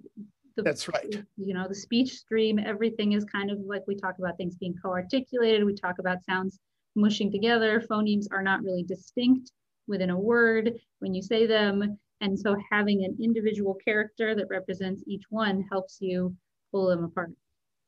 the, 0.57 0.63
That's 0.63 0.89
right. 0.89 1.23
You 1.37 1.55
know, 1.55 1.69
the 1.69 1.75
speech 1.75 2.13
stream, 2.13 2.59
everything 2.59 3.13
is 3.13 3.25
kind 3.25 3.51
of 3.51 3.59
like 3.61 3.83
we 3.87 3.95
talk 3.95 4.19
about 4.19 4.37
things 4.37 4.57
being 4.57 4.75
co-articulated. 4.83 5.65
We 5.65 5.75
talk 5.75 5.99
about 5.99 6.25
sounds 6.25 6.59
mushing 6.95 7.31
together. 7.31 7.81
Phonemes 7.81 8.27
are 8.33 8.43
not 8.43 8.63
really 8.63 8.83
distinct 8.83 9.53
within 9.87 10.11
a 10.11 10.19
word 10.19 10.73
when 10.99 11.15
you 11.15 11.23
say 11.23 11.47
them. 11.47 11.99
And 12.21 12.39
so 12.39 12.57
having 12.71 13.05
an 13.05 13.17
individual 13.23 13.75
character 13.75 14.35
that 14.35 14.47
represents 14.49 15.05
each 15.07 15.25
one 15.29 15.67
helps 15.71 15.99
you 16.01 16.35
pull 16.73 16.89
them 16.89 17.05
apart. 17.05 17.31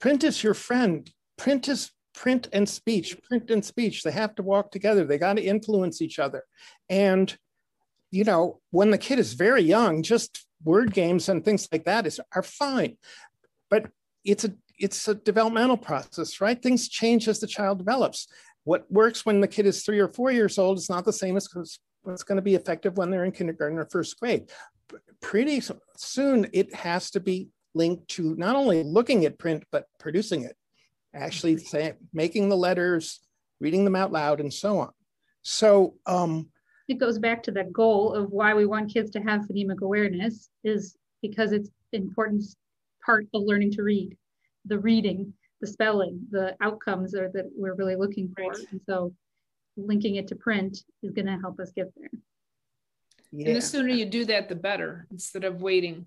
Print 0.01 0.23
is 0.23 0.43
your 0.43 0.55
friend. 0.55 1.11
Print 1.37 1.69
is 1.69 1.91
print 2.15 2.49
and 2.53 2.69
speech. 2.69 3.17
Print 3.23 3.51
and 3.51 3.65
speech. 3.65 4.03
They 4.03 4.11
have 4.11 4.35
to 4.37 4.43
walk 4.43 4.71
together. 4.71 5.05
They 5.05 5.19
got 5.19 5.35
to 5.35 5.43
influence 5.43 6.03
each 6.03 6.19
other. 6.19 6.45
And 6.89 7.37
you 8.11 8.25
know, 8.25 8.61
when 8.71 8.91
the 8.91 8.99
kid 8.99 9.19
is 9.19 9.35
very 9.35 9.63
young, 9.63 10.03
just 10.03 10.47
word 10.65 10.93
games 10.93 11.29
and 11.29 11.45
things 11.45 11.69
like 11.71 11.85
that 11.85 12.07
is 12.07 12.21
are 12.35 12.43
fine. 12.43 12.97
But 13.71 13.91
it's 14.25 14.45
a 14.45 14.55
it's 14.79 15.09
a 15.09 15.15
developmental 15.15 15.77
process, 15.77 16.41
right? 16.41 16.61
Things 16.61 16.89
change 16.89 17.27
as 17.29 17.41
the 17.41 17.47
child 17.47 17.79
develops. 17.79 18.29
What 18.65 18.91
works 18.91 19.27
when 19.27 19.41
the 19.41 19.49
kid 19.49 19.67
is 19.67 19.83
three 19.83 19.99
or 19.99 20.09
four 20.09 20.31
years 20.31 20.59
old 20.59 20.79
is 20.79 20.89
not 20.89 21.05
the 21.05 21.13
same 21.13 21.37
as 21.37 21.49
what's 22.03 22.23
going 22.23 22.37
to 22.37 22.43
be 22.43 22.55
effective 22.55 22.97
when 22.97 23.11
they're 23.11 23.25
in 23.25 23.33
kindergarten 23.33 23.79
or 23.79 23.87
first 23.87 24.19
grade. 24.21 24.51
Pretty 25.21 25.63
soon, 25.97 26.49
it 26.53 26.75
has 26.75 27.11
to 27.11 27.21
be 27.21 27.49
linked 27.75 28.09
to 28.09 28.35
not 28.37 28.57
only 28.57 28.85
looking 28.85 29.25
at 29.25 29.39
print, 29.39 29.65
but 29.73 29.87
producing 29.99 30.45
it, 30.45 30.57
actually 31.15 31.59
say, 31.59 31.95
making 32.13 32.49
the 32.49 32.57
letters, 32.57 33.21
reading 33.61 33.85
them 33.85 33.97
out 33.97 34.13
loud, 34.13 34.41
and 34.41 34.53
so 34.53 34.79
on. 34.79 34.91
So 35.43 35.95
um, 36.07 36.51
it 36.89 36.99
goes 36.99 37.19
back 37.19 37.43
to 37.45 37.51
that 37.53 37.73
goal 37.73 38.15
of 38.15 38.31
why 38.31 38.55
we 38.55 38.67
want 38.67 38.93
kids 38.93 39.11
to 39.11 39.21
have 39.21 39.43
phonemic 39.43 39.83
awareness 39.83 40.49
is 40.65 40.97
because 41.23 41.53
it's 41.53 41.69
an 41.93 42.03
important 42.03 42.43
part 43.05 43.27
of 43.35 43.43
learning 43.43 43.73
to 43.73 43.83
read, 43.83 44.17
the 44.65 44.79
reading, 44.79 45.33
the 45.61 45.67
spelling, 45.67 46.21
the 46.31 46.57
outcomes 46.61 47.15
are 47.15 47.31
that 47.35 47.51
we're 47.55 47.75
really 47.75 47.97
looking 47.97 48.33
for. 48.37 48.51
Right. 48.51 48.59
And 48.71 48.81
so 48.87 49.13
linking 49.77 50.17
it 50.17 50.27
to 50.29 50.37
print 50.37 50.83
is 51.03 51.13
going 51.13 51.27
to 51.27 51.39
help 51.39 51.61
us 51.61 51.71
get 51.73 51.93
there. 51.97 52.11
Yeah. 53.33 53.49
And 53.49 53.57
the 53.57 53.61
sooner 53.61 53.91
you 53.91 54.07
do 54.07 54.25
that, 54.27 54.49
the 54.49 54.55
better 54.55 55.07
instead 55.11 55.45
of 55.45 55.61
waiting. 55.61 56.07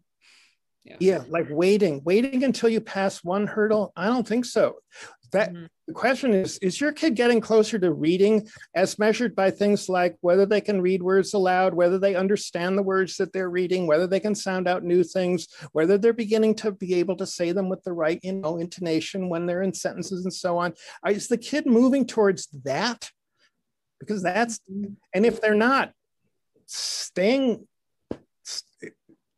Yeah. 0.83 0.95
yeah, 0.99 1.23
like 1.27 1.45
waiting, 1.49 2.01
waiting 2.03 2.43
until 2.43 2.67
you 2.67 2.81
pass 2.81 3.23
one 3.23 3.45
hurdle. 3.45 3.93
I 3.95 4.07
don't 4.07 4.27
think 4.27 4.45
so. 4.45 4.77
That 5.31 5.53
mm-hmm. 5.53 5.65
the 5.87 5.93
question 5.93 6.33
is: 6.33 6.57
Is 6.57 6.81
your 6.81 6.91
kid 6.91 7.15
getting 7.15 7.39
closer 7.39 7.77
to 7.77 7.93
reading, 7.93 8.47
as 8.73 8.97
measured 8.97 9.35
by 9.35 9.51
things 9.51 9.87
like 9.87 10.17
whether 10.21 10.45
they 10.45 10.59
can 10.59 10.81
read 10.81 11.03
words 11.03 11.33
aloud, 11.35 11.75
whether 11.75 11.99
they 11.99 12.15
understand 12.15 12.77
the 12.77 12.83
words 12.83 13.15
that 13.17 13.31
they're 13.31 13.49
reading, 13.49 13.85
whether 13.85 14.07
they 14.07 14.19
can 14.19 14.33
sound 14.33 14.67
out 14.67 14.83
new 14.83 15.03
things, 15.03 15.47
whether 15.71 15.99
they're 15.99 16.13
beginning 16.13 16.55
to 16.55 16.71
be 16.71 16.95
able 16.95 17.15
to 17.17 17.27
say 17.27 17.51
them 17.51 17.69
with 17.69 17.83
the 17.83 17.93
right, 17.93 18.19
you 18.23 18.33
know, 18.33 18.57
intonation 18.57 19.29
when 19.29 19.45
they're 19.45 19.61
in 19.61 19.73
sentences 19.73 20.25
and 20.25 20.33
so 20.33 20.57
on? 20.57 20.73
Is 21.07 21.27
the 21.27 21.37
kid 21.37 21.67
moving 21.67 22.07
towards 22.07 22.47
that? 22.63 23.09
Because 23.99 24.23
that's, 24.23 24.59
mm-hmm. 24.69 24.93
and 25.13 25.25
if 25.27 25.39
they're 25.39 25.53
not, 25.53 25.93
staying 26.65 27.67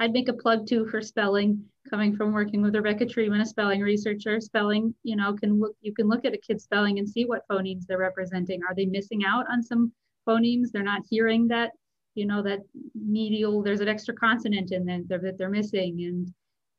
I'd 0.04 0.12
make 0.12 0.28
a 0.28 0.34
plug 0.34 0.68
too 0.68 0.86
for 0.88 1.01
spelling 1.01 1.64
coming 1.89 2.14
from 2.14 2.34
working 2.34 2.62
with 2.62 2.76
Rebecca 2.76 3.06
Treiman, 3.06 3.39
a 3.39 3.45
spelling 3.45 3.80
researcher. 3.80 4.41
Spelling, 4.41 4.93
you 5.04 5.16
know, 5.16 5.34
can 5.34 5.62
look 5.62 5.78
you 5.80 5.93
can 5.93 6.10
look 6.10 6.26
at 6.26 6.34
a 6.34 6.38
kid's 6.38 6.66
spelling 6.66 6.99
and 6.99 7.08
see 7.08 7.24
what 7.24 7.47
phonemes 7.49 7.86
they're 7.88 7.97
representing. 7.97 8.60
Are 8.68 8.76
they 8.76 8.86
missing 8.86 9.24
out 9.26 9.45
on 9.49 9.64
some 9.64 9.93
phonemes? 10.28 10.72
They're 10.74 10.84
not 10.84 11.04
hearing 11.10 11.47
that, 11.47 11.72
you 12.16 12.26
know, 12.26 12.43
that 12.43 12.60
medial, 12.93 13.64
there's 13.64 13.80
an 13.80 13.88
extra 13.88 14.14
consonant 14.14 14.74
in 14.74 14.86
there 14.86 15.20
that 15.20 15.38
they're 15.38 15.49
missing. 15.49 16.34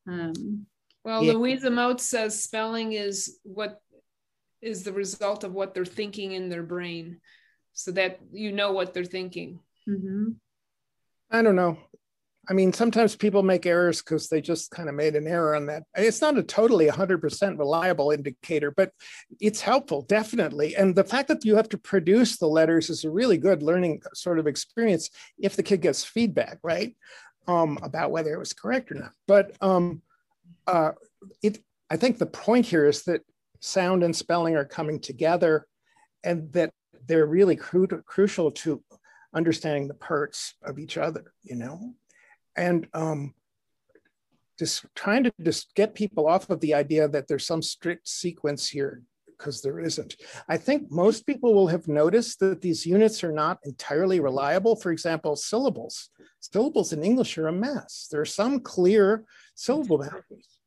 And 0.06 0.34
um, 0.36 0.66
well, 1.02 1.24
yeah. 1.24 1.32
Louisa 1.32 1.70
Moats 1.70 2.04
says 2.04 2.42
spelling 2.42 2.92
is 2.92 3.38
what 3.42 3.80
is 4.60 4.82
the 4.82 4.92
result 4.92 5.44
of 5.44 5.54
what 5.54 5.72
they're 5.72 5.86
thinking 5.86 6.32
in 6.32 6.50
their 6.50 6.62
brain 6.62 7.20
so 7.72 7.90
that 7.92 8.20
you 8.32 8.52
know 8.52 8.72
what 8.72 8.92
they're 8.92 9.04
thinking. 9.06 9.60
Mm-hmm. 9.88 10.32
I 11.30 11.40
don't 11.40 11.56
know. 11.56 11.78
I 12.48 12.52
mean, 12.52 12.72
sometimes 12.72 13.16
people 13.16 13.42
make 13.42 13.66
errors 13.66 14.02
because 14.02 14.28
they 14.28 14.40
just 14.40 14.70
kind 14.70 14.88
of 14.88 14.94
made 14.94 15.16
an 15.16 15.26
error 15.26 15.54
on 15.54 15.66
that. 15.66 15.84
It's 15.96 16.20
not 16.20 16.38
a 16.38 16.42
totally 16.42 16.88
100% 16.88 17.58
reliable 17.58 18.10
indicator, 18.10 18.70
but 18.70 18.92
it's 19.40 19.60
helpful, 19.60 20.02
definitely. 20.02 20.76
And 20.76 20.94
the 20.94 21.04
fact 21.04 21.28
that 21.28 21.44
you 21.44 21.56
have 21.56 21.68
to 21.70 21.78
produce 21.78 22.36
the 22.36 22.46
letters 22.46 22.90
is 22.90 23.04
a 23.04 23.10
really 23.10 23.38
good 23.38 23.62
learning 23.62 24.02
sort 24.14 24.38
of 24.38 24.46
experience 24.46 25.10
if 25.38 25.56
the 25.56 25.62
kid 25.62 25.80
gets 25.80 26.04
feedback, 26.04 26.58
right? 26.62 26.96
Um, 27.46 27.78
about 27.82 28.10
whether 28.10 28.32
it 28.32 28.38
was 28.38 28.52
correct 28.52 28.90
or 28.90 28.96
not. 28.96 29.12
But 29.26 29.52
um, 29.60 30.02
uh, 30.66 30.92
it, 31.42 31.58
I 31.90 31.96
think 31.96 32.18
the 32.18 32.26
point 32.26 32.66
here 32.66 32.86
is 32.86 33.02
that 33.04 33.22
sound 33.60 34.02
and 34.02 34.14
spelling 34.14 34.56
are 34.56 34.64
coming 34.64 35.00
together 35.00 35.66
and 36.22 36.52
that 36.52 36.72
they're 37.06 37.26
really 37.26 37.56
cru 37.56 37.86
crucial 37.86 38.50
to 38.50 38.82
understanding 39.34 39.88
the 39.88 39.94
parts 39.94 40.54
of 40.62 40.78
each 40.78 40.96
other, 40.96 41.32
you 41.42 41.56
know? 41.56 41.94
And 42.56 42.86
um, 42.94 43.34
just 44.58 44.86
trying 44.94 45.24
to 45.24 45.32
just 45.42 45.74
get 45.74 45.94
people 45.94 46.26
off 46.26 46.50
of 46.50 46.60
the 46.60 46.74
idea 46.74 47.08
that 47.08 47.28
there's 47.28 47.46
some 47.46 47.62
strict 47.62 48.08
sequence 48.08 48.68
here 48.68 49.02
because 49.36 49.62
there 49.62 49.80
isn't. 49.80 50.16
I 50.48 50.56
think 50.56 50.90
most 50.90 51.26
people 51.26 51.54
will 51.54 51.66
have 51.68 51.88
noticed 51.88 52.40
that 52.40 52.60
these 52.60 52.86
units 52.86 53.24
are 53.24 53.32
not 53.32 53.58
entirely 53.64 54.20
reliable. 54.20 54.76
For 54.76 54.92
example, 54.92 55.36
syllables. 55.36 56.10
Syllables 56.40 56.92
in 56.92 57.02
English 57.02 57.36
are 57.38 57.48
a 57.48 57.52
mess. 57.52 58.08
There 58.10 58.20
are 58.20 58.26
some 58.26 58.60
clear 58.60 59.24
syllable 59.54 59.98
boundaries, 59.98 60.58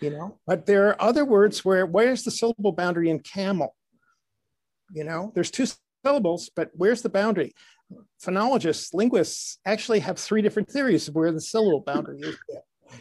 you 0.00 0.10
know, 0.10 0.38
but 0.46 0.66
there 0.66 0.88
are 0.88 1.02
other 1.02 1.24
words 1.24 1.64
where 1.64 1.86
where's 1.86 2.24
the 2.24 2.30
syllable 2.30 2.72
boundary 2.72 3.10
in 3.10 3.18
camel? 3.18 3.74
You 4.92 5.04
know, 5.04 5.32
there's 5.34 5.50
two 5.50 5.66
syllables, 6.04 6.50
but 6.54 6.70
where's 6.74 7.02
the 7.02 7.08
boundary? 7.08 7.54
Phonologists, 8.22 8.94
linguists 8.94 9.58
actually 9.64 10.00
have 10.00 10.18
three 10.18 10.42
different 10.42 10.70
theories 10.70 11.08
of 11.08 11.14
where 11.14 11.32
the 11.32 11.40
syllable 11.40 11.80
boundary 11.80 12.20
is. 12.20 12.36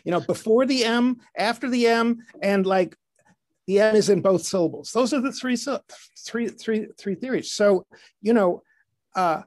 You 0.03 0.11
know, 0.11 0.21
before 0.21 0.65
the 0.65 0.83
M, 0.85 1.17
after 1.37 1.69
the 1.69 1.87
M, 1.87 2.19
and 2.41 2.65
like 2.65 2.95
the 3.67 3.79
M 3.79 3.95
is 3.95 4.09
in 4.09 4.21
both 4.21 4.43
syllables. 4.43 4.91
Those 4.91 5.13
are 5.13 5.21
the 5.21 5.31
three, 5.31 5.55
three, 5.55 6.47
three, 6.47 6.87
three 6.97 7.15
theories. 7.15 7.51
So, 7.51 7.85
you 8.21 8.33
know, 8.33 8.63
uh, 9.15 9.43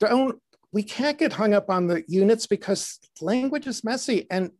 don't 0.00 0.40
we 0.72 0.82
can't 0.82 1.18
get 1.18 1.34
hung 1.34 1.54
up 1.54 1.68
on 1.68 1.86
the 1.86 2.02
units 2.08 2.46
because 2.46 2.98
language 3.20 3.66
is 3.66 3.84
messy 3.84 4.26
and 4.30 4.50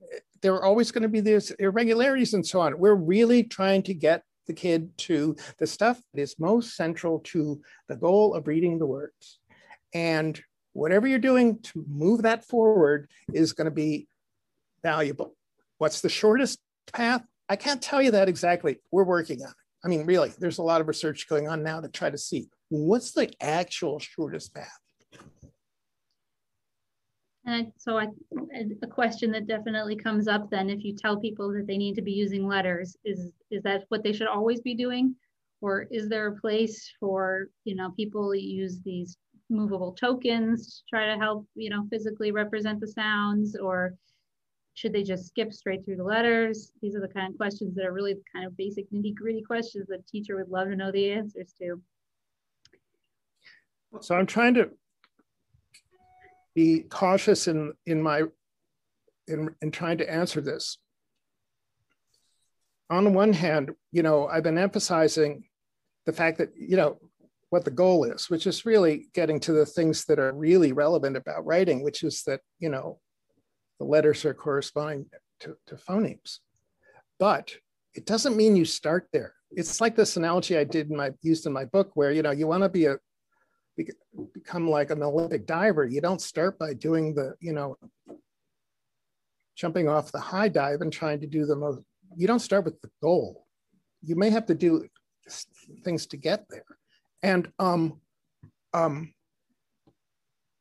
there 0.43 0.55
are 0.55 0.65
always 0.65 0.91
going 0.91 1.03
to 1.03 1.09
be 1.09 1.21
these 1.21 1.51
irregularities 1.53 2.35
and 2.35 2.47
so 2.47 2.61
on. 2.61 2.79
We're 2.79 2.95
really 2.95 3.45
trying 3.45 3.83
to 3.85 3.95
get 3.95 4.23
the 4.47 4.53
kid 4.53 4.97
to 4.99 5.37
the 5.59 5.67
stuff 5.67 6.01
that 6.13 6.21
is 6.21 6.39
most 6.39 6.77
central 6.77 7.21
to 7.21 7.61
the 7.89 7.97
goal 7.97 8.35
of 8.35 8.47
reading 8.47 8.79
the 8.79 8.87
words. 8.87 9.39
And 9.95 10.41
whatever 10.73 11.07
you're 11.07 11.19
doing 11.19 11.61
to 11.61 11.85
move 11.89 12.23
that 12.23 12.45
forward 12.45 13.09
is 13.33 13.53
going 13.53 13.67
to 13.67 13.71
be 13.71 14.09
valuable. 14.83 15.37
What's 15.79 16.01
the 16.01 16.09
shortest 16.09 16.59
path? 16.93 17.23
I 17.49 17.57
can't 17.57 17.83
tell 17.83 18.01
you 18.01 18.13
that 18.13 18.29
exactly. 18.29 18.79
We're 18.91 19.05
working 19.05 19.43
on 19.43 19.51
it. 19.51 19.57
I 19.85 19.89
mean, 19.89 20.07
really, 20.07 20.33
there's 20.39 20.59
a 20.59 20.63
lot 20.63 20.81
of 20.81 20.89
research 20.89 21.29
going 21.29 21.49
on 21.49 21.63
now 21.63 21.81
to 21.81 21.89
try 21.89 22.09
to 22.09 22.17
see 22.17 22.49
what's 22.69 23.13
the 23.13 23.31
actual 23.41 23.99
shortest 23.99 24.55
path. 24.55 24.79
And 27.45 27.73
so 27.77 27.99
I, 27.99 28.07
a 28.83 28.87
question 28.87 29.33
that 29.33 29.49
definitely 29.49 29.97
comes 29.97 30.29
up 30.29 30.49
then, 30.49 30.71
if 30.71 30.85
you 30.85 30.95
tell 30.95 31.19
people 31.19 31.53
that 31.53 31.67
they 31.67 31.77
need 31.77 31.97
to 31.97 32.03
be 32.03 32.13
using 32.13 32.47
letters, 32.47 32.97
is, 33.05 33.33
is 33.51 33.63
that 33.65 33.85
what 33.89 34.05
they 34.05 34.13
should 34.13 34.29
always 34.29 34.61
be 34.61 34.75
doing? 34.75 35.17
Or 35.61 35.89
is 35.91 36.09
there 36.09 36.29
a 36.29 36.41
place 36.41 36.89
for, 37.01 37.49
you 37.65 37.75
know, 37.75 37.91
people 37.97 38.33
use 38.35 38.81
these 38.85 39.17
movable 39.53 39.93
tokens 39.93 40.79
to 40.79 40.83
try 40.91 41.07
to 41.07 41.19
help, 41.19 41.47
you 41.55 41.71
know, 41.71 41.87
physically 41.91 42.33
represent 42.33 42.81
the 42.81 42.89
sounds 42.89 43.57
or 43.57 43.95
should 44.75 44.93
they 44.93 45.03
just 45.03 45.29
skip 45.29 45.53
straight 45.53 45.85
through 45.85 45.97
the 45.97 46.05
letters? 46.05 46.73
These 46.81 46.97
are 46.97 47.01
the 47.01 47.09
kind 47.09 47.31
of 47.31 47.37
questions 47.37 47.75
that 47.75 47.85
are 47.85 47.93
really 47.93 48.17
kind 48.35 48.47
of 48.47 48.57
basic 48.57 48.91
nitty 48.91 49.15
gritty 49.15 49.43
questions 49.43 49.87
that 49.89 50.01
a 50.01 50.11
teacher 50.11 50.37
would 50.37 50.49
love 50.49 50.69
to 50.69 50.77
know 50.77 50.91
the 50.91 51.13
answers 51.13 51.55
to. 51.61 51.81
So 54.01 54.15
I'm 54.15 54.27
trying 54.27 54.55
to 54.55 54.71
be 56.55 56.81
cautious 56.81 57.49
in, 57.49 57.75
in 57.87 58.03
my, 58.03 58.23
in, 59.29 59.55
in 59.61 59.71
trying 59.71 59.99
to 59.99 60.11
answer 60.11 60.41
this. 60.41 60.79
On 62.89 63.15
one 63.15 63.33
hand, 63.33 63.73
you 63.91 64.03
know, 64.03 64.27
I've 64.27 64.43
been 64.43 64.59
emphasizing 64.59 65.45
the 66.07 66.13
fact 66.13 66.39
that, 66.39 66.51
you 66.57 66.77
know, 66.77 66.99
what 67.53 67.67
the 67.67 67.71
goal 67.71 68.05
is, 68.05 68.31
which 68.31 68.47
is 68.47 68.65
really 68.65 69.09
getting 69.13 69.39
to 69.39 69.53
the 69.53 69.67
things 69.67 70.07
that 70.07 70.19
are 70.19 70.33
really 70.33 70.73
relevant 70.73 71.19
about 71.19 71.45
writing, 71.45 71.83
which 71.85 72.03
is 72.03 72.23
that, 72.23 72.41
you 72.59 72.71
know, 72.71 72.99
the 73.79 73.85
letters 73.85 74.25
are 74.25 74.33
corresponding 74.33 75.05
to, 75.41 75.55
to 75.67 75.75
phonemes. 75.75 76.39
But 77.19 77.55
it 77.93 78.07
doesn't 78.07 78.39
mean 78.39 78.57
you 78.57 78.65
start 78.65 79.07
there. 79.13 79.35
It's 79.51 79.83
like 79.83 79.95
this 79.95 80.17
analogy 80.17 80.57
I 80.57 80.65
did 80.65 80.91
in 80.91 80.97
my 80.97 81.11
used 81.21 81.45
in 81.45 81.53
my 81.53 81.67
book 81.67 81.91
where, 81.93 82.11
you 82.11 82.23
know, 82.23 82.31
you 82.31 82.47
want 82.47 82.63
to 82.63 82.71
be 82.71 82.87
a 82.87 82.97
become 84.35 84.71
like 84.71 84.89
an 84.89 85.03
Olympic 85.03 85.47
diver. 85.47 85.85
You 85.85 86.01
don't 86.01 86.23
start 86.23 86.59
by 86.59 86.73
doing 86.73 87.15
the, 87.15 87.35
you 87.39 87.53
know, 87.53 87.77
jumping 89.57 89.91
off 89.91 90.11
the 90.11 90.21
high 90.21 90.49
dive 90.49 90.81
and 90.81 90.91
trying 90.91 91.21
to 91.21 91.27
do 91.27 91.45
the 91.45 91.57
most, 91.57 91.81
you 92.17 92.27
don't 92.27 92.39
start 92.39 92.65
with 92.65 92.81
the 92.81 92.91
goal. 93.03 93.47
You 94.03 94.17
may 94.17 94.31
have 94.31 94.47
to 94.47 94.55
do 94.55 94.87
things 95.85 96.07
to 96.07 96.17
get 96.17 96.47
there. 96.49 96.65
And 97.23 97.51
um, 97.59 98.01
um, 98.75 99.13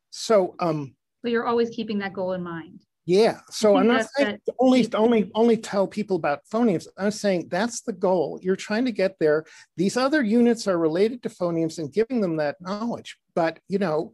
so 0.09 0.55
um, 0.59 0.95
so 1.24 1.30
you're 1.30 1.45
always 1.45 1.70
keeping 1.70 1.99
that 1.99 2.14
goal 2.14 2.34
in 2.34 2.43
mind. 2.43 2.82
Yeah. 3.05 3.39
So 3.49 3.78
I'm 3.78 3.88
not 3.88 4.05
saying 4.16 4.39
that, 4.45 4.55
only 4.59 4.88
only 4.93 5.32
only 5.34 5.57
tell 5.57 5.88
people 5.88 6.16
about 6.16 6.41
phonemes. 6.51 6.88
I'm 6.97 7.12
saying 7.12 7.47
that's 7.49 7.82
the 7.82 7.93
goal. 7.93 8.39
You're 8.41 8.55
trying 8.55 8.86
to 8.86 8.91
get 8.91 9.18
there. 9.20 9.45
These 9.76 9.97
other 9.97 10.22
units 10.22 10.68
are 10.68 10.78
related 10.78 11.24
to 11.24 11.30
phonemes 11.30 11.80
and 11.80 11.91
giving 11.91 12.22
them 12.22 12.38
that 12.38 12.62
knowledge. 12.62 13.18
But 13.34 13.59
you 13.68 13.80
know, 13.80 14.14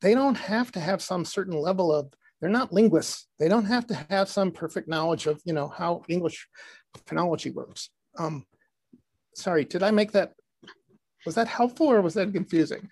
they 0.00 0.14
don't 0.14 0.36
have 0.36 0.70
to 0.72 0.80
have 0.80 1.02
some 1.02 1.24
certain 1.24 1.58
level 1.58 1.92
of 1.92 2.12
they're 2.40 2.50
not 2.50 2.74
linguists 2.74 3.26
they 3.38 3.48
don't 3.48 3.64
have 3.64 3.86
to 3.86 3.94
have 4.10 4.28
some 4.28 4.50
perfect 4.50 4.86
knowledge 4.86 5.26
of 5.26 5.40
you 5.46 5.54
know 5.54 5.68
how 5.68 6.02
english 6.08 6.46
phonology 7.06 7.52
works 7.52 7.88
um, 8.18 8.44
sorry 9.34 9.64
did 9.64 9.82
i 9.82 9.90
make 9.90 10.12
that 10.12 10.34
was 11.26 11.34
that 11.34 11.48
helpful 11.48 11.86
or 11.86 12.00
was 12.00 12.14
that 12.14 12.32
confusing 12.32 12.88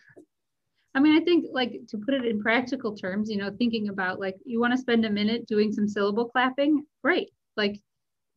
I 0.94 1.00
mean, 1.00 1.16
I 1.16 1.24
think 1.24 1.46
like 1.52 1.80
to 1.88 1.98
put 1.98 2.14
it 2.14 2.26
in 2.26 2.42
practical 2.42 2.94
terms, 2.94 3.30
you 3.30 3.38
know, 3.38 3.50
thinking 3.56 3.88
about 3.88 4.20
like 4.20 4.36
you 4.44 4.60
want 4.60 4.74
to 4.74 4.78
spend 4.78 5.04
a 5.04 5.10
minute 5.10 5.46
doing 5.46 5.72
some 5.72 5.88
syllable 5.88 6.28
clapping, 6.28 6.84
great. 7.02 7.30
Like 7.56 7.78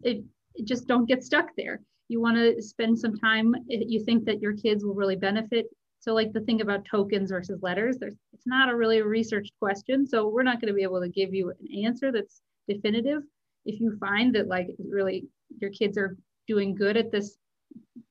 it, 0.03 0.23
it 0.53 0.65
just 0.65 0.87
don't 0.87 1.07
get 1.07 1.23
stuck 1.23 1.49
there. 1.57 1.81
You 2.07 2.21
want 2.21 2.37
to 2.37 2.61
spend 2.61 2.97
some 2.97 3.17
time, 3.17 3.55
eh, 3.71 3.83
you 3.85 4.03
think 4.03 4.25
that 4.25 4.41
your 4.41 4.53
kids 4.53 4.85
will 4.85 4.93
really 4.93 5.17
benefit. 5.17 5.65
So 5.99 6.13
like 6.13 6.31
the 6.31 6.41
thing 6.41 6.61
about 6.61 6.85
tokens 6.85 7.31
versus 7.31 7.61
letters, 7.61 7.97
there's 7.97 8.15
it's 8.31 8.47
not 8.47 8.69
a 8.69 8.75
really 8.75 9.01
researched 9.01 9.53
question. 9.59 10.07
So 10.07 10.29
we're 10.29 10.43
not 10.43 10.61
going 10.61 10.71
to 10.71 10.77
be 10.77 10.83
able 10.83 11.01
to 11.01 11.09
give 11.09 11.33
you 11.33 11.49
an 11.49 11.85
answer 11.85 12.11
that's 12.11 12.41
definitive. 12.69 13.23
If 13.65 13.81
you 13.81 13.97
find 13.97 14.33
that 14.35 14.47
like 14.47 14.67
really 14.79 15.27
your 15.59 15.71
kids 15.71 15.97
are 15.97 16.15
doing 16.47 16.75
good 16.75 16.95
at 16.95 17.11
this 17.11 17.37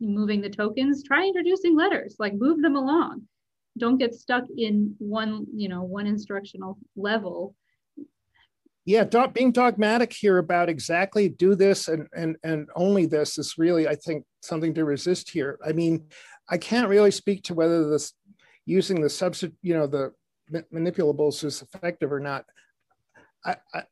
moving 0.00 0.40
the 0.40 0.50
tokens, 0.50 1.02
try 1.02 1.26
introducing 1.26 1.76
letters, 1.76 2.16
like 2.18 2.34
move 2.34 2.62
them 2.62 2.76
along. 2.76 3.22
Don't 3.78 3.98
get 3.98 4.14
stuck 4.14 4.44
in 4.56 4.94
one 4.98 5.46
you 5.54 5.68
know 5.68 5.82
one 5.82 6.06
instructional 6.06 6.78
level. 6.96 7.54
Yeah 8.84 9.04
do, 9.04 9.28
being 9.28 9.50
dogmatic 9.50 10.12
here 10.12 10.38
about 10.38 10.68
exactly 10.68 11.28
do 11.28 11.54
this 11.54 11.88
and 11.88 12.06
and 12.14 12.36
and 12.42 12.68
only 12.76 13.06
this 13.06 13.38
is 13.38 13.54
really 13.56 13.88
i 13.88 13.94
think 13.94 14.24
something 14.42 14.74
to 14.74 14.84
resist 14.84 15.30
here. 15.30 15.58
I 15.64 15.72
mean 15.72 16.06
i 16.48 16.58
can't 16.58 16.88
really 16.88 17.10
speak 17.10 17.42
to 17.44 17.54
whether 17.54 17.88
this 17.88 18.12
using 18.66 19.00
the 19.00 19.10
substitute 19.10 19.56
you 19.62 19.74
know 19.74 19.86
the 19.86 20.12
manipulables 20.72 21.42
is 21.44 21.62
effective 21.62 22.12
or 22.12 22.20
not. 22.20 22.44
I, 23.44 23.56
I 23.72 23.82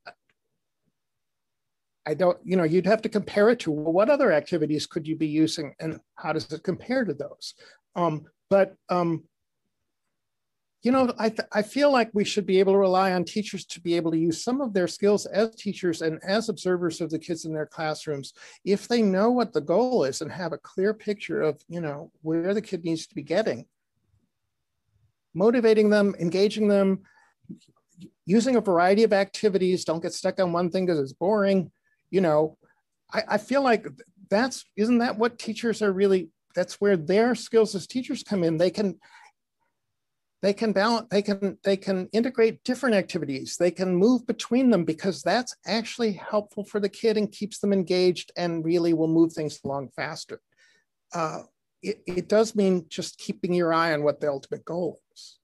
I 2.13 2.15
don't, 2.15 2.39
you 2.45 2.59
know, 2.59 2.65
you'd 2.65 2.85
have 2.85 3.01
to 3.03 3.09
compare 3.09 3.49
it 3.49 3.61
to 3.61 3.71
well, 3.71 3.91
what 3.91 4.11
other 4.11 4.33
activities 4.33 4.87
could 4.87 5.09
you 5.09 5.17
be 5.17 5.27
using 5.27 5.75
and 5.81 5.99
how 6.17 6.35
does 6.35 6.53
it 6.53 6.63
compare 6.63 7.07
to 7.07 7.15
those? 7.15 7.55
Um, 7.97 8.27
but 8.51 8.75
um, 8.91 9.25
you 10.83 10.93
know, 10.93 11.11
I, 11.19 11.33
I 11.53 11.63
feel 11.63 11.91
like 11.91 12.11
we 12.13 12.25
should 12.25 12.45
be 12.45 12.61
able 12.61 12.75
to 12.75 12.79
rely 12.79 13.13
on 13.13 13.25
teachers 13.25 13.65
to 13.67 13.81
be 13.81 13.95
able 13.95 14.11
to 14.11 14.19
use 14.19 14.45
some 14.45 14.61
of 14.61 14.75
their 14.75 14.89
skills 14.89 15.25
as 15.25 15.55
teachers 15.55 16.03
and 16.03 16.19
as 16.23 16.51
observers 16.51 17.01
of 17.01 17.09
the 17.09 17.19
kids 17.19 17.47
in 17.47 17.55
their 17.55 17.65
classrooms. 17.67 18.35
If 18.63 18.89
they 18.89 19.01
know 19.01 19.31
what 19.31 19.55
the 19.55 19.63
goal 19.63 20.05
is 20.05 20.21
and 20.21 20.31
have 20.31 20.53
a 20.53 20.59
clear 20.59 20.93
picture 20.93 21.41
of, 21.41 21.63
you 21.67 21.81
know, 21.81 22.11
where 22.21 22.53
the 22.53 22.61
kid 22.61 22.85
needs 22.85 23.07
to 23.07 23.15
be 23.15 23.23
getting, 23.23 23.65
motivating 25.33 25.89
them, 25.89 26.15
engaging 26.21 26.69
them, 26.69 27.05
using 28.27 28.57
a 28.57 28.61
variety 28.61 29.03
of 29.03 29.15
activities, 29.15 29.87
don't 29.87 30.03
get 30.03 30.13
stuck 30.13 30.39
on 30.41 30.53
one 30.53 30.71
thing 30.71 30.85
because 30.85 31.01
it's 31.01 31.15
boring. 31.15 31.71
You 32.13 32.21
know, 32.21 32.59
I, 33.13 33.23
I 33.31 33.39
feel 33.39 33.63
like 33.63 33.89
that's, 34.31 34.65
isn't 34.77 34.99
that 34.99 35.19
what 35.19 35.41
teachers 35.41 35.83
are 35.83 35.93
really, 35.93 36.29
that's 36.55 36.81
where 36.81 36.97
their 36.97 37.35
skills 37.35 37.75
as 37.75 37.89
teachers 37.89 38.23
come 38.23 38.45
in. 38.45 38.59
They 38.59 38.71
can, 38.71 39.01
they 40.43 40.53
can 40.53 40.73
balance 40.73 41.07
they 41.11 41.23
can 41.23 41.57
they 41.63 41.77
can 41.77 42.09
integrate 42.13 42.65
different 42.65 42.97
activities 42.97 43.57
they 43.57 43.71
can 43.71 43.95
move 43.95 44.27
between 44.27 44.71
them 44.71 44.85
because 44.85 45.23
that's 45.23 45.55
actually 45.67 46.13
helpful 46.13 46.65
for 46.65 46.81
the 46.81 46.89
kid 46.89 47.17
and 47.17 47.31
keeps 47.31 47.61
them 47.61 47.73
engaged 47.73 48.33
and 48.37 48.65
really 48.65 48.93
will 48.93 49.07
move 49.07 49.33
things 49.33 49.61
along 49.65 49.89
faster 49.95 50.41
uh, 51.15 51.43
it, 51.83 52.03
it 52.07 52.29
does 52.29 52.57
mean 52.57 52.87
just 52.89 53.19
keeping 53.19 53.55
your 53.55 53.73
eye 53.73 53.93
on 53.93 54.03
what 54.03 54.21
the 54.21 54.29
ultimate 54.29 54.65
goal 54.65 55.01
is 55.15 55.39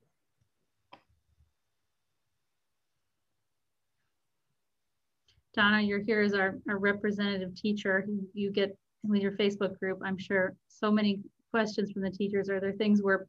Donna, 5.58 5.82
you're 5.82 6.02
here 6.02 6.20
as 6.20 6.34
our, 6.34 6.56
our 6.68 6.78
representative 6.78 7.54
teacher. 7.54 8.06
You 8.32 8.52
get 8.52 8.76
with 9.02 9.22
your 9.22 9.32
Facebook 9.32 9.78
group, 9.78 10.00
I'm 10.04 10.18
sure 10.18 10.54
so 10.68 10.90
many 10.90 11.20
questions 11.50 11.90
from 11.90 12.02
the 12.02 12.10
teachers. 12.10 12.48
Are 12.48 12.60
there 12.60 12.72
things 12.72 13.02
where 13.02 13.26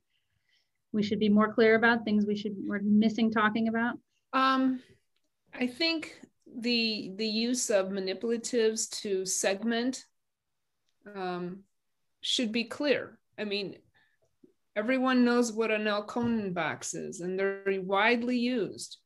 we 0.91 1.03
should 1.03 1.19
be 1.19 1.29
more 1.29 1.53
clear 1.53 1.75
about 1.75 2.03
things 2.03 2.25
we 2.25 2.35
should 2.35 2.55
we're 2.65 2.81
missing 2.81 3.31
talking 3.31 3.67
about 3.67 3.95
um 4.33 4.79
i 5.53 5.67
think 5.67 6.19
the 6.61 7.11
the 7.15 7.27
use 7.27 7.69
of 7.69 7.87
manipulatives 7.87 8.89
to 8.89 9.25
segment 9.25 10.05
um, 11.15 11.59
should 12.21 12.51
be 12.51 12.63
clear 12.63 13.19
i 13.37 13.43
mean 13.43 13.75
everyone 14.75 15.25
knows 15.25 15.51
what 15.51 15.71
an 15.71 15.83
Elkonin 15.83 16.53
box 16.53 16.93
is 16.93 17.21
and 17.21 17.37
they're 17.37 17.63
widely 17.81 18.37
used 18.37 18.97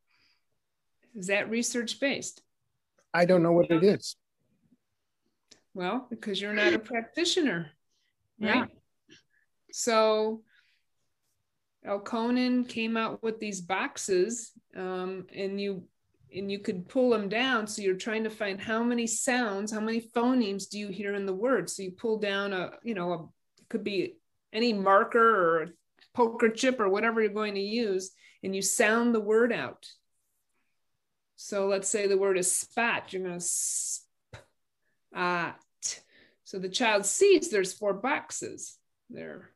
is 1.15 1.27
that 1.27 1.49
research 1.49 1.99
based 1.99 2.42
i 3.13 3.25
don't 3.25 3.43
know 3.43 3.51
what 3.51 3.69
it 3.69 3.83
is 3.83 4.15
well 5.73 6.07
because 6.09 6.41
you're 6.41 6.53
not 6.53 6.73
a 6.73 6.79
practitioner 6.79 7.71
right 8.39 8.69
yeah. 9.09 9.15
so 9.71 10.41
Elkonin 11.85 12.67
came 12.67 12.95
out 12.95 13.21
with 13.21 13.39
these 13.39 13.61
boxes, 13.61 14.51
um, 14.75 15.25
and 15.35 15.59
you 15.59 15.83
and 16.35 16.51
you 16.51 16.59
could 16.59 16.87
pull 16.87 17.09
them 17.09 17.29
down. 17.29 17.67
So 17.67 17.81
you're 17.81 17.95
trying 17.95 18.23
to 18.23 18.29
find 18.29 18.59
how 18.59 18.83
many 18.83 19.05
sounds, 19.05 19.71
how 19.71 19.79
many 19.79 20.01
phonemes 20.01 20.67
do 20.67 20.79
you 20.79 20.87
hear 20.87 21.13
in 21.13 21.25
the 21.25 21.33
word. 21.33 21.69
So 21.69 21.83
you 21.83 21.91
pull 21.91 22.17
down 22.17 22.53
a, 22.53 22.71
you 22.83 22.95
know, 22.95 23.13
a, 23.13 23.27
could 23.69 23.83
be 23.83 24.15
any 24.51 24.73
marker 24.73 25.19
or 25.61 25.67
poker 26.15 26.49
chip 26.49 26.79
or 26.79 26.89
whatever 26.89 27.21
you're 27.21 27.31
going 27.31 27.55
to 27.55 27.61
use, 27.61 28.11
and 28.43 28.55
you 28.55 28.61
sound 28.61 29.13
the 29.13 29.19
word 29.19 29.51
out. 29.51 29.87
So 31.35 31.67
let's 31.67 31.89
say 31.89 32.07
the 32.07 32.17
word 32.17 32.37
is 32.37 32.55
spat. 32.55 33.11
You're 33.11 33.23
going 33.23 33.39
to 33.39 33.45
spat. 35.11 35.59
So 36.43 36.59
the 36.59 36.69
child 36.69 37.05
sees 37.05 37.49
there's 37.49 37.73
four 37.73 37.93
boxes 37.93 38.77
there. 39.09 39.49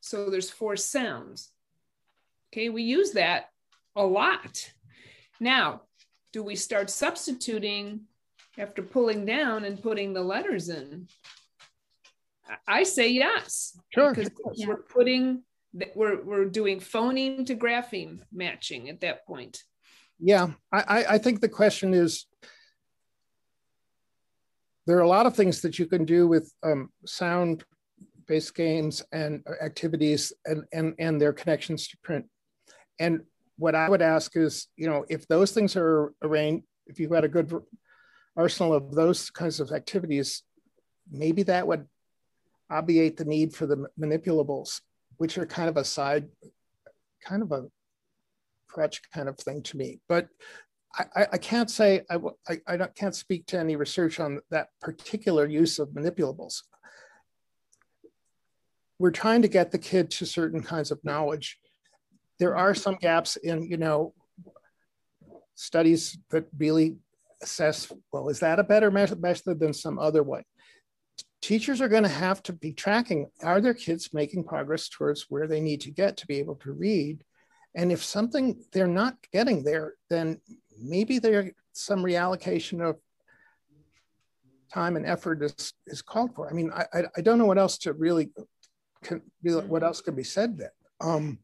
So 0.00 0.30
there's 0.30 0.50
four 0.50 0.76
sounds. 0.76 1.50
Okay, 2.52 2.68
we 2.68 2.82
use 2.82 3.12
that 3.12 3.50
a 3.96 4.04
lot. 4.04 4.72
Now, 5.40 5.82
do 6.32 6.42
we 6.42 6.56
start 6.56 6.90
substituting 6.90 8.02
after 8.58 8.82
pulling 8.82 9.24
down 9.24 9.64
and 9.64 9.82
putting 9.82 10.12
the 10.12 10.22
letters 10.22 10.68
in? 10.68 11.08
I 12.66 12.82
say 12.82 13.08
yes. 13.08 13.78
Sure. 13.90 14.14
Because 14.14 14.30
yeah. 14.54 14.66
we're 14.66 14.82
putting 14.82 15.42
we're 15.94 16.22
we're 16.22 16.44
doing 16.44 16.78
phoneme 16.78 17.46
to 17.46 17.56
grapheme 17.56 18.20
matching 18.32 18.88
at 18.88 19.00
that 19.00 19.26
point. 19.26 19.62
Yeah, 20.18 20.52
I, 20.72 21.04
I 21.10 21.18
think 21.18 21.40
the 21.40 21.48
question 21.48 21.92
is 21.92 22.26
there 24.86 24.96
are 24.98 25.02
a 25.02 25.08
lot 25.08 25.26
of 25.26 25.34
things 25.34 25.60
that 25.62 25.78
you 25.78 25.86
can 25.86 26.04
do 26.04 26.26
with 26.28 26.52
um, 26.62 26.90
sound 27.04 27.64
based 28.26 28.54
games 28.54 29.02
and 29.12 29.44
activities 29.62 30.32
and, 30.46 30.64
and, 30.72 30.94
and 30.98 31.20
their 31.20 31.32
connections 31.32 31.88
to 31.88 31.96
print. 32.02 32.26
And 32.98 33.22
what 33.56 33.74
I 33.74 33.88
would 33.88 34.02
ask 34.02 34.36
is, 34.36 34.68
you 34.76 34.88
know, 34.88 35.04
if 35.08 35.26
those 35.28 35.52
things 35.52 35.76
are 35.76 36.12
arranged, 36.22 36.64
if 36.86 36.98
you've 36.98 37.10
got 37.10 37.24
a 37.24 37.28
good 37.28 37.52
arsenal 38.36 38.74
of 38.74 38.94
those 38.94 39.30
kinds 39.30 39.60
of 39.60 39.72
activities, 39.72 40.42
maybe 41.10 41.42
that 41.44 41.66
would 41.66 41.86
obviate 42.70 43.16
the 43.16 43.24
need 43.24 43.54
for 43.54 43.66
the 43.66 43.86
manipulables, 43.98 44.80
which 45.18 45.38
are 45.38 45.46
kind 45.46 45.68
of 45.68 45.76
a 45.76 45.84
side, 45.84 46.28
kind 47.22 47.42
of 47.42 47.52
a 47.52 47.66
crutch 48.74 49.00
kind 49.12 49.28
of 49.28 49.38
thing 49.38 49.62
to 49.62 49.76
me. 49.76 50.00
But 50.08 50.28
I, 50.96 51.26
I 51.32 51.38
can't 51.38 51.70
say, 51.70 52.02
I, 52.10 52.18
I, 52.48 52.58
I 52.68 52.76
can't 52.94 53.16
speak 53.16 53.46
to 53.46 53.58
any 53.58 53.76
research 53.76 54.20
on 54.20 54.40
that 54.50 54.68
particular 54.80 55.46
use 55.46 55.78
of 55.78 55.88
manipulables. 55.88 56.62
We're 58.98 59.10
trying 59.10 59.42
to 59.42 59.48
get 59.48 59.70
the 59.72 59.78
kid 59.78 60.10
to 60.12 60.26
certain 60.26 60.62
kinds 60.62 60.90
of 60.90 61.04
knowledge 61.04 61.58
there 62.38 62.56
are 62.56 62.74
some 62.74 62.96
gaps 63.00 63.36
in, 63.36 63.62
you 63.62 63.76
know, 63.76 64.12
studies 65.54 66.18
that 66.30 66.46
really 66.58 66.96
assess, 67.42 67.92
well, 68.12 68.28
is 68.28 68.40
that 68.40 68.58
a 68.58 68.64
better 68.64 68.90
method 68.90 69.60
than 69.60 69.72
some 69.72 69.98
other 69.98 70.22
way? 70.22 70.44
Teachers 71.40 71.80
are 71.80 71.88
going 71.88 72.02
to 72.02 72.08
have 72.08 72.42
to 72.44 72.52
be 72.52 72.72
tracking, 72.72 73.26
are 73.42 73.60
their 73.60 73.74
kids 73.74 74.10
making 74.12 74.44
progress 74.44 74.88
towards 74.88 75.26
where 75.28 75.46
they 75.46 75.60
need 75.60 75.82
to 75.82 75.90
get 75.90 76.16
to 76.16 76.26
be 76.26 76.38
able 76.38 76.56
to 76.56 76.72
read? 76.72 77.22
And 77.74 77.90
if 77.90 78.04
something 78.04 78.62
they're 78.72 78.86
not 78.86 79.16
getting 79.32 79.64
there, 79.64 79.94
then 80.08 80.40
maybe 80.80 81.18
there 81.18 81.52
some 81.72 82.02
reallocation 82.02 82.80
of 82.80 82.96
time 84.72 84.96
and 84.96 85.06
effort 85.06 85.42
is, 85.42 85.72
is 85.86 86.02
called 86.02 86.34
for. 86.34 86.48
I 86.48 86.52
mean, 86.52 86.70
I, 86.72 86.86
I, 86.92 87.02
I 87.16 87.20
don't 87.20 87.38
know 87.38 87.46
what 87.46 87.58
else 87.58 87.78
to 87.78 87.92
really, 87.92 88.30
can, 89.02 89.22
what 89.42 89.82
else 89.82 90.00
could 90.00 90.16
be 90.16 90.24
said 90.24 90.58
there. 90.58 90.72
Um, 91.00 91.38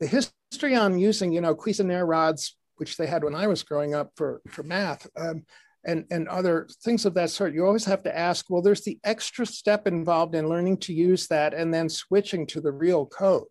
the 0.00 0.06
history 0.06 0.76
on 0.76 0.98
using, 0.98 1.32
you 1.32 1.40
know, 1.40 1.54
Cuisenaire 1.54 2.06
rods, 2.06 2.56
which 2.76 2.96
they 2.96 3.06
had 3.06 3.24
when 3.24 3.34
I 3.34 3.46
was 3.46 3.62
growing 3.62 3.94
up 3.94 4.12
for, 4.16 4.40
for 4.48 4.62
math, 4.62 5.06
um, 5.16 5.44
and, 5.84 6.04
and 6.10 6.28
other 6.28 6.68
things 6.82 7.06
of 7.06 7.14
that 7.14 7.30
sort, 7.30 7.54
you 7.54 7.64
always 7.64 7.84
have 7.86 8.02
to 8.02 8.16
ask, 8.16 8.50
well, 8.50 8.62
there's 8.62 8.82
the 8.82 8.98
extra 9.04 9.46
step 9.46 9.86
involved 9.86 10.34
in 10.34 10.48
learning 10.48 10.76
to 10.78 10.92
use 10.92 11.26
that 11.28 11.54
and 11.54 11.72
then 11.72 11.88
switching 11.88 12.46
to 12.48 12.60
the 12.60 12.72
real 12.72 13.06
code. 13.06 13.46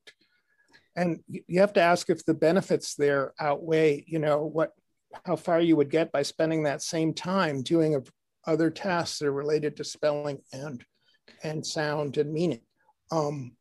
And 0.97 1.23
you 1.29 1.61
have 1.61 1.73
to 1.73 1.81
ask 1.81 2.09
if 2.09 2.25
the 2.25 2.33
benefits 2.33 2.95
there 2.95 3.33
outweigh, 3.39 4.03
you 4.07 4.19
know, 4.19 4.43
what 4.43 4.71
how 5.25 5.35
far 5.35 5.61
you 5.61 5.75
would 5.75 5.89
get 5.89 6.11
by 6.11 6.23
spending 6.23 6.63
that 6.63 6.81
same 6.81 7.13
time 7.13 7.61
doing 7.61 7.95
a, 7.95 8.01
other 8.45 8.69
tasks 8.69 9.19
that 9.19 9.27
are 9.27 9.31
related 9.31 9.77
to 9.77 9.83
spelling 9.83 10.39
and 10.51 10.83
and 11.43 11.65
sound 11.65 12.17
and 12.17 12.33
meaning. 12.33 12.61
Um, 13.11 13.55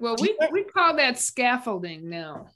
well, 0.00 0.16
we, 0.20 0.36
we 0.52 0.64
call 0.64 0.96
that 0.96 1.18
scaffolding 1.18 2.10
now. 2.10 2.48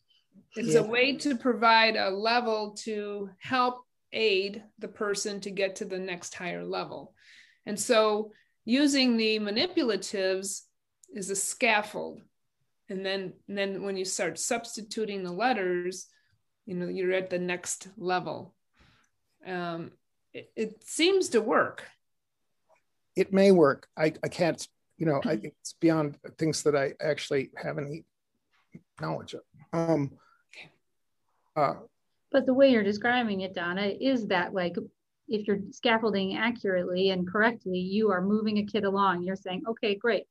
It's 0.57 0.74
yeah. 0.74 0.80
a 0.80 0.84
way 0.84 1.16
to 1.18 1.36
provide 1.36 1.96
a 1.96 2.11
level 2.11 2.72
to 2.80 3.30
help 3.38 3.84
aid 4.12 4.62
the 4.78 4.88
person 4.88 5.40
to 5.40 5.50
get 5.50 5.76
to 5.76 5.84
the 5.84 5.98
next 5.98 6.34
higher 6.34 6.64
level. 6.64 7.14
And 7.66 7.78
so 7.78 8.32
using 8.64 9.16
the 9.16 9.38
manipulatives 9.38 10.62
is 11.14 11.30
a 11.30 11.36
scaffold. 11.36 12.20
And 12.89 13.05
then, 13.05 13.32
and 13.49 13.57
then 13.57 13.82
when 13.82 13.97
you 13.97 14.05
start 14.05 14.39
substituting 14.39 15.24
the 15.24 15.32
letters, 15.32 16.07
you 16.66 16.74
know, 16.74 16.89
you're 16.89 17.12
at 17.12 17.30
the 17.30 17.39
next 17.39 17.89
level. 17.97 18.55
Um, 19.47 19.93
it, 20.32 20.51
it 20.57 20.85
seems 20.85 21.30
to 21.30 21.41
work. 21.41 21.85
It 23.16 23.32
may 23.32 23.53
work. 23.53 23.89
I, 23.97 24.12
I 24.22 24.28
can't, 24.28 24.66
you 24.99 25.07
know, 25.07 25.20
I, 25.24 25.32
it's 25.43 25.74
beyond 25.80 26.18
things 26.39 26.62
that 26.64 26.76
I 26.76 26.93
actually 27.01 27.51
have 27.57 27.78
any 27.78 28.05
knowledge 29.01 29.35
of. 29.35 29.41
Um, 29.72 30.12
uh, 31.57 31.74
but 32.30 32.47
the 32.47 32.55
way 32.55 32.70
you're 32.70 32.82
describing 32.82 33.43
it, 33.43 33.55
Donna, 33.55 33.93
is 34.01 34.26
that 34.28 34.53
like 34.53 34.76
if 35.28 35.47
you're 35.47 35.61
scaffolding 35.70 36.37
accurately 36.37 37.11
and 37.11 37.30
correctly, 37.30 37.78
you 37.78 38.11
are 38.11 38.20
moving 38.20 38.59
a 38.59 38.66
kid 38.66 38.85
along. 38.85 39.22
You're 39.22 39.37
saying, 39.37 39.62
okay, 39.68 39.95
great. 39.95 40.24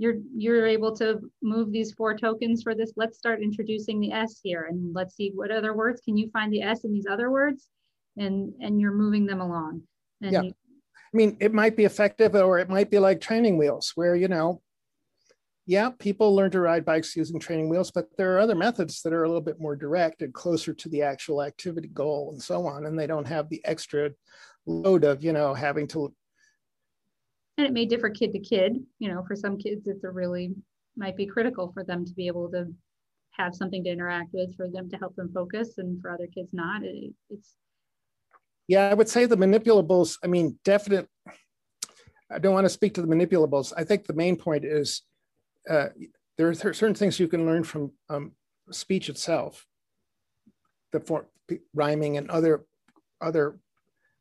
You're 0.00 0.16
you're 0.34 0.66
able 0.66 0.96
to 0.96 1.20
move 1.42 1.72
these 1.72 1.92
four 1.92 2.16
tokens 2.16 2.62
for 2.62 2.74
this. 2.74 2.94
Let's 2.96 3.18
start 3.18 3.42
introducing 3.42 4.00
the 4.00 4.12
S 4.12 4.40
here 4.42 4.66
and 4.70 4.94
let's 4.94 5.14
see 5.14 5.30
what 5.34 5.50
other 5.50 5.74
words 5.74 6.00
can 6.00 6.16
you 6.16 6.30
find 6.30 6.50
the 6.50 6.62
S 6.62 6.84
in 6.84 6.92
these 6.92 7.04
other 7.06 7.30
words, 7.30 7.68
and 8.16 8.54
and 8.62 8.80
you're 8.80 8.94
moving 8.94 9.26
them 9.26 9.42
along. 9.42 9.82
And 10.22 10.32
yeah. 10.32 10.42
You, 10.44 10.52
I 11.12 11.16
mean, 11.16 11.36
it 11.38 11.52
might 11.52 11.76
be 11.76 11.84
effective 11.84 12.34
or 12.34 12.58
it 12.58 12.70
might 12.70 12.90
be 12.90 12.98
like 12.98 13.20
training 13.20 13.58
wheels 13.58 13.92
where, 13.94 14.16
you 14.16 14.28
know, 14.28 14.62
yeah, 15.66 15.90
people 15.98 16.34
learn 16.34 16.50
to 16.52 16.60
ride 16.60 16.86
bikes 16.86 17.14
using 17.14 17.38
training 17.38 17.68
wheels, 17.68 17.90
but 17.90 18.06
there 18.16 18.34
are 18.34 18.38
other 18.38 18.54
methods 18.54 19.02
that 19.02 19.12
are 19.12 19.24
a 19.24 19.28
little 19.28 19.42
bit 19.42 19.60
more 19.60 19.76
direct 19.76 20.22
and 20.22 20.32
closer 20.32 20.72
to 20.72 20.88
the 20.88 21.02
actual 21.02 21.42
activity 21.42 21.88
goal 21.88 22.30
and 22.32 22.40
so 22.40 22.66
on. 22.66 22.86
And 22.86 22.98
they 22.98 23.06
don't 23.06 23.28
have 23.28 23.50
the 23.50 23.60
extra 23.66 24.12
load 24.64 25.04
of, 25.04 25.22
you 25.22 25.34
know, 25.34 25.52
having 25.52 25.86
to. 25.88 26.14
And 27.60 27.66
it 27.66 27.74
may 27.74 27.84
differ 27.84 28.08
kid 28.08 28.32
to 28.32 28.38
kid. 28.38 28.82
You 29.00 29.12
know, 29.12 29.22
for 29.28 29.36
some 29.36 29.58
kids, 29.58 29.86
it's 29.86 30.02
a 30.02 30.10
really 30.10 30.54
might 30.96 31.14
be 31.14 31.26
critical 31.26 31.70
for 31.74 31.84
them 31.84 32.06
to 32.06 32.12
be 32.14 32.26
able 32.26 32.50
to 32.52 32.72
have 33.32 33.54
something 33.54 33.84
to 33.84 33.90
interact 33.90 34.30
with 34.32 34.56
for 34.56 34.66
them 34.66 34.88
to 34.88 34.96
help 34.96 35.14
them 35.14 35.30
focus. 35.34 35.76
And 35.76 36.00
for 36.00 36.10
other 36.10 36.26
kids, 36.26 36.54
not. 36.54 36.82
It, 36.82 37.12
it's. 37.28 37.56
Yeah, 38.66 38.88
I 38.88 38.94
would 38.94 39.10
say 39.10 39.26
the 39.26 39.36
manipulables, 39.36 40.16
I 40.24 40.26
mean, 40.26 40.58
definite. 40.64 41.06
I 42.32 42.38
don't 42.38 42.54
want 42.54 42.64
to 42.64 42.70
speak 42.70 42.94
to 42.94 43.02
the 43.02 43.14
manipulables. 43.14 43.74
I 43.76 43.84
think 43.84 44.06
the 44.06 44.14
main 44.14 44.36
point 44.36 44.64
is 44.64 45.02
uh, 45.68 45.88
there 46.38 46.48
are 46.48 46.54
certain 46.54 46.94
things 46.94 47.20
you 47.20 47.28
can 47.28 47.44
learn 47.44 47.64
from 47.64 47.92
um, 48.08 48.32
speech 48.70 49.10
itself, 49.10 49.66
the 50.92 51.00
for, 51.00 51.26
rhyming 51.74 52.16
and 52.16 52.30
other 52.30 52.64
other 53.20 53.58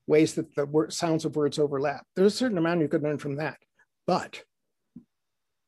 ways 0.10 0.34
that 0.34 0.53
the 0.55 0.66
word, 0.66 0.91
sounds 0.91 1.24
of 1.24 1.36
words 1.36 1.60
overlap. 1.60 2.05
There's 2.16 2.34
a 2.34 2.38
certain 2.38 2.57
amount 2.57 2.82
you 2.82 2.88
could 2.88 3.03
learn 3.03 3.20
from 3.20 3.36
that, 3.36 3.57
but 4.07 4.43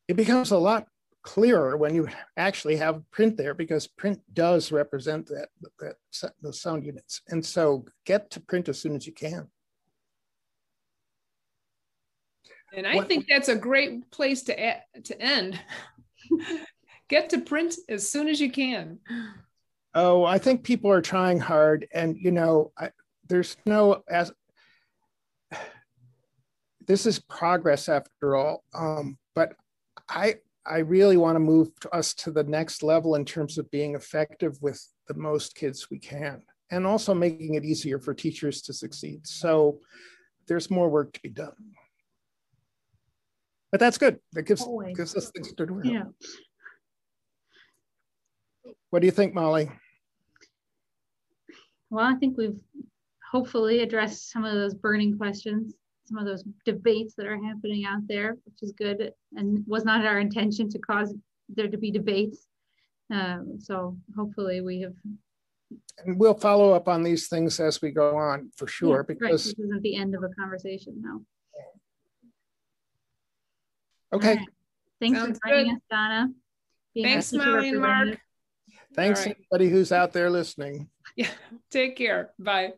it 0.08 0.16
becomes 0.16 0.52
a 0.52 0.58
lot 0.58 0.88
clearer 1.22 1.78
when 1.78 1.94
you 1.94 2.10
actually 2.36 2.76
have 2.78 3.04
print 3.12 3.38
there 3.38 3.54
because 3.54 3.88
print 3.88 4.20
does 4.34 4.72
represent 4.72 5.28
that, 5.28 5.50
that 5.80 6.34
the 6.42 6.52
sound 6.52 6.84
units. 6.84 7.22
And 7.30 7.46
so 7.46 7.86
get 8.06 8.32
to 8.32 8.39
print 8.39 8.68
as 8.68 8.82
soon 8.82 8.96
as 8.96 9.06
you 9.06 9.14
can. 9.14 9.48
And 12.74 12.88
I 12.88 12.96
what, 12.96 13.08
think 13.08 13.28
that's 13.28 13.50
a 13.50 13.56
great 13.56 14.10
place 14.12 14.44
to 14.44 14.76
to 15.04 15.22
end. 15.22 15.60
Get 17.10 17.32
to 17.32 17.42
print 17.42 17.76
as 17.89 18.10
soon 18.10 18.30
as 18.30 18.39
you 18.39 18.50
can. 18.50 19.00
Oh, 19.94 20.24
I 20.24 20.38
think 20.38 20.64
people 20.64 20.89
are 20.89 21.02
trying 21.02 21.39
hard, 21.39 21.86
and 21.94 22.16
you 22.18 22.32
know, 22.32 22.72
I, 22.78 22.92
there's 23.32 23.58
no 23.66 24.04
as 24.10 24.32
this 26.88 27.06
is 27.06 27.20
progress 27.20 27.90
after 27.90 28.36
all. 28.36 28.64
Um, 28.74 29.18
but 29.34 29.54
I 30.10 30.36
I 30.66 30.80
really 30.80 31.18
want 31.18 31.36
to 31.36 31.40
move 31.40 31.70
to 31.82 31.90
us 31.90 32.14
to 32.16 32.32
the 32.32 32.44
next 32.44 32.84
level 32.84 33.16
in 33.16 33.26
terms 33.26 33.58
of 33.58 33.72
being 33.72 33.96
effective 33.96 34.58
with 34.62 34.86
the 35.08 35.16
most 35.16 35.56
kids 35.56 35.90
we 35.90 36.00
can, 36.00 36.44
and 36.70 36.86
also 36.86 37.14
making 37.14 37.56
it 37.56 37.66
easier 37.66 38.00
for 38.00 38.14
teachers 38.14 38.62
to 38.64 38.74
succeed. 38.74 39.26
So 39.26 39.80
there's 40.48 40.70
more 40.70 40.90
work 40.90 41.14
to 41.14 41.22
be 41.22 41.30
done 41.30 41.56
but 43.72 43.80
that's 43.80 43.98
good. 43.98 44.20
That 44.34 44.44
gives 44.44 44.62
Always. 44.62 44.98
gives 44.98 45.16
us 45.16 45.32
things 45.32 45.54
to 45.54 45.66
do. 45.66 45.82
Yeah. 45.84 46.04
What 48.90 49.00
do 49.00 49.06
you 49.06 49.12
think, 49.12 49.34
Molly? 49.34 49.72
Well, 51.90 52.06
I 52.06 52.16
think 52.16 52.38
we've 52.38 52.60
hopefully 53.32 53.80
address 53.80 54.24
some 54.24 54.44
of 54.44 54.54
those 54.54 54.74
burning 54.74 55.18
questions, 55.18 55.74
some 56.06 56.18
of 56.18 56.26
those 56.26 56.44
debates 56.66 57.16
that 57.16 57.26
are 57.26 57.42
happening 57.42 57.86
out 57.86 58.06
there, 58.08 58.36
which 58.46 58.62
is 58.62 58.74
good, 58.74 59.14
and 59.38 59.64
was 59.66 59.86
not 59.86 60.06
our 60.06 60.20
intention 60.20 60.70
to 60.70 60.80
cause 60.80 61.14
there 61.48 61.70
to 61.70 61.78
be 61.78 61.92
debates. 61.92 62.48
Um, 63.10 63.58
so 63.60 63.98
hopefully 64.18 64.60
we 64.62 64.82
have. 64.82 64.94
And 66.06 66.20
we'll 66.20 66.34
follow 66.34 66.74
up 66.74 66.90
on 66.90 67.04
these 67.04 67.30
things 67.30 67.60
as 67.62 67.82
we 67.82 67.92
go 67.92 68.18
on 68.18 68.52
for 68.58 68.68
sure, 68.68 68.98
yeah, 68.98 69.14
because 69.14 69.22
right. 69.22 69.32
this 69.32 69.48
isn't 69.58 69.82
the 69.82 69.96
end 69.96 70.14
of 70.14 70.24
a 70.24 70.30
conversation. 70.30 71.02
No. 71.02 71.22
Okay. 74.14 74.36
Right. 74.36 74.48
Thanks 75.00 75.20
Sounds 75.20 75.40
for 75.42 75.50
joining 75.50 75.66
good. 75.68 75.76
us, 75.76 75.82
Donna. 75.90 76.30
Thanks, 77.02 77.32
Molly 77.32 77.70
and 77.70 77.80
Mark. 77.80 78.18
Thanks, 78.94 79.26
right. 79.26 79.38
everybody 79.38 79.70
who's 79.70 79.94
out 79.94 80.12
there 80.12 80.30
listening. 80.30 80.90
Yeah. 81.16 81.30
Take 81.70 81.96
care. 81.96 82.32
Bye. 82.38 82.74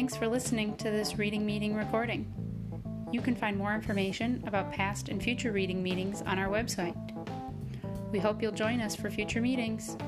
Thanks 0.00 0.16
for 0.16 0.28
listening 0.28 0.78
to 0.78 0.84
this 0.84 1.18
reading 1.18 1.44
meeting 1.44 1.74
recording. 1.74 2.24
You 3.12 3.20
can 3.20 3.36
find 3.36 3.54
more 3.54 3.74
information 3.74 4.42
about 4.46 4.72
past 4.72 5.10
and 5.10 5.22
future 5.22 5.52
reading 5.52 5.82
meetings 5.82 6.22
on 6.22 6.38
our 6.38 6.48
website. 6.48 6.96
We 8.10 8.18
hope 8.18 8.40
you'll 8.40 8.50
join 8.50 8.80
us 8.80 8.96
for 8.96 9.10
future 9.10 9.42
meetings. 9.42 9.98